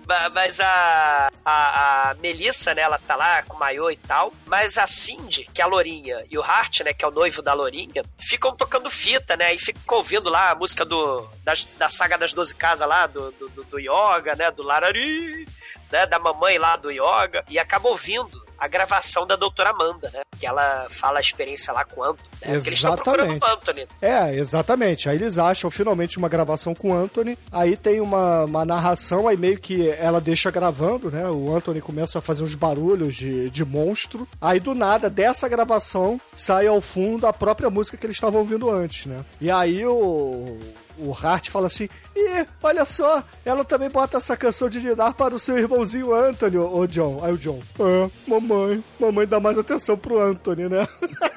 [0.08, 4.32] Ma- Mas a, a, a Melissa, né, ela tá lá com o maiô e tal.
[4.46, 7.42] Mas a Cindy, que é a Lourinha, e o Hart, né, que é o noivo
[7.42, 9.54] da Lourinha, ficam tocando fita, né?
[9.54, 13.32] E ficam ouvindo lá a música do, das- da saga das 12 casas lá, do,
[13.32, 14.52] do, do- Yoga, né?
[14.52, 15.48] Do Larari,
[15.92, 16.06] né?
[16.06, 17.44] Da mamãe lá do Yoga.
[17.50, 20.22] E acaba ouvindo a gravação da doutora Amanda, né?
[20.40, 22.30] Que ela fala a experiência lá com o Anthony.
[22.42, 22.56] Né?
[22.56, 23.44] Exatamente.
[23.44, 23.88] o Anthony.
[24.02, 25.08] É, exatamente.
[25.08, 27.38] Aí eles acham finalmente uma gravação com o Anthony.
[27.52, 31.30] Aí tem uma, uma narração, aí meio que ela deixa gravando, né?
[31.30, 34.28] O Anthony começa a fazer uns barulhos de, de monstro.
[34.42, 38.70] Aí do nada, dessa gravação, sai ao fundo a própria música que eles estavam ouvindo
[38.70, 39.24] antes, né?
[39.40, 40.58] E aí o.
[40.98, 45.36] O Hart fala assim: Ih, olha só, ela também bota essa canção de lidar para
[45.36, 47.20] o seu irmãozinho Anthony, ô John.
[47.24, 50.88] Aí o John, é, mamãe, mamãe dá mais atenção pro Anthony, né?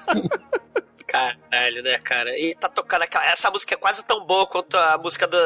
[1.07, 2.39] Caralho, né, cara?
[2.39, 3.25] E tá tocando aquela.
[3.27, 5.39] Essa música é quase tão boa quanto a música do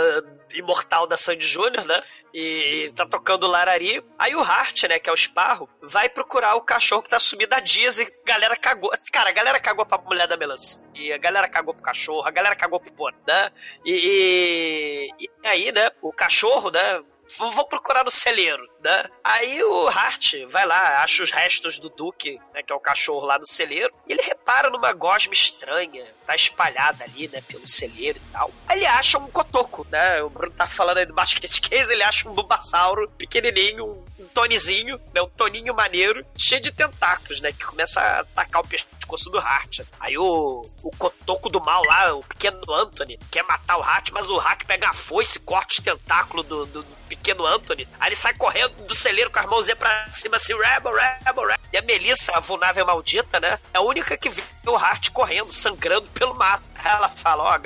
[0.54, 2.02] imortal da Sandy Júnior, né?
[2.34, 4.02] E tá tocando Larari.
[4.18, 7.54] Aí o Hart, né, que é o Esparro, vai procurar o cachorro que tá sumido
[7.54, 8.90] há dias e a galera cagou.
[9.12, 12.56] Cara, a galera cagou pra mulher da melancia, a galera cagou pro cachorro, a galera
[12.56, 13.50] cagou pro porco, né?
[13.84, 17.02] E, e, e aí, né, o cachorro, né,
[17.38, 19.04] vou procurar no celeiro, né?
[19.22, 23.26] Aí o Hart vai lá, acha os restos do Duque, né, que é o cachorro
[23.26, 28.18] lá no celeiro, e ele repara numa gosma estranha, tá espalhada ali, né, pelo celeiro
[28.18, 28.50] e tal.
[28.66, 30.20] Aí ele acha um cotoco, né?
[30.22, 34.26] O Bruno tá falando aí do basquete case, ele acha um bubassauro pequenininho, um, um
[34.28, 39.30] tonizinho, né, um toninho maneiro, cheio de tentáculos, né, que começa a atacar o pescoço
[39.30, 39.80] do Hart.
[40.00, 44.28] Aí o, o cotoco do mal lá, o pequeno Anthony, quer matar o Hart, mas
[44.28, 47.86] o Hart pega a foice, corta os tentáculos do, do, do pequeno Anthony.
[48.00, 51.62] Aí ele sai correndo do celeiro com as mãozinhas pra cima, assim, Rebel, Rebel, Rebel.
[51.72, 53.58] E a Melissa, a vulnável maldita, né?
[53.72, 56.64] É a única que vê o Hart correndo, sangrando pelo mato.
[56.84, 57.58] Ela fala, ó,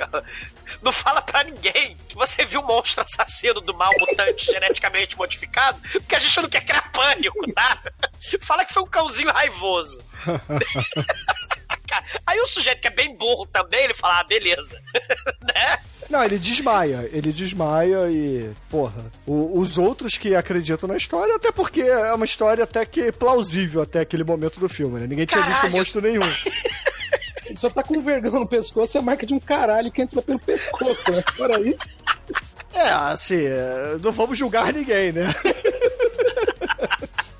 [0.81, 5.79] não fala pra ninguém que você viu um monstro assassino do mal mutante geneticamente modificado,
[5.91, 7.81] porque a gente não quer criar pânico, tá?
[8.41, 9.99] Fala que foi um cãozinho raivoso.
[12.25, 14.81] Aí o sujeito que é bem burro também, ele fala, ah, beleza.
[15.41, 15.79] né?
[16.09, 17.09] Não, ele desmaia.
[17.11, 18.49] Ele desmaia e.
[18.69, 19.05] Porra.
[19.25, 23.81] O, os outros que acreditam na história, até porque é uma história até que plausível
[23.81, 25.07] até aquele momento do filme, né?
[25.07, 25.61] Ninguém tinha Caralho.
[25.61, 26.21] visto monstro nenhum.
[27.45, 30.01] Ele só tá com um vergão no pescoço, é a marca de um caralho que
[30.01, 31.23] entra pelo pescoço, né?
[31.35, 31.77] Por aí.
[32.73, 35.33] É, assim, é, não vamos julgar ninguém, né?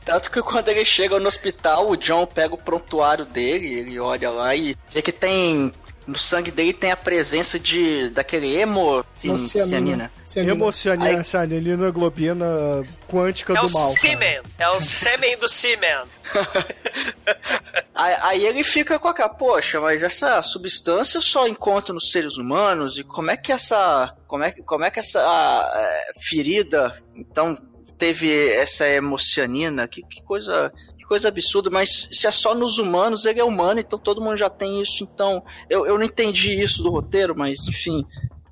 [0.06, 4.30] Tanto que quando ele chega no hospital, o John pega o prontuário dele, ele olha
[4.30, 5.72] lá e vê que tem.
[6.08, 8.10] No sangue dele tem a presença de.
[8.12, 9.04] daquele emo.
[9.18, 10.10] Sim, cianina.
[10.38, 12.46] Hemocianina, cianina, globina
[13.10, 13.92] quântica É do o mal.
[13.92, 16.06] Semen, é o sêmen do Semen.
[17.94, 23.00] Aí, aí ele fica com aquela, poxa, mas essa substância só encontra nos seres humanos
[23.00, 25.20] e como é que essa, como é, que- como é que essa
[25.76, 27.58] eh, ferida, então
[27.98, 29.88] teve essa hemocianina?
[29.88, 30.72] Que, que coisa,
[31.08, 31.70] coisa absurda.
[31.70, 35.04] Mas se é só nos humanos, ele é humano, então todo mundo já tem isso.
[35.04, 38.06] Então eu, eu não entendi isso do roteiro, mas enfim.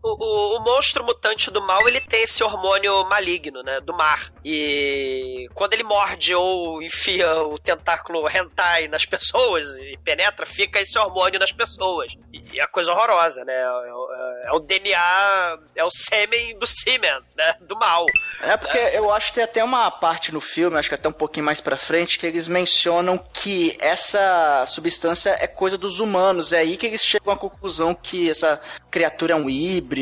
[0.07, 3.81] O, o- o monstro mutante do mal, ele tem esse hormônio maligno, né?
[3.81, 4.31] Do mar.
[4.43, 10.95] E quando ele morde ou enfia o tentáculo hentai nas pessoas e penetra, fica esse
[10.99, 12.13] hormônio nas pessoas.
[12.31, 13.53] E é coisa horrorosa, né?
[13.59, 14.09] É, o-
[14.45, 17.55] é o DNA, é o sêmen do semen, né?
[17.61, 18.05] Do mal.
[18.41, 21.13] É porque eu acho que tem até uma parte no filme, acho que até um
[21.13, 26.53] pouquinho mais pra frente, que eles mencionam que essa substância é coisa dos humanos.
[26.53, 29.94] É aí que eles chegam à conclusão que essa criatura é um híbrido.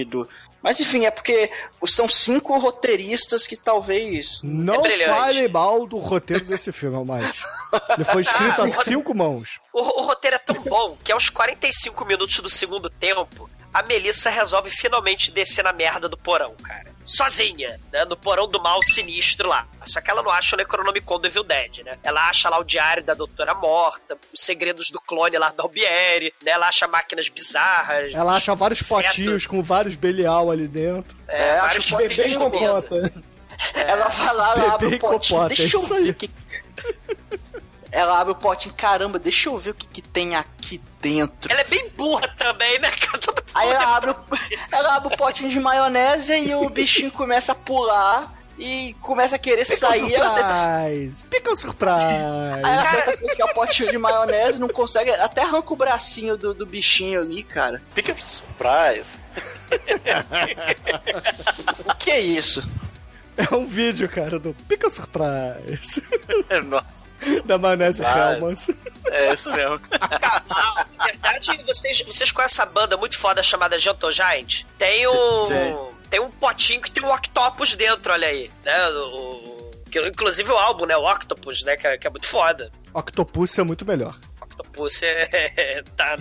[0.62, 1.52] Mas enfim, é porque
[1.86, 4.40] são cinco roteiristas que talvez.
[4.44, 7.44] Não é fale mal do roteiro desse filme, mais.
[7.90, 9.60] Ele foi escrito a cinco mãos.
[9.74, 14.30] O, o roteiro é tão bom que aos 45 minutos do segundo tempo, a Melissa
[14.30, 16.93] resolve finalmente descer na merda do porão, cara.
[17.06, 18.06] Sozinha, né?
[18.06, 19.68] No porão do mal sinistro lá.
[19.86, 21.98] Só que ela não acha o Necronomicon do Evil Dead, né?
[22.04, 26.34] Ela acha lá o diário da Doutora Morta, os segredos do clone lá da Albieri,
[26.44, 26.52] né?
[26.52, 28.14] Ela acha máquinas bizarras.
[28.14, 28.90] Ela acha vários feto.
[28.90, 31.16] potinhos com vários Belial ali dentro.
[31.28, 32.82] É, vários acho potinhos Bebê comida.
[32.82, 33.14] compota.
[33.74, 35.48] Ela vai lá, ela abre o e potinho.
[35.48, 36.30] deixa é eu ver o que.
[37.92, 41.52] Ela abre o potinho, caramba, deixa eu ver o que, que tem aqui dentro.
[41.52, 43.43] Ela é bem burra também, né, cara?
[43.54, 44.16] Aí ela abre, o,
[44.72, 49.40] ela abre o potinho de maionese e o bichinho começa a pular e começa a
[49.40, 50.14] querer Pickle sair.
[50.14, 51.26] Ela tenta, surprise!
[51.26, 51.94] Pickle surprise!
[52.64, 56.54] aí ela tenta pegar o potinho de maionese, não consegue, até arranca o bracinho do,
[56.54, 57.82] do bichinho ali, cara.
[57.94, 59.20] Fica surprise.
[61.86, 62.68] O que é isso?
[63.36, 66.04] É um vídeo, cara, do Pickle surprise!
[66.66, 67.03] Nossa,
[67.46, 68.36] da Manese Vai.
[68.36, 68.70] Helmans.
[69.12, 69.80] é isso mesmo.
[69.80, 70.44] Cara,
[70.98, 74.64] na verdade, vocês, vocês conhecem essa banda muito foda chamada Gentle Giant?
[74.78, 75.48] Tem um.
[75.48, 75.94] Sim.
[76.10, 78.52] Tem um potinho que tem um octopus dentro, olha aí.
[78.64, 78.90] Né?
[78.90, 79.72] O,
[80.08, 80.96] inclusive o álbum, né?
[80.96, 81.76] O Octopus, né?
[81.76, 82.72] Que, é- que é muito foda.
[82.94, 84.16] Octopus é muito melhor.
[84.42, 85.82] Octopus é.
[85.98, 86.16] Tá,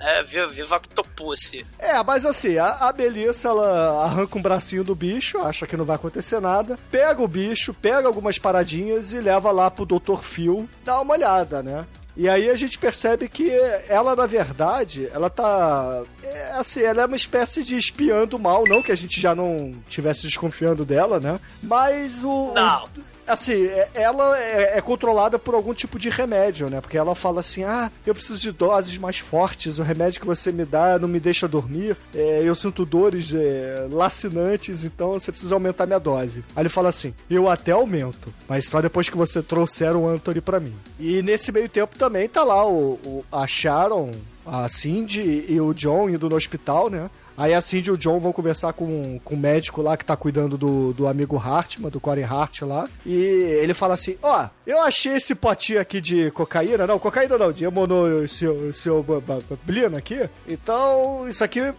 [0.00, 1.52] É, viva, viva Octopus.
[1.78, 5.84] É, mas assim, a, a Melissa, ela arranca um bracinho do bicho, acha que não
[5.84, 10.18] vai acontecer nada, pega o bicho, pega algumas paradinhas e leva lá pro Dr.
[10.22, 11.84] Phil dar uma olhada, né?
[12.16, 13.48] E aí a gente percebe que
[13.88, 16.02] ela, na verdade, ela tá.
[16.20, 19.36] É, assim, ela é uma espécie de espiã do mal, não que a gente já
[19.36, 21.38] não tivesse desconfiando dela, né?
[21.62, 22.52] Mas o.
[22.52, 22.88] Não.
[23.28, 26.80] Assim, é- ela é, é controlada por algum tipo de remédio, né?
[26.80, 30.50] Porque ela fala assim: ah, eu preciso de doses mais fortes, o remédio que você
[30.50, 35.54] me dá não me deixa dormir, é, eu sinto dores é, lacinantes, então você precisa
[35.54, 36.44] aumentar minha dose.
[36.56, 40.40] Aí ele fala assim: eu até aumento, mas só depois que você trouxer o Anthony
[40.40, 40.74] pra mim.
[40.98, 44.12] E nesse meio tempo também tá lá o, o- a Sharon,
[44.46, 47.10] a Cindy e o John indo no hospital, né?
[47.38, 50.16] Aí a Cindy e o John vão conversar com, com o médico lá que tá
[50.16, 52.88] cuidando do, do amigo Hartman, do Corey Hart lá.
[53.06, 56.84] E ele fala assim: Ó, eu achei esse potinho aqui de cocaína.
[56.84, 58.78] Não, cocaína não, de hemonoblina
[59.96, 60.28] aqui.
[60.48, 61.74] Então, isso aqui é,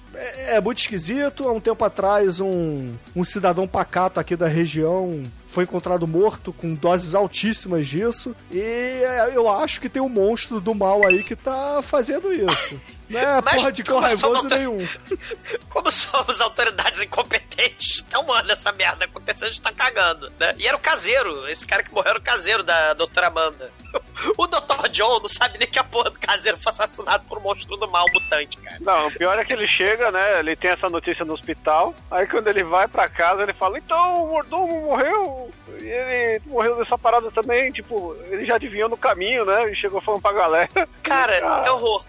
[0.56, 1.46] é muito esquisito.
[1.46, 6.74] Há um tempo atrás, um, um cidadão pacato aqui da região foi encontrado morto com
[6.74, 8.36] doses altíssimas disso.
[8.52, 12.80] E é, eu acho que tem um monstro do mal aí que tá fazendo isso.
[13.10, 14.88] Não é Mas porra de como raivoso somos- nenhum.
[15.68, 20.54] Como somos autoridades incompetentes, um ano essa merda acontecendo, a gente tá cagando, né?
[20.60, 23.72] E era o caseiro, esse cara que morreu era o caseiro da doutora Amanda.
[24.38, 24.90] O Dr.
[24.92, 27.90] John não sabe nem que a porra do caseiro foi assassinado por um monstro do
[27.90, 28.78] mal mutante, cara.
[28.82, 30.40] Não, o pior é que ele chega, né?
[30.40, 31.96] Ele tem essa notícia no hospital.
[32.12, 35.39] Aí quando ele vai pra casa, ele fala: Então, o mordomo morreu.
[35.80, 37.72] Ele morreu dessa parada também.
[37.72, 39.72] Tipo, ele já adivinhou no caminho, né?
[39.72, 40.90] E chegou falando pra galera.
[41.04, 41.36] Cara,
[41.66, 42.06] é horror.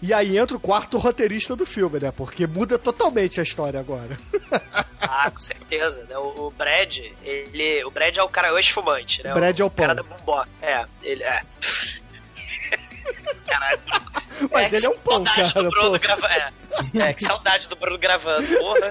[0.00, 2.12] E aí entra o quarto roteirista do filme, né?
[2.16, 4.18] Porque muda totalmente a história agora.
[5.10, 6.18] Ah, com certeza, né?
[6.18, 7.82] O, o Brad, ele.
[7.84, 9.32] O Brad é o cara ex-fumante, né?
[9.32, 10.04] Brad é o cara pão.
[10.04, 10.44] da bombó.
[10.60, 11.40] É, ele é.
[13.46, 13.80] Caralho.
[14.52, 15.98] Mas que ele é um pão, saudade cara, Do Bruno pô.
[15.98, 16.28] grava...
[16.28, 16.52] é.
[16.98, 18.80] é, que saudade do Bruno gravando, porra.
[18.80, 18.90] Né?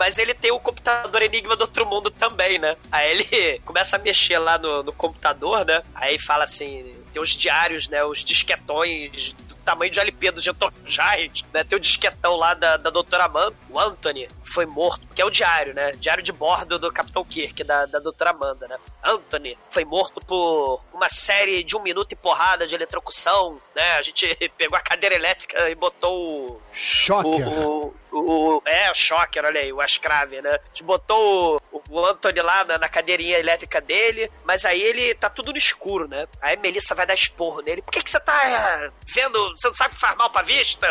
[0.00, 2.74] Mas ele tem o computador Enigma do Outro Mundo também, né?
[2.90, 5.82] Aí ele começa a mexer lá no, no computador, né?
[5.94, 8.02] Aí fala assim: tem os diários, né?
[8.02, 11.62] Os disquetões do tamanho de LP do Gentor Giant, né?
[11.64, 13.54] Tem o disquetão lá da, da doutora Amanda.
[13.68, 15.92] O Anthony foi morto, que é o diário, né?
[15.92, 18.76] Diário de bordo do Capitão Kirk, da, da doutora Amanda, né?
[19.02, 23.92] Anthony foi morto por uma série de um minuto e porrada de eletrocução, né?
[23.92, 24.26] A gente
[24.58, 27.48] pegou a cadeira elétrica e botou o, Shocker.
[27.48, 30.50] o, o, o- é, o Shocker, olha aí, o Ascrave, né?
[30.54, 35.14] A gente botou o, o Anthony lá na, na cadeirinha elétrica dele, mas aí ele
[35.14, 36.26] tá tudo no escuro, né?
[36.40, 37.82] Aí Melissa vai dar esporro nele.
[37.82, 39.50] Por que, que você tá é, vendo?
[39.56, 40.86] Você não sabe faz mal pra vista?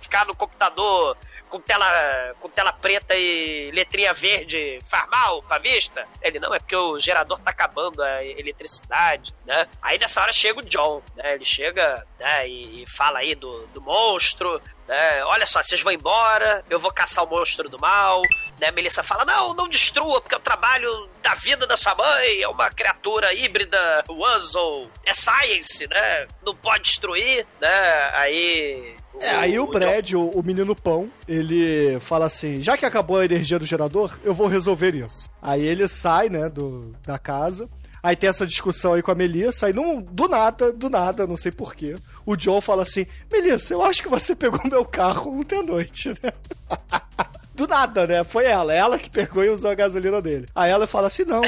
[0.00, 1.16] Ficar no computador
[1.52, 6.08] com tela, com tela preta e letrinha verde faz mal pra vista?
[6.22, 9.68] Ele, não, é porque o gerador tá acabando a eletricidade, né?
[9.82, 11.34] Aí nessa hora chega o John, né?
[11.34, 15.24] Ele chega né, e, e fala aí do, do monstro, né?
[15.24, 18.22] Olha só, vocês vão embora, eu vou caçar o monstro do mal,
[18.60, 18.68] né?
[18.68, 22.42] A Melissa fala, não, não destrua, porque é o trabalho da vida da sua mãe,
[22.42, 26.26] é uma criatura híbrida, Wuzzle, é science, né?
[26.44, 28.10] Não pode destruir, né?
[28.14, 28.96] Aí...
[29.20, 33.24] É, aí o Brad, o, o menino pão, ele fala assim: já que acabou a
[33.24, 35.30] energia do gerador, eu vou resolver isso.
[35.40, 37.68] Aí ele sai, né, do, da casa.
[38.02, 41.36] Aí tem essa discussão aí com a Melissa, aí não, do nada, do nada, não
[41.36, 41.94] sei porquê.
[42.24, 46.10] O John fala assim: Melissa, eu acho que você pegou meu carro ontem à noite,
[46.22, 46.32] né?
[47.54, 48.24] Do nada, né?
[48.24, 50.46] Foi ela, ela que pegou e usou a gasolina dele.
[50.54, 51.42] Aí ela fala assim: não,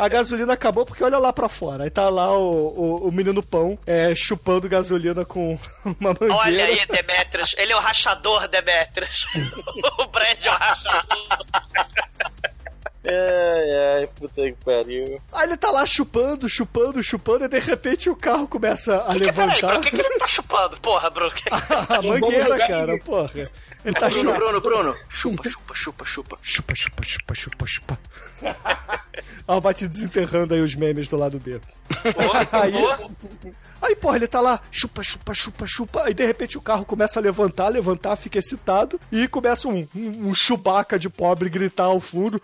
[0.00, 1.84] a gasolina acabou porque olha lá pra fora.
[1.84, 6.34] Aí tá lá o, o, o menino pão é, chupando gasolina com uma mangueira.
[6.34, 7.54] Olha aí, Demetrius.
[7.56, 9.26] Ele é o rachador, Demetrius.
[9.98, 11.28] o Brad é o rachador.
[13.06, 15.20] Ai, ai, puta que pariu.
[15.32, 19.18] Aí ele tá lá chupando, chupando, chupando, e de repente o carro começa a Que,
[19.18, 19.60] peraí, levantar.
[19.60, 20.80] Bruno, o que, que ele tá chupando?
[20.80, 21.30] Porra, Bruno.
[21.88, 23.50] a mangueira, cara, porra.
[23.84, 24.38] Ele tá Bruno, chupando.
[24.38, 24.96] Bruno, Bruno.
[25.08, 26.38] Chupa, chupa, chupa, chupa.
[26.40, 27.98] Chupa, chupa, chupa, chupa, chupa.
[29.46, 31.60] Ela vai te desenterrando aí os memes do lado B.
[32.50, 32.72] aí,
[33.82, 36.02] aí, porra, ele tá lá, chupa, chupa, chupa, chupa.
[36.04, 38.98] Aí de repente o carro começa a levantar, levantar, fica excitado.
[39.12, 42.40] E começa um, um, um chubaca de pobre gritar ao fundo.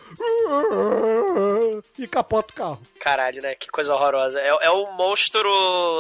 [1.99, 2.83] E capota o carro.
[3.01, 3.55] Caralho, né?
[3.55, 4.39] Que coisa horrorosa.
[4.39, 5.51] É, é o monstro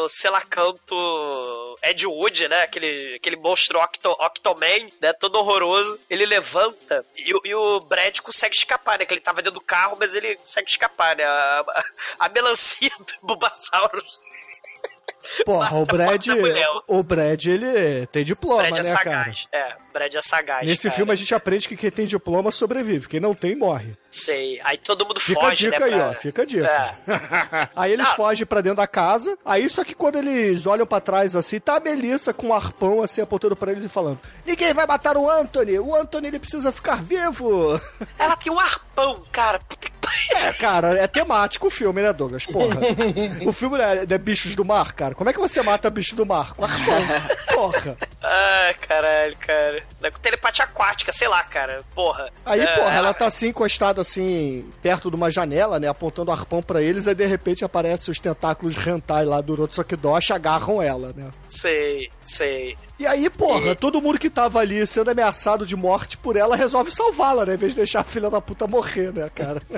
[0.09, 0.95] selacanto
[1.82, 2.62] Ed Wood, né?
[2.62, 5.12] Aquele, aquele monstro Octo, Octoman, né?
[5.14, 5.99] Todo horroroso.
[6.09, 9.05] Ele levanta e, o- e o Brad consegue escapar, né?
[9.07, 11.24] Que ele tava dentro do carro, mas ele consegue escapar, né?
[11.24, 11.85] A, a,
[12.26, 14.20] a melancia do Bulbasaurus.
[15.45, 16.27] Porra, o Brad.
[16.87, 18.99] O Brad, ele tem diploma, Brad é né, cara?
[19.05, 19.49] sagaz.
[19.53, 20.66] É, Brad é sagaz.
[20.66, 20.95] Nesse cara.
[20.97, 23.09] filme a gente aprende que quem tem diploma sobrevive.
[23.09, 23.97] Quem não tem, morre.
[24.11, 24.61] Sei.
[24.64, 25.95] Aí todo mundo Fica foge, a dica né?
[25.95, 26.12] aí, ó.
[26.14, 26.66] Fica a dica.
[26.66, 27.68] É.
[27.77, 28.16] Aí eles Não.
[28.16, 29.39] fogem pra dentro da casa.
[29.45, 33.03] Aí só que quando eles olham pra trás assim, tá a Melissa com um arpão
[33.03, 35.79] assim apontando pra eles e falando: Ninguém vai matar o Anthony.
[35.79, 37.81] O Anthony ele precisa ficar vivo.
[38.18, 39.59] Ela tem um arpão, cara.
[39.61, 39.89] Puta.
[40.31, 42.47] É, cara, é temático o filme, né, Douglas?
[42.47, 42.81] Porra.
[43.45, 45.15] o filme é, é bichos do mar, cara.
[45.15, 46.55] Como é que você mata bicho do mar?
[46.55, 46.99] Com arpão.
[47.55, 47.97] Porra.
[48.23, 49.83] Ai, caralho, cara.
[50.03, 51.83] É com telepatia aquática, sei lá, cara.
[51.95, 52.31] Porra.
[52.45, 55.89] Aí, É, porra, ela tá assim encostada assim, perto de uma janela, né?
[55.89, 60.33] Apontando o arpão pra eles, aí de repente aparecem os tentáculos hentai lá do Rotsukidoshi,
[60.33, 61.31] agarram ela, né?
[61.49, 62.77] Sei, sei.
[63.01, 66.93] E aí, porra, todo mundo que tava ali sendo ameaçado de morte por ela resolve
[66.93, 67.55] salvá-la, né?
[67.55, 69.63] Em vez de deixar a filha da puta morrer, né, cara?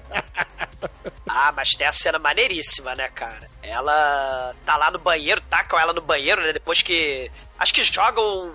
[1.34, 3.48] Ah, mas tem a cena maneiríssima, né, cara?
[3.62, 6.52] Ela tá lá no banheiro, tacam ela no banheiro, né?
[6.52, 7.30] Depois que.
[7.58, 8.52] Acho que jogam.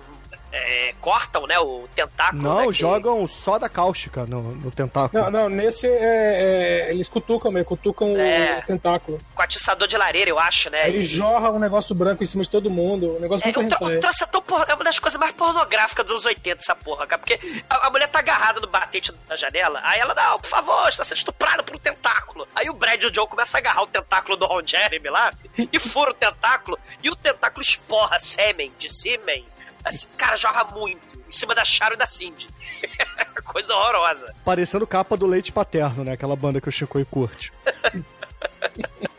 [0.52, 1.58] É, cortam, né?
[1.58, 2.42] O tentáculo.
[2.42, 5.22] né, Não, que- jogam soda cáustica no, no tentáculo.
[5.24, 8.60] Não, não, nesse é, é, eles cutucam mesmo, cutucam É.
[8.62, 9.18] o tentáculo.
[9.34, 10.88] Com atiçador de lareira, eu acho, né?
[10.88, 13.16] Ele jorra um negócio branco em cima de todo mundo.
[13.16, 15.18] Um negócio É, muito o, tro- o troço é, tão porra, é uma das coisas
[15.18, 17.18] mais pornográficas dos anos 80, essa porra, cara.
[17.20, 17.38] Porque
[17.68, 21.04] a, a mulher tá agarrada no batente da janela, aí ela, não, por favor, está
[21.04, 22.46] sendo estuprada por um tentáculo.
[22.54, 25.30] Aí o Brad e o Joe começam a agarrar o tentáculo do Ron Jeremy lá,
[25.72, 29.44] e fura o tentáculo, e o tentáculo esporra sêmen de sêmen.
[29.88, 31.18] Assim, cara, joga muito.
[31.26, 32.48] Em cima da Sharon e da Cindy.
[33.44, 34.34] Coisa horrorosa.
[34.44, 36.12] Parecendo capa do leite paterno, né?
[36.12, 37.52] Aquela banda que o Chico curte.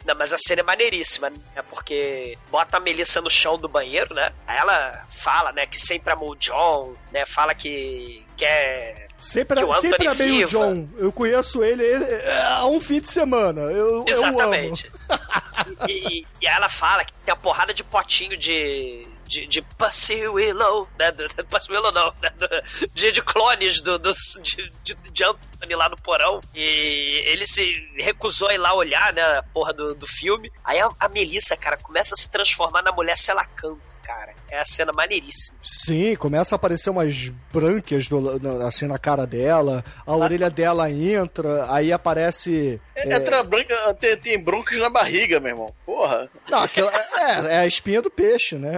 [0.09, 1.61] Não, mas a cena é maneiríssima, né?
[1.70, 4.32] Porque bota a Melissa no chão do banheiro, né?
[4.47, 7.28] Aí ela fala, né, que sempre amou o John, né?
[7.28, 9.07] Fala que quer.
[9.20, 10.49] Sempre, que o sempre amei o viva.
[10.49, 10.89] John.
[10.97, 13.61] Eu conheço ele é, há um fim de semana.
[13.61, 14.91] Eu, Exatamente.
[15.88, 19.05] e, e aí ela fala que tem uma porrada de potinho de.
[19.30, 21.11] De, de Pussy Willow, né?
[21.11, 22.32] Do, do- Pussy Willow não, né?
[22.32, 24.11] do- de, de clones do, do,
[24.41, 26.41] de, de, de Anthony lá no porão.
[26.55, 29.21] E ele se recusou a ir lá olhar, né?
[29.38, 30.51] A porra do, do filme.
[30.63, 33.80] Aí a, a Melissa, cara, começa a se transformar na mulher Selacanto,
[34.10, 34.34] cara.
[34.49, 35.57] É a cena maneiríssima.
[35.62, 39.84] Sim, começa a aparecer umas brânquias do- na- assim na cara dela.
[40.05, 42.82] A orelha dela entra, aí aparece.
[42.95, 45.74] É, Entra branca, tem, tem broncos na barriga, meu irmão.
[45.86, 46.28] Porra.
[46.49, 48.72] Não, aquela, é, é a espinha do peixe, né?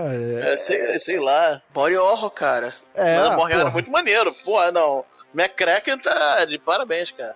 [0.43, 1.61] É, É, sei, sei lá.
[1.73, 2.73] Body horror, cara.
[2.93, 3.71] é, Mas era porra.
[3.71, 4.33] muito maneiro.
[4.43, 5.05] Porra, não.
[5.33, 7.35] McCracken tá de parabéns, cara.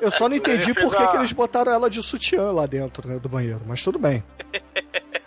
[0.00, 2.66] Eu só não entendi Ele por que, a- que eles botaram ela de sutiã lá
[2.66, 4.22] dentro né, do banheiro, mas tudo bem.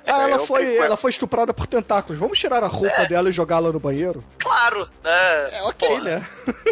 [0.10, 2.18] Ah, É, ela foi, ela foi estuprada por tentáculos.
[2.18, 4.24] Vamos tirar a roupa dela e jogá-la no banheiro?
[4.39, 5.49] Claro, né?
[5.51, 6.26] É ok, Porra, né?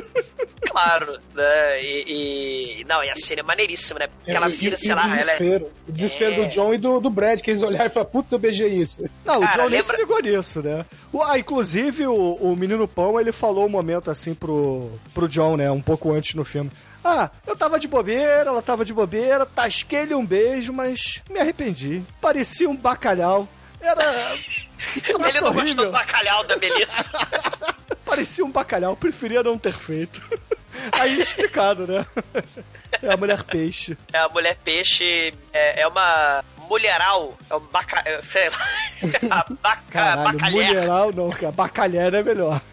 [0.71, 1.83] Claro, né?
[1.83, 4.07] E, e- Não, e a cena é maneiríssima, né?
[4.07, 5.19] Porque ela E- vira, e- sei e lá, o ela é.
[5.19, 5.71] desespero.
[5.87, 6.35] O desespero É.
[6.45, 9.03] do John e do, do Brad, que eles olharam e falaram, putz, eu beijei isso.
[9.25, 10.85] Não, o Cara, John nem se lembra- ligou nisso, né?
[11.11, 15.57] O- ah, inclusive, o, o Menino Pão, ele falou um momento assim pro, pro John,
[15.57, 15.69] né?
[15.69, 16.71] Um pouco antes no filme.
[17.07, 22.01] Ah, eu tava de bobeira, ela tava de bobeira, tasquei-lhe um beijo, mas me arrependi.
[22.19, 23.47] Parecia um bacalhau.
[23.79, 24.03] Era.
[24.95, 25.85] Ele não gostou horrível.
[25.85, 27.11] do bacalhau da Melissa.
[28.03, 30.19] Parecia um bacalhau, preferia não ter feito.
[30.99, 32.05] Aí explicado, né?
[33.03, 33.95] É a mulher peixe.
[34.11, 37.37] É, a mulher peixe é, é uma mulheral.
[37.49, 38.01] É um baca...
[38.05, 38.57] é, Sei lá.
[39.39, 39.81] A baca...
[39.89, 41.51] Caralho, mulheral não, cara.
[41.51, 42.61] Bacalhar é melhor.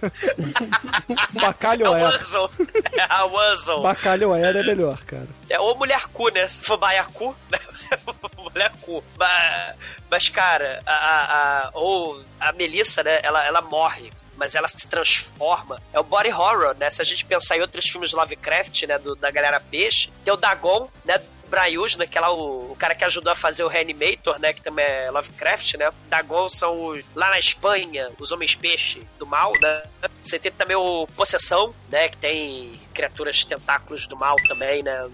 [1.34, 2.04] É o Bacalhoer.
[2.06, 2.50] Wuzzle.
[2.92, 3.82] É a Wuzzle.
[3.82, 5.26] Bacalhoer é melhor, cara.
[5.48, 6.46] É ou mulher cu, né?
[6.48, 7.58] Se for baiacu, né?
[8.38, 9.02] mulher cu.
[9.18, 9.74] Mas,
[10.10, 13.20] mas cara, a, a, a- ou a Melissa, né?
[13.22, 14.10] Ela, ela morre.
[14.36, 15.80] Mas ela se transforma.
[15.92, 16.90] É o body horror, né?
[16.90, 18.98] Se a gente pensar em outros filmes de Lovecraft, né?
[18.98, 21.20] do- da galera peixe, tem o Dagon, né?
[21.52, 24.54] Brian Usna, que é lá o, o cara que ajudou a fazer o Reanimator, né?
[24.54, 25.90] Que também é Lovecraft, né?
[26.08, 29.82] Dagon são os, lá na Espanha, os homens peixe do mal, né?
[30.22, 32.08] Você tem também o Possessão, né?
[32.08, 35.06] Que tem criaturas tentáculos do mal também, né?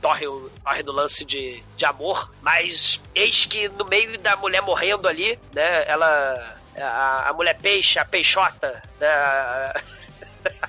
[0.00, 0.26] torre,
[0.64, 5.38] torre do lance de, de amor, mas eis que no meio da mulher morrendo ali,
[5.54, 6.58] né, ela.
[6.74, 9.80] A, a mulher peixe, a peixota, né, a,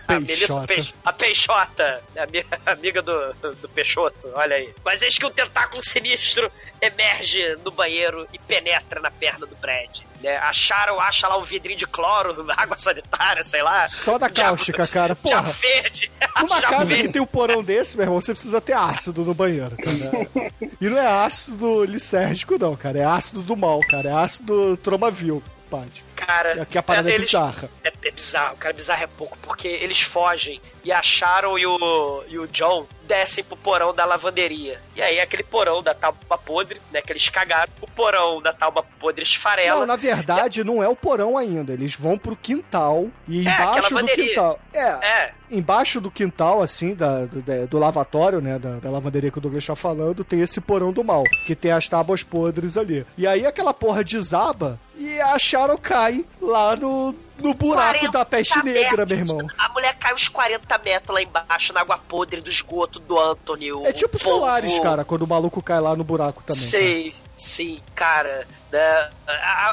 [0.08, 0.98] a Melissa Peixota.
[1.06, 4.74] A peixota, ami- amiga do, do Peixoto, olha aí.
[4.84, 6.52] Mas eis que um tentáculo sinistro
[6.82, 10.00] emerge no banheiro e penetra na perna do Brad.
[10.22, 10.38] Né?
[10.38, 13.88] Acharam, acha lá um vidrinho de cloro, água sanitária, sei lá.
[13.88, 15.16] Só da cáustica, cara.
[15.16, 15.42] Porra.
[15.54, 16.12] verde.
[16.42, 17.04] Numa casa verde.
[17.08, 20.52] que tem um porão desse, meu irmão, você precisa ter ácido no banheiro, cara.
[20.80, 23.00] E não é ácido lisérgico, não, cara.
[23.00, 24.10] É ácido do mal, cara.
[24.10, 26.04] É ácido tromavil, padre.
[26.26, 27.70] Cara, Aqui a parada é eles- bizarra.
[27.84, 32.24] É, é bizarro, cara, bizarro é pouco, porque eles fogem e a Sharon e o,
[32.28, 34.82] e o John descem pro porão da lavanderia.
[34.96, 38.84] E aí, aquele porão da tábua podre, né, que eles cagaram, o porão da tábua
[39.00, 39.82] podre esfarela.
[39.82, 41.74] Não, na verdade, não é o porão ainda.
[41.74, 44.60] Eles vão pro quintal e É, embaixo do quintal.
[44.74, 49.38] É, É, embaixo do quintal, assim, da, do, do lavatório, né, da, da lavanderia que
[49.38, 53.06] o Douglas tá falando, tem esse porão do mal, que tem as tábuas podres ali.
[53.18, 57.14] E aí aquela porra desaba e a Sharon cai lá no,
[57.44, 59.48] no buraco 40 da peste negra, meu irmão.
[59.57, 63.70] A mulher cai uns 40 metros lá embaixo, na água podre do esgoto do Anthony.
[63.86, 64.40] É tipo polvo.
[64.40, 66.61] Solaris, cara, quando o maluco cai lá no buraco também.
[66.61, 66.70] cara.
[66.70, 68.48] Sei, sim, cara.
[68.72, 69.10] né?
[69.28, 69.72] A,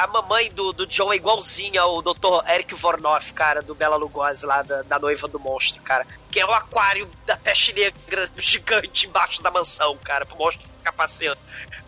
[0.00, 2.48] a, a mamãe do, do John é igualzinha ao Dr.
[2.48, 6.06] Eric Vornoff, cara, do Bela Lugosi lá, da, da noiva do monstro, cara.
[6.30, 10.92] Que é o aquário da peste negra gigante embaixo da mansão, cara, pro monstro ficar
[10.92, 11.38] passeando.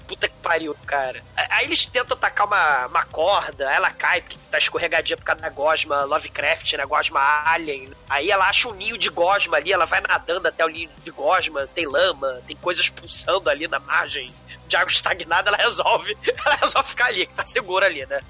[0.09, 1.23] Puta que pariu, cara.
[1.37, 5.51] Aí eles tentam tacar uma, uma corda, ela cai, porque tá escorregadia por causa da
[5.51, 6.87] gosma Lovecraft, né?
[6.87, 7.91] Gosma Alien.
[8.09, 11.11] Aí ela acha um ninho de gosma ali, ela vai nadando até o ninho de
[11.11, 14.35] gosma, tem lama, tem coisas pulsando ali na margem
[14.67, 18.21] de água estagnada, ela resolve, ela resolve ficar ali, tá segura ali, né?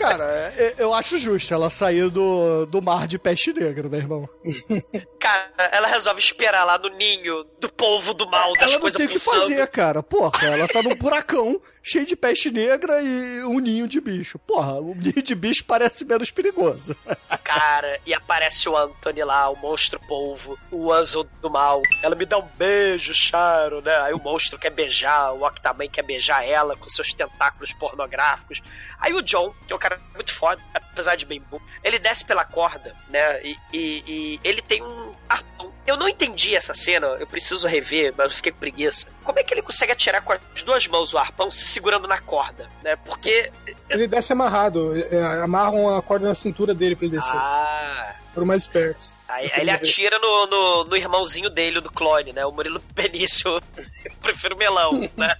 [0.00, 0.24] Cara,
[0.56, 4.28] é- eu acho justo ela sair do, do mar de peste negra, meu irmão.
[5.20, 8.96] Cara, ela resolve esperar lá no ninho do polvo do mal, das Ela não coisas
[8.96, 10.02] tem o que fazer, cara.
[10.02, 14.38] Porra, ela tá num buracão cheio de peste negra e um ninho de bicho.
[14.38, 16.94] Porra, o ninho de bicho parece menos perigoso.
[17.42, 21.82] Cara, e aparece o Anthony lá, o monstro polvo, o Anzo do mal.
[22.02, 23.96] Ela me dá um beijo, Charo, né?
[24.02, 28.60] Aí o monstro quer beijar, o Ock também quer beijar ela com seus tentáculos pornográficos.
[28.98, 32.24] Aí o John, que é um cara muito foda, apesar de bem burro, ele desce
[32.24, 33.42] pela corda, né?
[33.42, 35.72] E, e- e ele tem um arpão.
[35.86, 39.08] Eu não entendi essa cena, eu preciso rever, mas eu fiquei com preguiça.
[39.24, 42.20] Como é que ele consegue atirar com as duas mãos o arpão se segurando na
[42.20, 42.96] corda, né?
[42.96, 43.50] Porque.
[43.88, 47.36] Ele desce amarrado, é, amarram a corda na cintura dele pra ele descer.
[47.36, 48.14] Ah.
[48.34, 49.12] Foram mais espertos.
[49.28, 52.44] Aí, Essa aí ele atira no, no, no irmãozinho dele, o do clone, né?
[52.44, 53.60] O Murilo Benício.
[54.04, 55.34] Eu prefiro melão, né?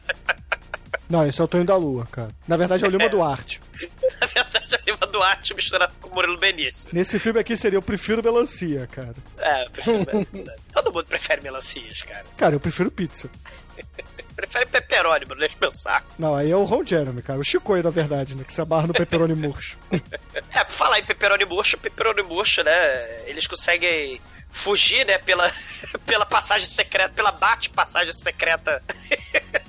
[1.09, 2.31] Não, esse é o Tonho da Lua, cara.
[2.47, 3.61] Na verdade é o Lima Duarte.
[4.21, 6.89] Na verdade, a Lima Duarte misturado com o Murilo Benício.
[6.93, 9.15] Nesse filme aqui seria Eu Prefiro Melancia, cara.
[9.39, 10.27] É, eu prefiro melão.
[10.73, 12.25] Todo mundo prefere melancias, cara.
[12.37, 13.31] Cara, eu prefiro pizza.
[14.37, 15.41] Prefere pepperoni, mano.
[15.41, 16.07] Deixa meu saco.
[16.19, 17.39] Não, aí é o Ron Jeremy, cara.
[17.39, 18.43] O Chicoio, na verdade, né?
[18.43, 19.77] Que se abarra no pepperoni murcho.
[20.53, 22.73] É, por falar em pepperoni murcho, pepperoni murcho, né?
[23.27, 24.21] Eles conseguem
[24.51, 25.19] fugir, né?
[25.19, 25.53] Pela,
[26.07, 28.83] pela passagem secreta, pela bate-passagem secreta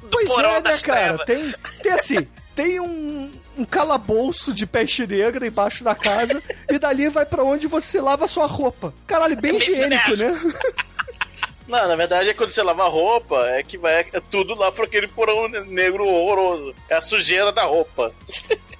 [0.01, 1.17] do Pois porão é, né, cara?
[1.19, 1.25] trevas.
[1.25, 7.09] Tem, tem assim, tem um, um calabouço de peste negra embaixo da casa e dali
[7.09, 8.93] vai pra onde você lava sua roupa.
[9.05, 10.39] Caralho, bem É bem higiênico, né?
[11.67, 14.71] Não, na verdade é quando você lava a roupa, é que vai é tudo lá
[14.71, 16.75] pro aquele porão negro horroroso.
[16.89, 18.13] É a sujeira da roupa.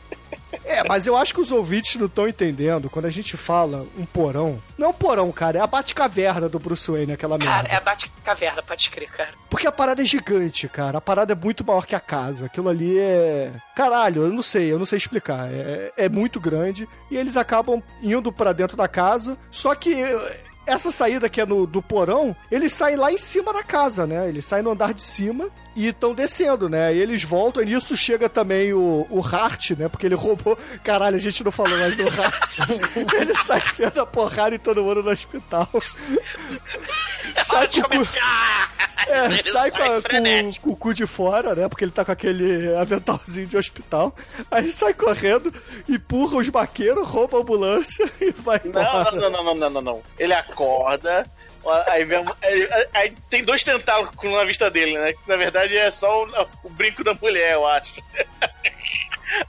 [0.65, 4.05] É, mas eu acho que os ouvintes não estão entendendo quando a gente fala um
[4.05, 4.61] porão.
[4.77, 7.69] Não é um porão, cara, é a Batcaverna do Bruce Wayne, aquela Cara, merda.
[7.69, 9.31] é a bate-caverna, pode crer, cara.
[9.49, 10.97] Porque a parada é gigante, cara.
[10.97, 12.45] A parada é muito maior que a casa.
[12.45, 13.51] Aquilo ali é.
[13.75, 15.49] Caralho, eu não sei, eu não sei explicar.
[15.51, 16.87] É, é muito grande.
[17.09, 19.37] E eles acabam indo pra dentro da casa.
[19.49, 19.95] Só que.
[20.67, 24.27] Essa saída que é no, do porão, eles saem lá em cima da casa, né?
[24.29, 26.93] Eles saem no andar de cima e estão descendo, né?
[26.93, 29.87] E eles voltam, e nisso chega também o, o Hart, né?
[29.87, 30.57] Porque ele roubou.
[30.83, 32.57] Caralho, a gente não falou mais do Hart.
[33.19, 35.69] ele sai vendo a porrada e todo mundo no hospital.
[37.43, 38.17] sai com, cu-
[39.07, 41.67] é, Ele sai com, com- com o cu de fora, né?
[41.67, 44.15] Porque ele tá com aquele aventalzinho de hospital.
[44.49, 45.53] Aí sai correndo,
[45.89, 49.11] empurra os vaqueiros, rouba a ambulância e vai embora.
[49.11, 50.03] Não, não, não, não, não, não, não.
[50.19, 51.25] Ele acorda,
[51.87, 55.13] aí, vem, a- aí, aí tem dois tentáculos na vista dele, né?
[55.13, 57.93] Que na verdade é só o, o brinco da mulher, eu acho.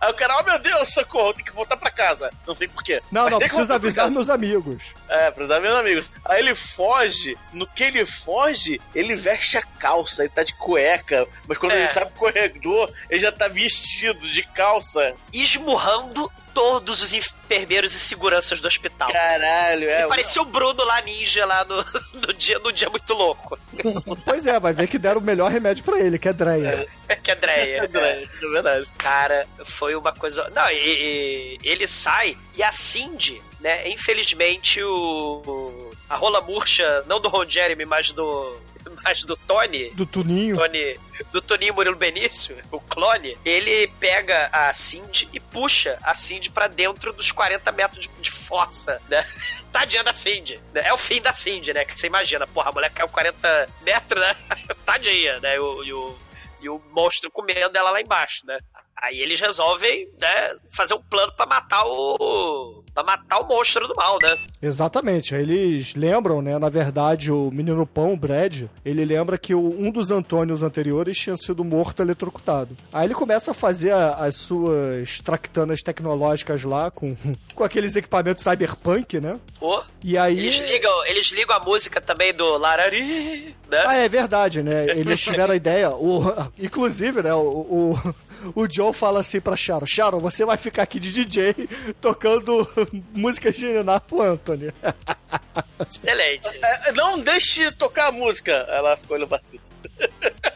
[0.01, 2.31] Aí o cara, oh meu Deus, socorro, tem que voltar pra casa.
[2.47, 3.03] Não sei porquê.
[3.11, 4.81] Não, Mas não, precisa avisar meus amigos.
[5.09, 6.11] É, pros meus amigos.
[6.25, 11.27] Aí ele foge, no que ele foge, ele veste a calça, ele tá de cueca,
[11.49, 11.79] mas quando É.
[11.81, 15.15] ele sabe o corredor, ele já tá vestido de calça.
[15.33, 19.11] Esmurrando todos os enfermeiros e seguranças do hospital.
[19.13, 20.01] Caralho, é.
[20.01, 21.85] Ele parecia o Bruno lá ninja lá no,
[22.27, 23.59] no dia, no dia muito louco.
[24.25, 26.87] Pois é, vai ver que deram o melhor remédio pra ele, que é Dreia.
[27.23, 27.83] que é Dreia.
[27.93, 28.87] É, é verdade.
[28.99, 30.49] Cara, foi uma coisa.
[30.55, 33.89] Não, e, e- ele sai e a Cindy, né?
[33.89, 35.91] Infelizmente, o.
[36.09, 38.57] A rola murcha, não do Ron Jeremy, mas do.
[39.03, 39.91] Mas do Tony.
[39.91, 40.57] Do Tuninho.
[40.57, 40.99] Tony,
[41.33, 46.69] do Toninho Murilo Benício, o clone, ele pega a Cindy e puxa a Cindy pra
[46.69, 49.27] dentro dos 40 metros de, de fossa, né?
[49.73, 50.61] Tadinha da Cindy.
[50.73, 50.83] né?
[50.85, 51.85] É o fim da Cindy, né?
[51.85, 54.37] Que você imagina, porra, a mulher caiu 40 metros, né?
[54.85, 55.57] Tadinha, né?
[55.57, 56.19] E o, e o,
[56.61, 58.59] e o monstro comendo ela lá embaixo, né?
[59.03, 62.85] Aí eles resolvem, né, fazer um plano pra matar o.
[62.95, 64.39] pra matar o monstro do mal, né?
[64.63, 65.35] Exatamente.
[65.35, 66.57] Eles lembram, né?
[66.57, 71.37] Na verdade, o menino pão, o Brad, ele lembra que um dos Antônios anteriores tinha
[71.37, 72.77] sido morto eletrocutado.
[72.93, 77.17] Aí ele começa a fazer as suas tractanas tecnológicas lá com,
[77.57, 79.41] com aqueles equipamentos cyberpunk, né?
[79.59, 80.39] Pô, E aí.
[80.39, 83.83] eles, ligam, eles ligam a música também do Larari, né?
[83.85, 84.87] Ah, é verdade, né?
[84.91, 86.23] Eles tiveram a ideia, o,
[86.57, 87.35] inclusive, né?
[87.35, 88.15] O, o,
[88.55, 91.69] o John fala assim pra Sharon: Sharon, você vai ficar aqui de DJ
[92.01, 92.69] tocando
[93.13, 93.67] música de
[94.09, 94.73] pro Anthony.
[95.81, 96.49] Excelente.
[96.63, 98.53] É, não deixe tocar a música.
[98.69, 99.72] Ela ficou olhando pra cima.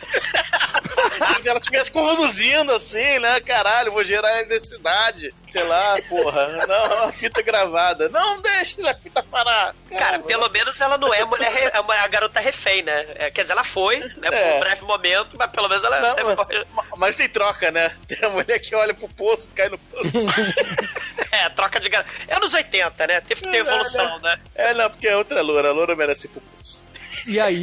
[1.42, 3.40] Se ela estivesse conduzindo assim, né?
[3.40, 5.32] Caralho, vou gerar identidade.
[5.50, 6.66] Sei lá, porra.
[6.66, 8.08] Não, uma fita gravada.
[8.08, 9.74] Não deixe a fita parar.
[9.96, 13.06] Cara, pelo menos ela não é a mulher, re- a mulher- a garota refém, né?
[13.14, 14.56] É, Quer dizer, ela foi, né, por É.
[14.56, 16.66] um breve momento, mas pelo menos ela Não, até mas- foi.
[16.96, 17.96] Mas tem troca, né?
[18.08, 20.10] Tem a mulher que olha pro poço, cai no poço.
[21.32, 22.10] É, troca de garota.
[22.28, 23.20] É anos 80, né?
[23.20, 24.38] Teve que ter evolução, né?
[24.54, 25.68] É, não, porque é outra loura.
[25.68, 26.80] A loura merece ir pro poço.
[27.26, 27.60] E aí.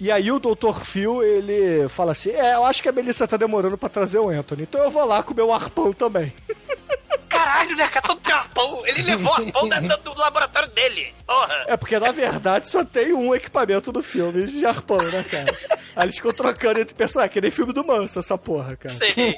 [0.00, 0.80] E aí o Dr.
[0.82, 4.30] Phil, ele fala assim: É, eu acho que a Melissa tá demorando pra trazer o
[4.30, 6.32] Anthony, então eu vou lá com o meu arpão também.
[7.28, 7.88] Caralho, né?
[7.88, 8.06] cara?
[8.06, 8.86] Todo arpão.
[8.86, 11.12] Ele levou o arpão da- da- do laboratório dele.
[11.26, 11.64] Porra.
[11.68, 15.56] É porque na verdade só tem um equipamento do filme de arpão, né, cara?
[15.96, 18.94] Aí eles ficam trocando entre personagens, que nem filme do Manso, essa porra, cara.
[18.94, 19.34] Sim.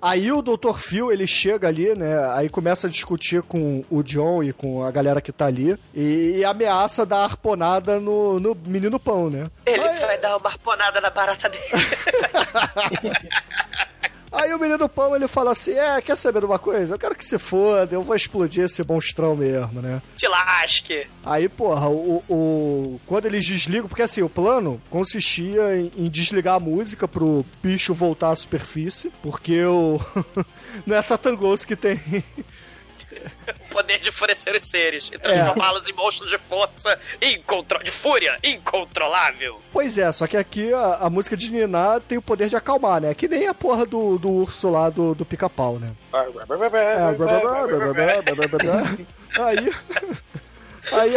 [0.00, 0.74] Aí o Dr.
[0.76, 2.16] Phil, ele chega ali, né?
[2.34, 5.76] Aí começa a discutir com o John e com a galera que tá ali.
[5.94, 9.46] E, e ameaça dar arponada no, no menino pão, né?
[9.66, 11.64] Ele vai dar uma arponada na barata dele.
[14.34, 16.94] Aí o menino pão, ele fala assim, é, quer saber de uma coisa?
[16.94, 20.02] Eu quero que se foda, eu vou explodir esse monstrão mesmo, né?
[20.16, 21.06] Te lasque.
[21.24, 26.56] Aí, porra, o, o- quando eles desligam, porque assim, o plano consistia em, em desligar
[26.56, 30.00] a música pro bicho voltar à superfície, porque o.
[30.86, 32.00] não é Satangos que tem
[33.48, 35.90] o poder de enfurecer os seres e transformá-los é.
[35.90, 37.82] em monstros de força incontro...
[37.82, 39.60] de fúria incontrolável.
[39.72, 43.00] Pois é, só que aqui a, a, música de Niná tem o poder de acalmar,
[43.00, 43.14] né?
[43.14, 45.92] Que nem a porra do, do urso lá do, do pica-pau, né?
[49.38, 49.72] aí.
[50.92, 51.14] Aí.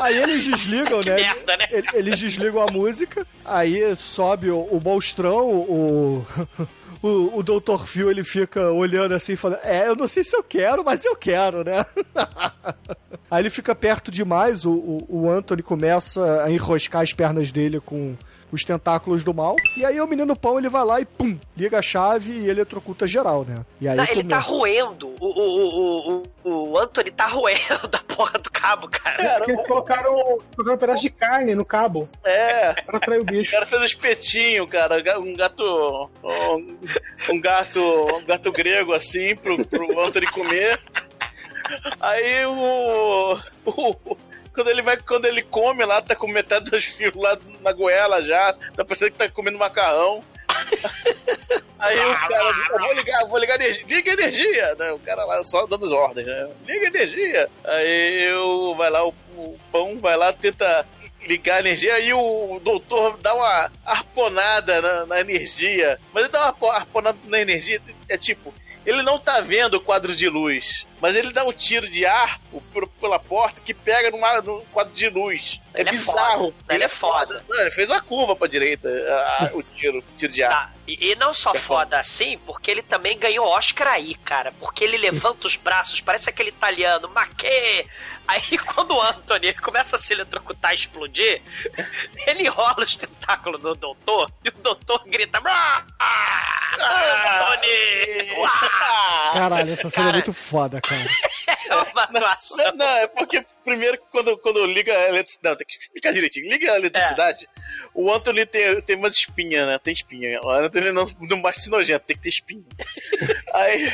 [0.00, 1.14] Aí eles desligam, né?
[1.16, 1.66] merda, né?
[1.70, 6.26] Ele- Eles desligam a música, aí sobe o, o monstrão, o.
[7.00, 7.84] O, o Dr.
[7.86, 11.14] Phil ele fica olhando assim, falando: É, eu não sei se eu quero, mas eu
[11.14, 11.86] quero, né?
[13.30, 17.78] Aí ele fica perto demais, o, o, o Anthony começa a enroscar as pernas dele
[17.78, 18.16] com
[18.50, 19.56] os tentáculos do mal.
[19.76, 23.06] E aí o menino pão ele vai lá e pum, liga a chave e eletrocuta
[23.06, 23.64] geral, né?
[23.80, 25.08] E aí Não, ele tá roendo.
[25.20, 27.58] O, o, o, o, o Anthony tá roendo
[27.92, 29.36] a porra do cabo, cara.
[29.38, 30.14] Porque eles colocaram,
[30.54, 32.72] colocaram um pedaço de carne no cabo É.
[32.82, 33.50] pra atrair o O bicho.
[33.50, 34.96] cara fez um espetinho, cara.
[35.20, 36.10] Um gato.
[36.24, 36.78] Um,
[37.30, 37.80] um gato.
[37.80, 40.80] Um gato grego assim pro, pro Anthony comer.
[42.00, 43.38] Aí o.
[43.66, 44.16] o-
[44.58, 48.20] quando ele vai, quando ele come lá, tá com metade dos fios lá na goela
[48.20, 48.52] já.
[48.74, 50.20] Tá parecendo que tá comendo macarrão.
[51.78, 53.84] Aí o cara, eu vou ligar, eu vou ligar energia.
[53.86, 54.74] Liga a energia!
[54.74, 54.90] né?
[54.92, 56.48] O cara lá só dando as ordens, né?
[56.66, 57.48] Liga a energia!
[57.62, 60.84] Aí eu vai lá, o, o pão vai lá, tenta
[61.24, 66.00] ligar a energia, aí o doutor dá uma arponada na, na energia.
[66.12, 68.52] Mas ele dá uma arpo- arponada na energia, é tipo,
[68.84, 72.40] ele não tá vendo o quadro de luz, mas ele dá um tiro de ar
[73.00, 75.60] pela porta que pega no, ar- no quadro de luz.
[75.74, 76.52] É Ele é bizarro.
[76.52, 77.44] foda, ele é foda.
[77.48, 80.50] Não, ele fez uma curva pra direita, a- a- o tiro, o tiro de ar.
[80.50, 84.52] Tá, E, e não só foda assim, porque ele também ganhou Oscar aí, cara.
[84.58, 87.86] Porque ele levanta os braços, parece aquele italiano, maquê.
[88.26, 91.40] Aí quando o Anthony começa a se eletrocutar e explodir,
[92.26, 95.84] ele enrola os tentáculos do doutor e o doutor grita: "Ah,
[96.74, 98.32] Anthony!
[98.36, 101.08] Uau!" Caralho, essa cena é Cara, muito foda, cara.
[101.68, 102.56] É uma atuação.
[102.56, 105.50] Não, não, é porque primeiro quando, quando liga a eletricidade.
[105.50, 106.48] Não, tem que explicar direitinho.
[106.48, 107.48] Liga a eletricidade.
[107.94, 109.78] O Anthony tem, tem umas espinhas, né?
[109.78, 110.40] Tem espinha.
[110.42, 112.64] O Anthony não, não basta ser nojento, tem que ter espinha.
[113.54, 113.92] aí,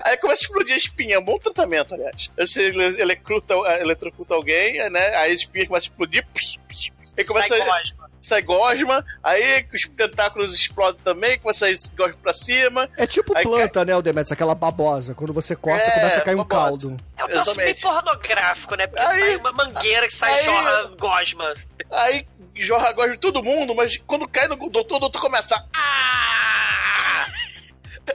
[0.00, 1.16] aí começa a explodir a espinha.
[1.16, 2.30] É um bom tratamento, aliás.
[2.36, 5.16] Você ele- eletrocuta, eletrocuta alguém, né?
[5.16, 6.26] Aí a espinha começa a explodir.
[6.32, 6.92] psh, psh, psh.
[7.16, 7.99] Aí começa a.
[8.22, 12.88] sai gosma, aí os tentáculos explodem também, começa a gosma pra cima.
[12.96, 14.32] É tipo planta, né, o Demetrius?
[14.32, 15.14] Aquela babosa.
[15.14, 16.60] Quando você corta, É, começa a cair um babosa.
[16.68, 16.96] caldo.
[17.16, 18.86] É um troço bem pornográfico, né?
[18.86, 21.54] Porque Aí- sai uma mangueira que sai aí- jorra gosma.
[21.90, 22.26] Aí
[22.56, 25.64] jorra gosma em todo mundo, mas quando cai no doutor, o doutor começa.
[25.74, 27.26] "Ah!"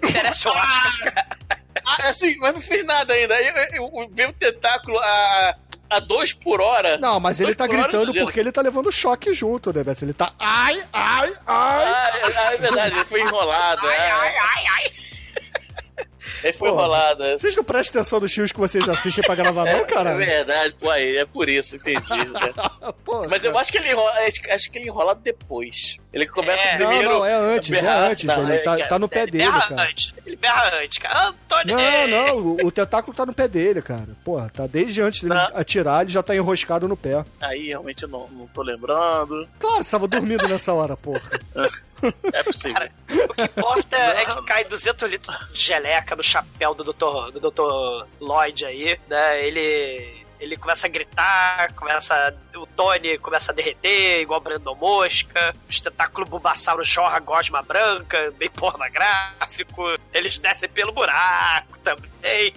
[0.03, 0.07] Um
[0.49, 1.27] Oscar.
[1.87, 3.35] Ah, assim, mas não fez nada ainda.
[3.35, 5.55] Aí eu, eu, eu vi o tentáculo a,
[5.89, 6.97] a dois por hora.
[6.97, 10.03] Não, mas ele tá por hora, gritando porque ele tá levando choque junto, Demetrius.
[10.03, 10.31] Ele tá.
[10.39, 11.93] Ai, ai, ai.
[11.93, 13.87] Ah, é, ah, é verdade, ele foi enrolado.
[13.87, 14.11] é.
[14.11, 14.91] ai, ai.
[16.45, 17.23] Ele foi Pô, enrolado.
[17.23, 17.37] é.
[17.37, 20.11] Vocês não prestam atenção nos filmes que vocês assistem pra gravar, É, não, cara?
[20.11, 22.13] é verdade, pô, aí, é por isso, entendi.
[22.13, 22.53] né?
[23.03, 25.97] Pô, Mas eu acho que ele enrola, acho, acho que ele enrola depois.
[26.13, 26.77] Ele começa É.
[26.77, 27.09] Não, primeiro.
[27.09, 28.23] não, é antes, é antes.
[28.25, 29.81] não, ele é- tá, tá no pé Ele dele, berra cara.
[29.89, 30.13] antes.
[30.25, 31.27] Ele berra antes, cara.
[31.29, 31.75] Antônio!
[31.77, 34.07] Não, não, o, o tentáculo tá no pé dele, cara.
[34.23, 35.49] Porra, tá desde antes dele Não.
[35.59, 37.25] atirar, ele já tá enroscado no pé.
[37.41, 39.47] Aí realmente eu não, não tô lembrando.
[39.59, 41.21] Claro, você tava dormindo nessa hora, porra.
[42.33, 42.73] É possível.
[42.75, 42.91] Cara,
[43.29, 43.83] o que importa é
[44.55, 47.31] cai 200 litros de geleca no chapéu do Dr.
[47.33, 48.07] do Dr.
[48.21, 49.45] Lloyd aí, né?
[49.45, 52.35] Ele ele começa a gritar, começa.
[52.55, 55.53] O Tony começa a derreter, igual Brandon Mosca.
[55.67, 59.81] O espetáculo Bulbasauro jorra gosma branca, bem pornográfico.
[60.13, 62.53] Eles descem pelo buraco também.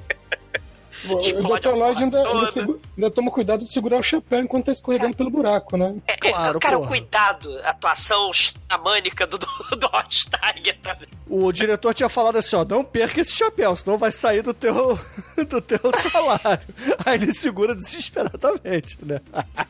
[1.09, 1.69] O Explode Dr.
[1.69, 5.31] a Lloyd ainda, ainda, ainda toma cuidado de segurar o chapéu enquanto tá escorregando pelo
[5.31, 5.95] buraco, né?
[6.07, 6.91] É, Claro, cara, o porra.
[6.91, 9.47] cuidado, a atuação xamânica do, do,
[9.77, 11.09] do Hotsteiger também.
[11.29, 14.99] O diretor tinha falado assim, ó, não perca esse chapéu, senão vai sair do teu,
[15.49, 15.79] do teu
[16.11, 16.66] salário.
[17.05, 19.20] Aí ele segura desesperadamente, né?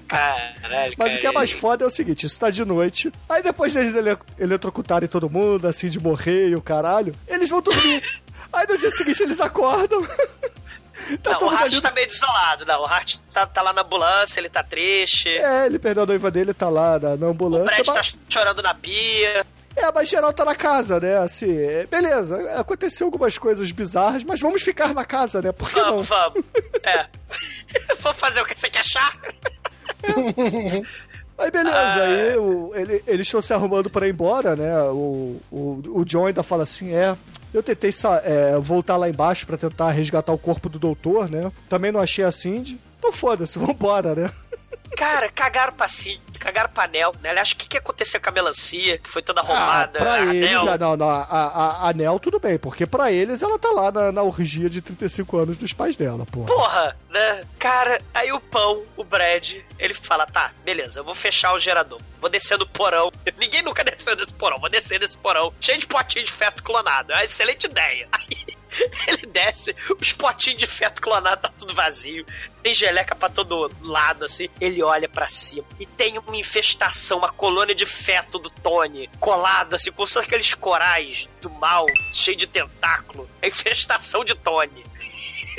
[0.07, 1.19] Caralho, Mas cara.
[1.19, 3.95] o que é mais foda é o seguinte, isso tá de noite, aí depois deles
[3.95, 8.03] ele eletrocutarem todo mundo, assim, de morrer e o caralho, eles vão dormir.
[8.51, 10.03] Aí no dia seguinte eles acordam.
[11.17, 12.83] Tá Não, o Hart ali- tá meio desolado, não.
[12.83, 15.29] O Hart tá, tá lá na ambulância, ele tá triste.
[15.29, 17.83] É, ele perdeu a noiva dele, tá lá na, na o ambulância.
[17.83, 19.47] Brad tá mas- chorando na pia.
[19.77, 21.19] É, mas geral tá na casa, né?
[21.19, 25.53] Assim, é, beleza, aconteceu algumas coisas bizarras, mas vamos ficar na casa, né?
[25.53, 26.03] Por que não?
[26.03, 26.45] Vamos, vamos.
[26.83, 27.07] É.
[28.01, 29.17] Vamos fazer o que você quer achar?
[31.39, 32.02] Aí beleza, Ah.
[32.02, 34.77] aí o- ele- eles estão se arrumando pra ir embora, né?
[34.90, 37.16] O, o, o John ainda fala assim: é.
[37.55, 37.90] Eu tentei
[38.24, 41.51] é, voltar lá embaixo pra tentar resgatar o corpo do doutor, né?
[41.69, 42.78] Também não achei a Cindy.
[42.98, 44.31] Então foda-se, vambora, né?
[44.97, 47.31] Cara, cagaram pra si, cagaram pra anel, né?
[47.31, 49.99] Aliás, o que, que aconteceu com a melancia, que foi toda arrumada?
[49.99, 50.73] Ah, pra a eles, anel?
[50.73, 53.93] ah, não, não, a, a, a Nel tudo bem, porque pra eles ela tá lá
[53.93, 56.45] na, na orgia de 35 anos dos pais dela, pô.
[56.45, 57.45] Porra, né?
[57.59, 62.01] Cara, aí o pão, o Brad, ele fala: tá, beleza, eu vou fechar o gerador.
[62.20, 63.12] Vou descer no porão.
[63.39, 65.53] Ninguém nunca desceu nesse porão, vou descer nesse porão.
[65.61, 67.12] Cheio de potinho de feto clonado.
[67.12, 68.09] É uma excelente ideia.
[68.11, 68.27] Aí
[69.07, 72.25] ele desce, os potinhos de feto clonado tá tudo vazio.
[72.63, 74.49] Tem geleca pra todo lado, assim.
[74.61, 79.75] Ele olha pra cima e tem uma infestação, uma colônia de feto do Tony colado,
[79.75, 83.29] assim, com só aqueles corais do mal, cheio de tentáculo.
[83.43, 84.85] A infestação de Tony.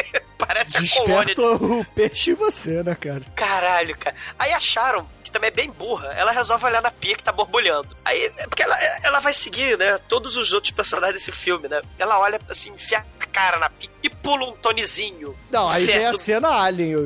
[0.38, 3.22] Parece a colônia de Desperta o peixe em você, né, cara?
[3.36, 4.16] Caralho, cara.
[4.38, 6.14] Aí acharam que também é bem burra.
[6.14, 7.96] Ela resolve olhar na pia que tá borbulhando.
[8.04, 9.98] Aí, é porque ela, ela vai seguir, né?
[10.10, 11.82] Todos os outros personagens desse filme, né?
[11.98, 15.36] Ela olha assim, enfia a cara na pia e pula um Tonyzinho.
[15.52, 17.00] Não, aí vem a cena Alien, o,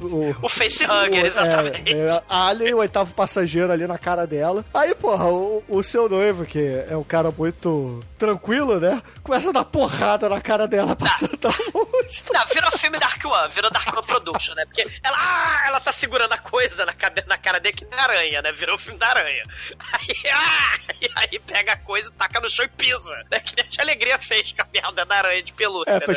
[0.00, 1.92] o, o, O facehugger, o- exatamente.
[1.94, 4.64] É, é, Alien, o oitavo passageiro ali na cara dela.
[4.74, 9.02] Aí, porra, o, o seu noivo, que é um cara muito tranquilo, né?
[9.22, 12.32] Começa a dar porrada na cara dela pra sentar o monstro.
[12.32, 14.64] Não, virou filme Dark One, virou Dark One Production, né?
[14.66, 16.94] Porque ela, ah, ela tá segurando a coisa na,
[17.26, 18.52] na cara dele que nem aranha, né?
[18.52, 19.42] Virou o filme da aranha.
[19.92, 23.12] Aí, ah, e aí pega a coisa, taca no chão e pisa.
[23.30, 23.40] Né?
[23.40, 26.16] Que nem a Tia Alegria fez com a merda da aranha de pelúcia, É, né?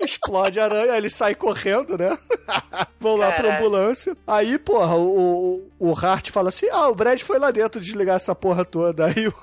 [0.00, 2.16] Explode a aranha, ele sai correndo, né?
[3.00, 4.16] Vão lá pra ambulância.
[4.26, 8.16] Aí, porra, o, o, o Hart fala assim: Ah, o Brad foi lá dentro desligar
[8.16, 9.06] essa porra toda.
[9.10, 9.34] Aí o,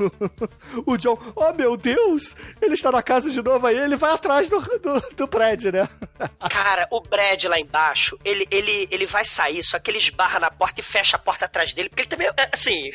[0.85, 3.65] o John, oh meu Deus, ele está na casa de novo.
[3.67, 5.87] Aí ele vai atrás do, do, do Brad, né?
[6.49, 10.51] Cara, o Brad lá embaixo, ele, ele, ele vai sair, só que ele esbarra na
[10.51, 12.91] porta e fecha a porta atrás dele, porque ele também, é, assim,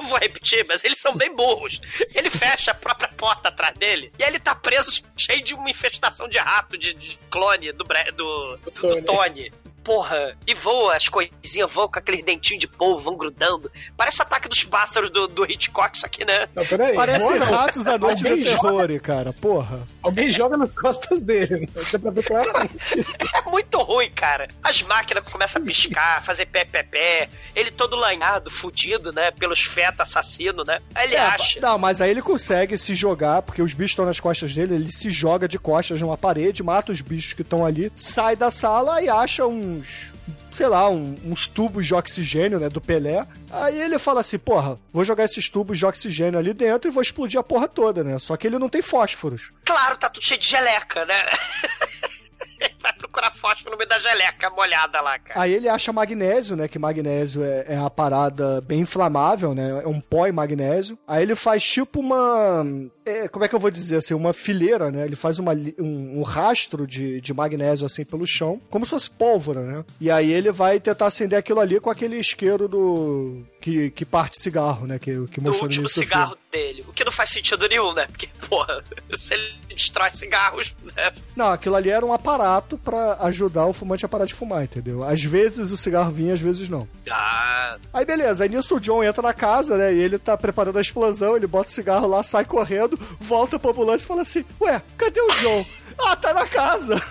[0.00, 1.80] eu vou repetir, mas eles são bem burros.
[2.14, 5.70] Ele fecha a própria porta atrás dele, e aí ele tá preso cheio de uma
[5.70, 9.52] infestação de rato, de, de clone do, Brad, do, do, Tony.
[9.84, 13.70] Porra, e voa, as coisinhas voam com aqueles dentinhos de polvo, vão grudando.
[13.96, 16.46] Parece o ataque dos pássaros do, do Hitchcock, isso aqui, né?
[16.54, 16.94] Não, peraí.
[16.94, 19.32] Parece ratos à noite do alguém joga- terror, cara.
[19.32, 19.86] Porra.
[20.02, 21.66] Alguém joga nas costas dele, né?
[21.92, 23.06] Dá pra ver claramente.
[23.34, 24.46] É muito ruim, cara.
[24.62, 27.28] As máquinas começam a piscar, fazer pé, pé, pé.
[27.54, 29.30] Ele todo lanhado, fudido, né?
[29.32, 30.78] Pelos fetos assassinos, né?
[30.94, 31.60] Aí ele É, acha.
[31.60, 34.92] Não, mas aí ele consegue se jogar, porque os bichos estão nas costas dele, ele
[34.92, 39.02] se joga de costas numa parede, mata os bichos que estão ali, sai da sala
[39.02, 40.10] e acha uns.
[40.52, 43.26] Sei lá, um- uns tubos de oxigênio, né, do Pelé.
[43.50, 47.02] Aí ele fala assim: porra, vou jogar esses tubos de oxigênio ali dentro e vou
[47.02, 48.18] explodir a porra toda, né?
[48.18, 49.50] Só que ele não tem fósforos.
[49.64, 51.14] Claro, tá tudo cheio de geleca, né?
[52.80, 55.40] Vai procurar fósforo no meio da geleca molhada lá, cara.
[55.40, 56.66] Aí ele acha magnésio, né?
[56.66, 59.82] Que magnésio é, é uma parada bem inflamável, né?
[59.84, 60.98] É um pó em magnésio.
[61.06, 62.64] Aí ele faz tipo uma.
[63.04, 64.14] é, como é que eu vou dizer assim?
[64.14, 65.04] Uma fileira, né?
[65.04, 69.10] Ele faz uma, um, um rastro de, de magnésio assim pelo chão, como se fosse
[69.10, 69.84] pólvora, né?
[70.00, 73.44] E aí ele vai tentar acender aquilo ali com aquele isqueiro do.
[73.60, 74.98] que, que parte cigarro, né?
[74.98, 76.84] Que, que Do mostrou no último do cigarro dele.
[76.88, 78.06] O que não faz sentido nenhum, né?
[78.06, 78.82] Porque, porra,
[79.16, 81.12] se ele destrói cigarros, né?
[81.36, 85.02] Não, aquilo ali era um aparato pra ajudar o fumante a parar de fumar, entendeu?
[85.06, 86.86] Às vezes o cigarro vinha, às vezes não.
[87.10, 89.92] Ah, Aí beleza, aí nisso o John entra na casa, né?
[89.92, 93.70] E ele tá preparando a explosão, ele bota o cigarro lá, sai correndo, volta pra
[93.70, 95.66] ambulância e fala assim: Ué, cadê o John?
[96.06, 97.00] ah, tá na casa!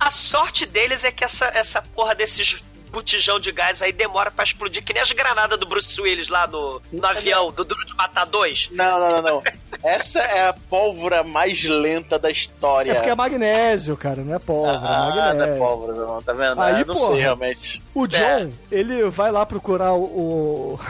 [0.00, 4.44] A sorte deles é que essa, essa porra desses botijão de gás aí demora pra
[4.44, 7.94] explodir, que nem as granadas do Bruce Willis lá no, no avião, do Duro de
[7.94, 8.70] Matar 2.
[8.72, 9.42] Não, não, não, não.
[9.82, 12.90] Essa é a pólvora mais lenta da história.
[12.92, 15.54] É porque é magnésio, cara, não é pólvora, é Ah, não magnésio.
[15.54, 16.60] é pólvora, não, tá vendo?
[16.60, 17.12] Aí, Eu não porra.
[17.12, 17.82] sei realmente.
[17.94, 20.02] O John, ele vai lá procurar o.
[20.04, 20.80] o...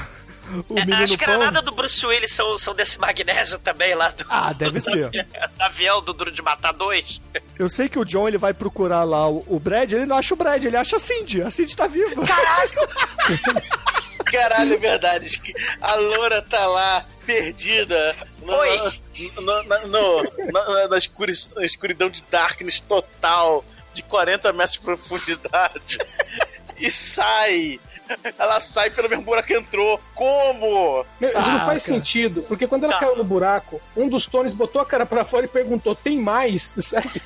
[0.68, 1.18] o É, menino as pão.
[1.26, 5.08] granadas do Bruce Willis são, são desse magnésio também lá do, Ah, deve ser.
[5.10, 7.20] do avião do Duro de Matar 2.
[7.58, 10.34] Eu sei que o John ele vai procurar lá o, o Brad, ele não acha
[10.34, 11.42] o Brad, ele acha a Cindy.
[11.42, 12.24] A Cindy tá viva.
[14.24, 15.38] Caralho, é verdade.
[15.40, 18.14] que A loura tá lá, perdida.
[18.42, 19.00] No, Oi.
[19.36, 20.22] no- no-
[20.52, 23.64] na, na escuridão de Darkness total,
[23.94, 25.98] de 40 metros de profundidade.
[26.78, 27.80] e sai.
[28.38, 30.00] Ela sai pelo mesmo buraco que entrou.
[30.14, 31.04] Como?
[31.20, 31.98] Meu, Isso não Ah, faz cara.
[31.98, 33.00] sentido, porque quando ela Não.
[33.00, 36.74] caiu no buraco, um dos Tones botou a cara pra fora e perguntou: tem mais?
[36.78, 37.20] Sabe?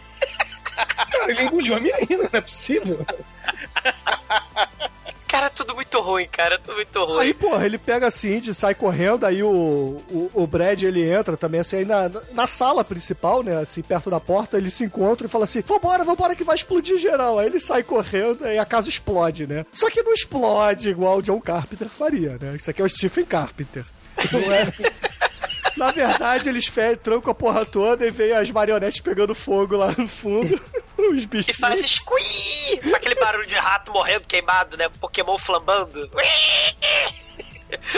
[1.11, 3.05] Cara, ele engoliu a menina, não é possível.
[5.33, 7.21] Cara, tudo muito ruim, cara, tudo muito ruim.
[7.21, 9.49] Aí, porra, ele pega a Cindy, sai correndo, aí o,
[10.11, 14.11] o, o Brad, ele entra também, assim, aí na, na sala principal, né, assim, perto
[14.11, 17.39] da porta, eles se encontram e falam assim, vambora, vambora que vai explodir geral.
[17.39, 19.65] Aí ele sai correndo e a casa explode, né.
[19.73, 22.55] Só que não explode igual o John Carpenter faria, né.
[22.55, 23.87] Isso aqui é o Stephen Carpenter.
[24.31, 24.71] Não é...
[25.79, 26.71] Na verdade, eles
[27.03, 30.61] trancam a porra toda e vem as marionetes pegando fogo lá no fundo.
[30.97, 31.49] Os bichos.
[31.49, 32.81] E faz squee!
[32.83, 34.89] Faz aquele barulho de rato morrendo queimado, né?
[35.01, 36.11] Pokémon flambando.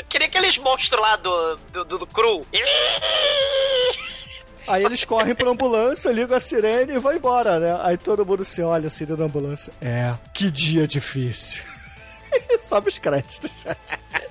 [0.08, 2.46] Que nem aqueles monstros lá do, do, do, do Cru.
[4.66, 7.78] Aí eles correm pra ambulância, ligam a sirene e vão embora, né?
[7.82, 9.72] Aí todo mundo se olha assim dentro da ambulância.
[9.80, 11.62] É, que dia difícil.
[12.60, 13.50] Sobe os créditos.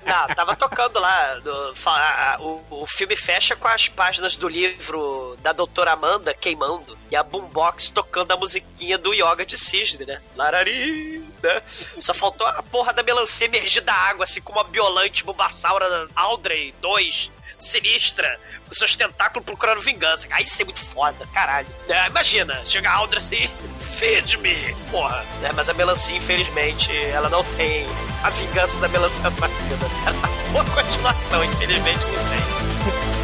[0.04, 1.34] Não, tava tocando lá.
[1.40, 1.92] do- fa-
[2.36, 6.96] a- o, o filme fecha com as páginas do livro da doutora Amanda queimando.
[7.10, 10.20] E a boombox tocando a musiquinha do Yoga de Cisne, né?
[10.36, 11.62] Larari, né?
[11.98, 16.74] Só faltou a porra da melancia emergir da água, assim como a Biolante Bulbasaura Audrey
[16.80, 17.30] 2.
[17.56, 20.26] Sinistra, com seus tentáculos procurando vingança.
[20.30, 21.66] Aí isso é muito foda, caralho.
[21.88, 23.48] É, imagina, chega a Audrey assim,
[23.96, 25.24] feed-me, porra.
[25.42, 27.86] É, mas a melancia, infelizmente, ela não tem
[28.22, 29.78] a vingança da melancia assassina.
[30.06, 30.16] Ela
[30.52, 33.14] boa continuação, infelizmente não tem.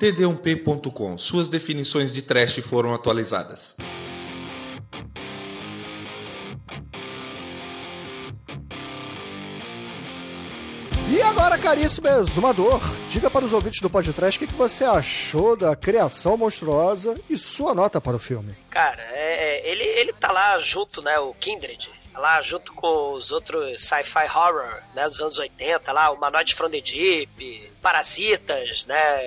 [0.00, 1.18] td1p.com.
[1.18, 3.76] Suas definições de trash foram atualizadas.
[11.12, 15.74] E agora, caríssimo exumador, diga para os ouvintes do podcast o que, você achou da
[15.74, 18.54] criação monstruosa e sua nota para o filme.
[18.70, 23.32] Cara, é, é, ele, ele tá lá junto, né, o Kindred, lá junto com os
[23.32, 29.26] outros sci-fi horror, né, dos anos 80, lá, o Manoide from the Deep, Parasitas, né,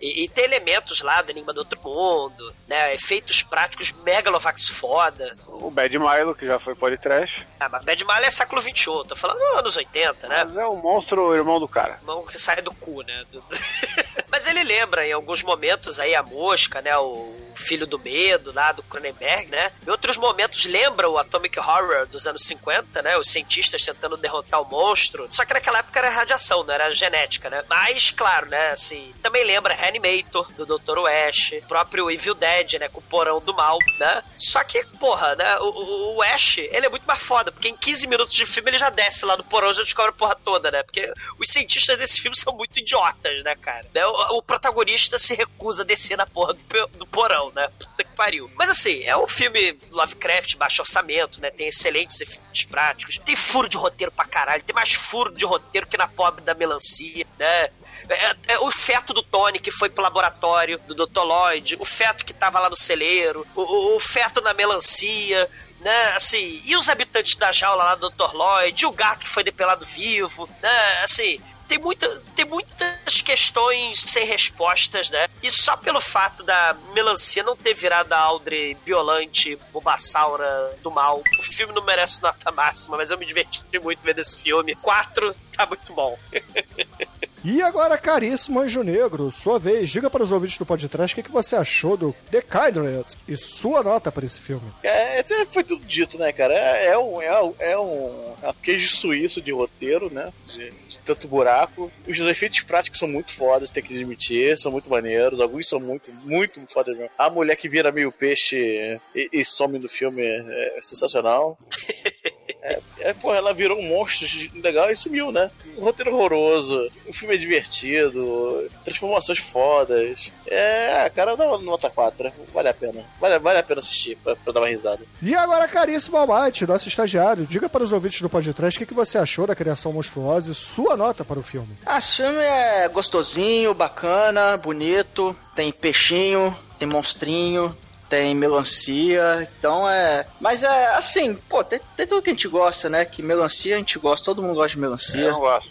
[0.00, 5.36] e, e tem elementos lá do Enigma do Outro Mundo, né, efeitos práticos megalovax foda.
[5.46, 7.46] O Bad Milo, que já foi podcast.
[7.60, 10.44] Ah, mas Bad Mile é século XXI, tô falando anos 80, né?
[10.44, 12.00] Mas é um monstro irmão do cara.
[12.02, 13.24] Mão que sai do cu, né?
[13.30, 13.44] Do-
[14.28, 16.96] Mas ele lembra em alguns momentos aí a mosca, né?
[16.96, 19.72] O filho do medo lá do Cronenberg, né?
[19.86, 23.16] Em outros momentos lembra o Atomic Horror dos anos 50, né?
[23.16, 25.26] Os cientistas tentando derrotar o monstro.
[25.30, 27.64] Só que naquela época era radiação, não era genética, né?
[27.68, 28.70] Mas, claro, né?
[28.70, 30.98] Assim, também lembra Reanimator, do Dr.
[31.28, 32.88] Ash, próprio Evil Dead, né?
[32.88, 34.22] Com o porão do mal, né?
[34.36, 35.58] Só que, porra, né?
[35.60, 38.78] O, o, Ash, ele é muito mais foda, porque em 15 minutos de filme ele
[38.78, 40.82] já desce lá no porão já descobre a porra toda, né?
[40.82, 43.86] Porque os cientistas desse filme são muito idiotas, né, cara?
[43.94, 47.68] Né, O, o protagonista se recusa a descer na porra do, do porão, né?
[47.78, 48.50] Puta que pariu.
[48.56, 51.50] Mas assim, é um filme Lovecraft, baixo orçamento, né?
[51.50, 55.86] Tem excelentes efeitos práticos, tem furo de roteiro pra caralho, tem mais furo de roteiro
[55.86, 57.70] que na pobre da melancia, né?
[58.08, 61.20] É, é o feto do Tony que foi pro laboratório do Dr.
[61.22, 65.48] Lloyd, o feto que tava lá no celeiro, o, o- o feto na melancia,
[65.82, 66.12] né?
[66.14, 68.32] Assim, e os habitantes da jaula lá do Dr.
[68.32, 71.02] Lloyd, e o gato que foi depelado vivo, né?
[71.02, 75.26] Assim, tem, muita, tem muitas questões sem respostas, né?
[75.42, 81.22] E só pelo fato da melancia não ter virado a Audrey Biolante, Bulbasaura do mal,
[81.38, 84.74] o filme não merece nota máxima, mas eu me diverti muito vendo esse filme.
[84.76, 86.18] Quatro tá muito bom.
[87.44, 91.28] E agora, caríssimo Anjo Negro, sua vez, diga para os ouvintes do podcast o que,
[91.28, 94.70] que você achou do The Kindred e sua nota para esse filme.
[94.82, 96.54] É, esse foi tudo dito, né, cara?
[96.54, 100.32] É, é um, é, um, é um é um queijo suíço de roteiro, né?
[100.48, 101.90] De, de tanto buraco.
[102.06, 105.40] Os efeitos práticos são muito fodas, tem que admitir, são muito maneiros.
[105.40, 107.12] Alguns são muito, muito fodas mesmo.
[107.16, 111.56] A mulher que vira meio peixe e, e some do filme é, é sensacional.
[112.62, 114.26] É, é, porra, ela virou um monstro
[114.62, 115.50] legal e sumiu, né?
[115.76, 120.32] Um roteiro horroroso, um filme divertido, transformações fodas.
[120.46, 122.32] É, cara, dá uma nota 4, né?
[122.54, 123.04] vale a pena.
[123.20, 125.00] Vale, vale a pena assistir pra, pra dar uma risada.
[125.20, 128.94] E agora, caríssimo Almighty, nosso estagiário, diga para os ouvintes do podcast o que, que
[128.94, 131.76] você achou da criação monstruosa e sua nota para o filme.
[131.84, 137.76] Ah, esse filme é gostosinho, bacana, bonito, tem peixinho, tem monstrinho,
[138.12, 140.26] tem melancia, então é.
[140.38, 143.06] Mas é assim, pô, tem, tem tudo que a gente gosta, né?
[143.06, 145.18] Que melancia a gente gosta, todo mundo gosta de melancia.
[145.22, 145.70] Eu não gosto.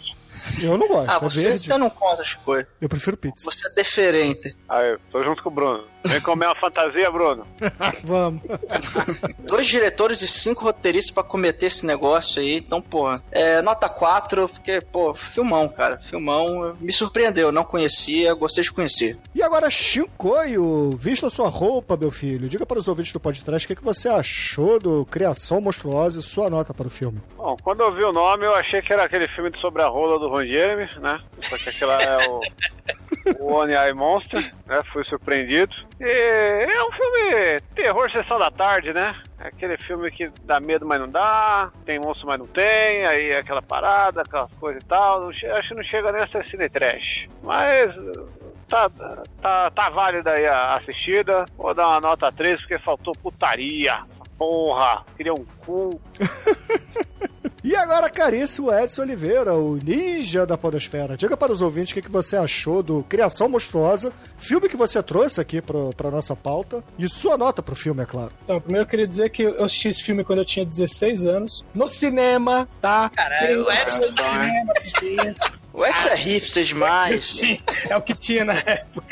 [0.60, 1.58] Eu não gosto, Ah, é você, verde.
[1.68, 2.66] você não conta as coisas.
[2.80, 3.44] Eu prefiro pizza.
[3.48, 4.56] Você é deferente.
[4.68, 5.84] Aí, tô junto com o Bruno.
[6.04, 7.46] Vem comer uma fantasia, Bruno.
[8.04, 8.42] Vamos.
[9.40, 13.22] Dois diretores e cinco roteiristas pra cometer esse negócio aí, então, porra.
[13.30, 15.98] É, nota 4, porque, pô, filmão, cara.
[15.98, 19.18] Filmão me surpreendeu, não conhecia, gostei de conhecer.
[19.34, 22.48] E agora, Shinkoio, vista sua roupa, meu filho.
[22.48, 26.22] Diga para os ouvintes do podcast o que, que você achou do Criação Monstruosa e
[26.22, 27.20] sua nota para o filme.
[27.36, 30.18] Bom, quando eu vi o nome, eu achei que era aquele filme sobre a rola
[30.18, 31.18] do Ron Jeremy, né?
[31.40, 32.40] Só que aquela é o,
[33.40, 34.80] o One Eye Monster, né?
[34.92, 35.74] Fui surpreendido.
[36.04, 39.14] E é um filme terror sessão da tarde, né?
[39.38, 43.30] É aquele filme que dá medo, mas não dá, tem monstro, mas não tem, aí
[43.30, 45.28] é aquela parada, aquela coisa e tal.
[45.28, 47.28] Acho que não chega nem a ser cine trash.
[47.40, 47.94] Mas
[48.66, 48.90] tá,
[49.40, 51.44] tá, tá válida aí a assistida.
[51.56, 54.02] Vou dar uma nota 3 porque faltou putaria.
[54.36, 56.00] Porra, queria um cu.
[57.64, 61.16] E agora, caríssimo Edson Oliveira, o ninja da podosfera.
[61.16, 65.00] Diga para os ouvintes o que, que você achou do Criação Monstruosa, filme que você
[65.00, 68.32] trouxe aqui para nossa pauta, e sua nota pro filme, é claro.
[68.42, 71.64] Então, primeiro eu queria dizer que eu assisti esse filme quando eu tinha 16 anos,
[71.72, 73.10] no cinema, tá?
[73.14, 75.16] Caralho, o Edson- cinema, assisti.
[75.74, 77.40] O Edson é hipster demais.
[77.88, 79.02] É o que tinha na época.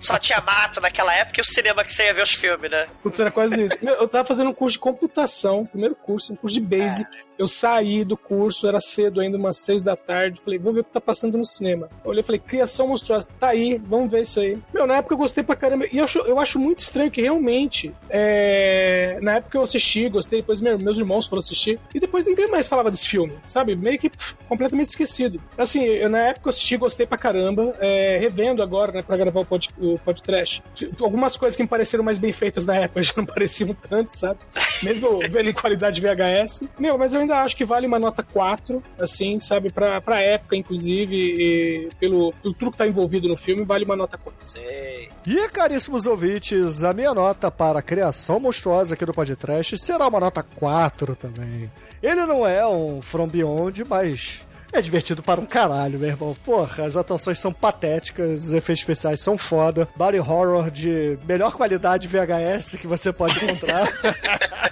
[0.00, 2.86] Só tinha mato naquela época e o cinema que você ia ver os filmes, né?
[3.02, 3.76] Putz, era quase isso.
[3.82, 7.08] Eu tava fazendo um curso de computação, primeiro curso, um curso de Basic.
[7.38, 10.40] Eu saí do curso, era cedo ainda, umas seis da tarde.
[10.44, 11.88] Falei, vou ver o que tá passando no cinema.
[12.04, 14.58] Eu olhei e falei, criação monstruosa, tá aí, vamos ver isso aí.
[14.74, 15.86] Meu, na época eu gostei pra caramba.
[15.90, 17.94] E eu acho, eu acho muito estranho que realmente,
[18.40, 22.48] é, na época eu assisti, gostei, depois meu- meus irmãos foram assistir, e depois ninguém
[22.50, 23.76] mais falava desse filme, sabe?
[23.76, 25.40] Meio que pff, completamente esquecido.
[25.56, 29.40] Assim, eu, na época eu assisti, gostei pra caramba, é, revendo agora, né, pra gravar
[29.40, 30.62] o, pod, o podcast.
[31.00, 34.38] Algumas coisas que me pareceram mais bem feitas na época já não pareciam tanto, sabe?
[34.82, 36.64] Mesmo vendo em qualidade VHS.
[36.78, 39.70] Meu, mas eu ainda acho que vale uma nota 4, assim, sabe?
[39.70, 43.96] Pra, pra época, inclusive, e pelo, pelo tudo que tá envolvido no filme, vale uma
[43.96, 44.48] nota 4.
[44.48, 45.08] Sei.
[45.26, 50.20] E, caríssimos ouvintes, a minha nota para a Criação Monstruosa aqui do podcast será uma
[50.20, 51.70] nota 4 também.
[52.02, 56.36] Ele não é um From Beyond, mas é divertido para um caralho, meu irmão.
[56.44, 59.88] Porra, as atuações são patéticas, os efeitos especiais são foda.
[59.96, 63.86] Body horror de melhor qualidade VHS que você pode encontrar.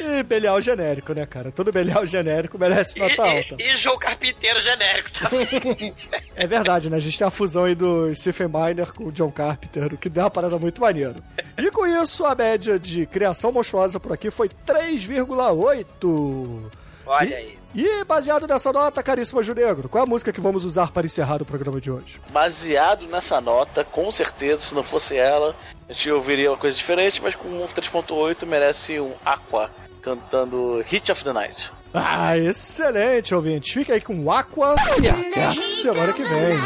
[0.00, 1.50] e Belial genérico, né, cara?
[1.50, 3.56] Todo Belial genérico merece nota alta.
[3.58, 5.94] E, e João Carpinteiro genérico também.
[6.34, 6.96] É verdade, né?
[6.96, 10.08] A gente tem a fusão aí do Stephen Miner com o John Carpenter, o que
[10.08, 11.16] deu uma parada muito maneira.
[11.58, 16.70] E com isso, a média de criação monstruosa por aqui foi 3,8.
[17.06, 17.61] Olha aí.
[17.74, 21.40] E baseado nessa nota, caríssima Junegro, qual é a música que vamos usar para encerrar
[21.40, 22.20] o programa de hoje?
[22.30, 25.56] Baseado nessa nota, com certeza, se não fosse ela,
[25.88, 29.70] a gente ouviria uma coisa diferente, mas com um 3.8 merece um Aqua
[30.02, 31.70] cantando Hit of the Night.
[31.94, 33.72] Ah, excelente, ouvintes.
[33.72, 36.58] Fica aí com o Aqua e até a semana que vem.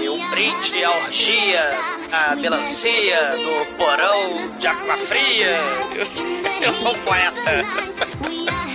[0.00, 1.70] E um brinde à orgia,
[2.12, 5.58] à melancia, do porão de água fria.
[5.94, 8.65] Eu, eu sou um poeta.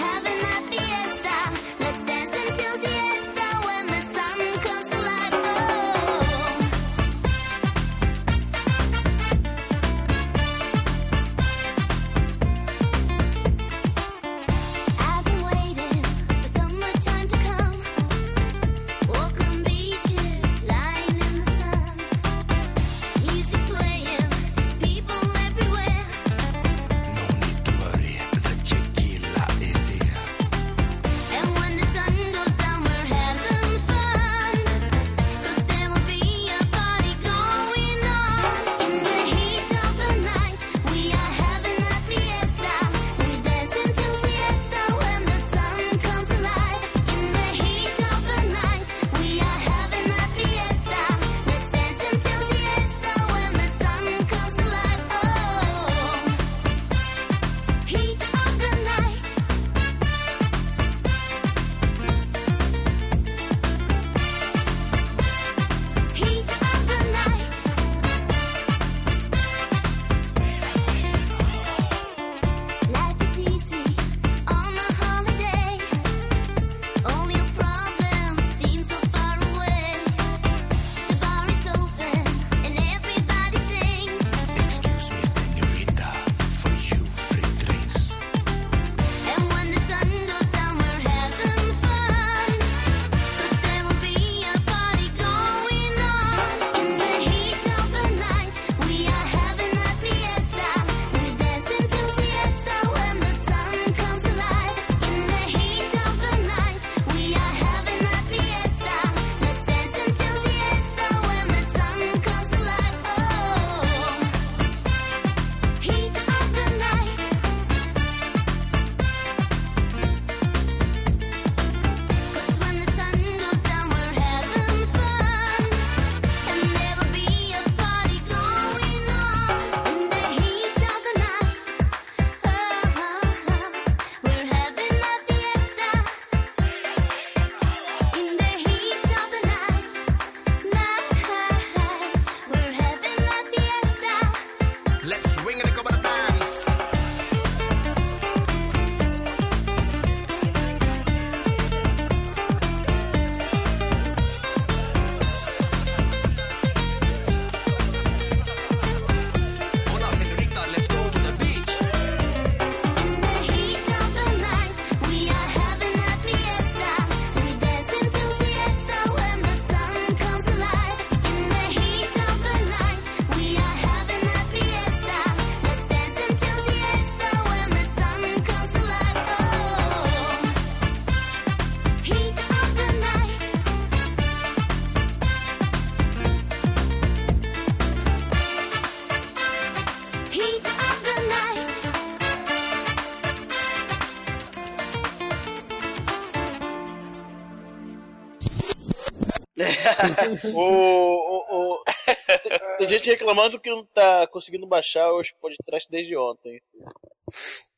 [200.53, 201.83] O, o, o-
[202.79, 206.61] Tem gente reclamando que não tá conseguindo baixar os podcasts desde ontem.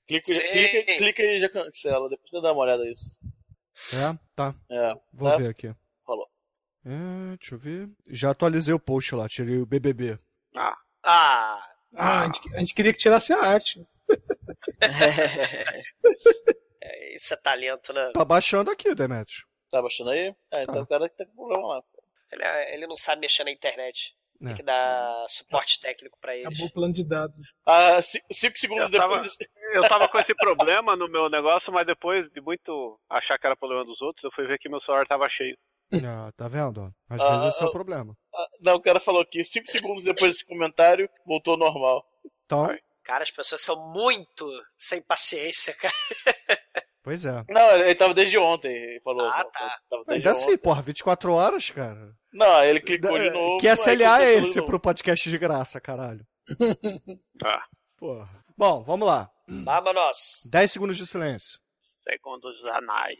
[0.07, 0.41] Clica, Sim.
[0.41, 2.09] clica, clica e já cancela.
[2.09, 3.17] Depois você dá uma olhada nisso.
[3.93, 4.17] É?
[4.35, 4.53] Tá.
[4.69, 5.37] É, Vou tá?
[5.37, 5.73] ver aqui.
[6.05, 6.27] Falou.
[6.85, 7.89] É, deixa eu ver.
[8.09, 10.19] Já atualizei o post lá, tirei o BBB.
[10.55, 10.75] Ah.
[11.03, 11.63] Ah,
[11.95, 13.85] Ah, a gente, a gente queria que tirasse a arte.
[16.81, 18.11] é, isso é talento, né?
[18.13, 19.45] Tá baixando aqui, Demetrio.
[19.71, 20.35] Tá baixando aí?
[20.51, 20.81] É, então Tá.
[20.81, 21.83] o cara tá com problema lá.
[22.33, 24.13] Ele, é- ele não sabe mexer na internet.
[24.41, 24.55] Tem É.
[24.55, 26.47] que dar suporte técnico pra eles.
[26.47, 27.35] Acabou o plano de dados.
[27.65, 29.37] Ah, ci- cinco segundos Eu tava, depois.
[29.73, 33.55] eu tava com esse problema no meu negócio, mas depois de muito achar que era
[33.55, 35.57] problema dos outros, eu fui ver que meu celular tava cheio.
[35.93, 36.91] Ah, tá vendo?
[37.07, 38.17] Às Ah, vezes esse é o ah, problema.
[38.35, 42.03] Ah, Não, o cara falou aqui, cinco segundos depois desse comentário, voltou ao normal.
[42.45, 42.67] Então,
[43.03, 45.93] Cara, as pessoas são muito sem paciência, cara.
[47.03, 47.43] Pois é.
[47.49, 49.27] Não, ele tava desde ontem, ele falou.
[49.27, 49.79] Ah, tá.
[49.89, 50.57] Tava desde Ainda assim, ontem.
[50.57, 52.13] porra, 24 horas, cara.
[52.33, 53.59] Não, ele clicou de novo.
[53.59, 56.25] Que SLA é esse pro podcast de graça, caralho?
[57.45, 57.63] Ah,
[57.97, 58.29] Porra.
[58.57, 59.29] Bom, vamos lá.
[59.47, 60.41] Vamos nós.
[60.51, 61.59] 10 segundos de silêncio.
[62.07, 63.17] segundos anais.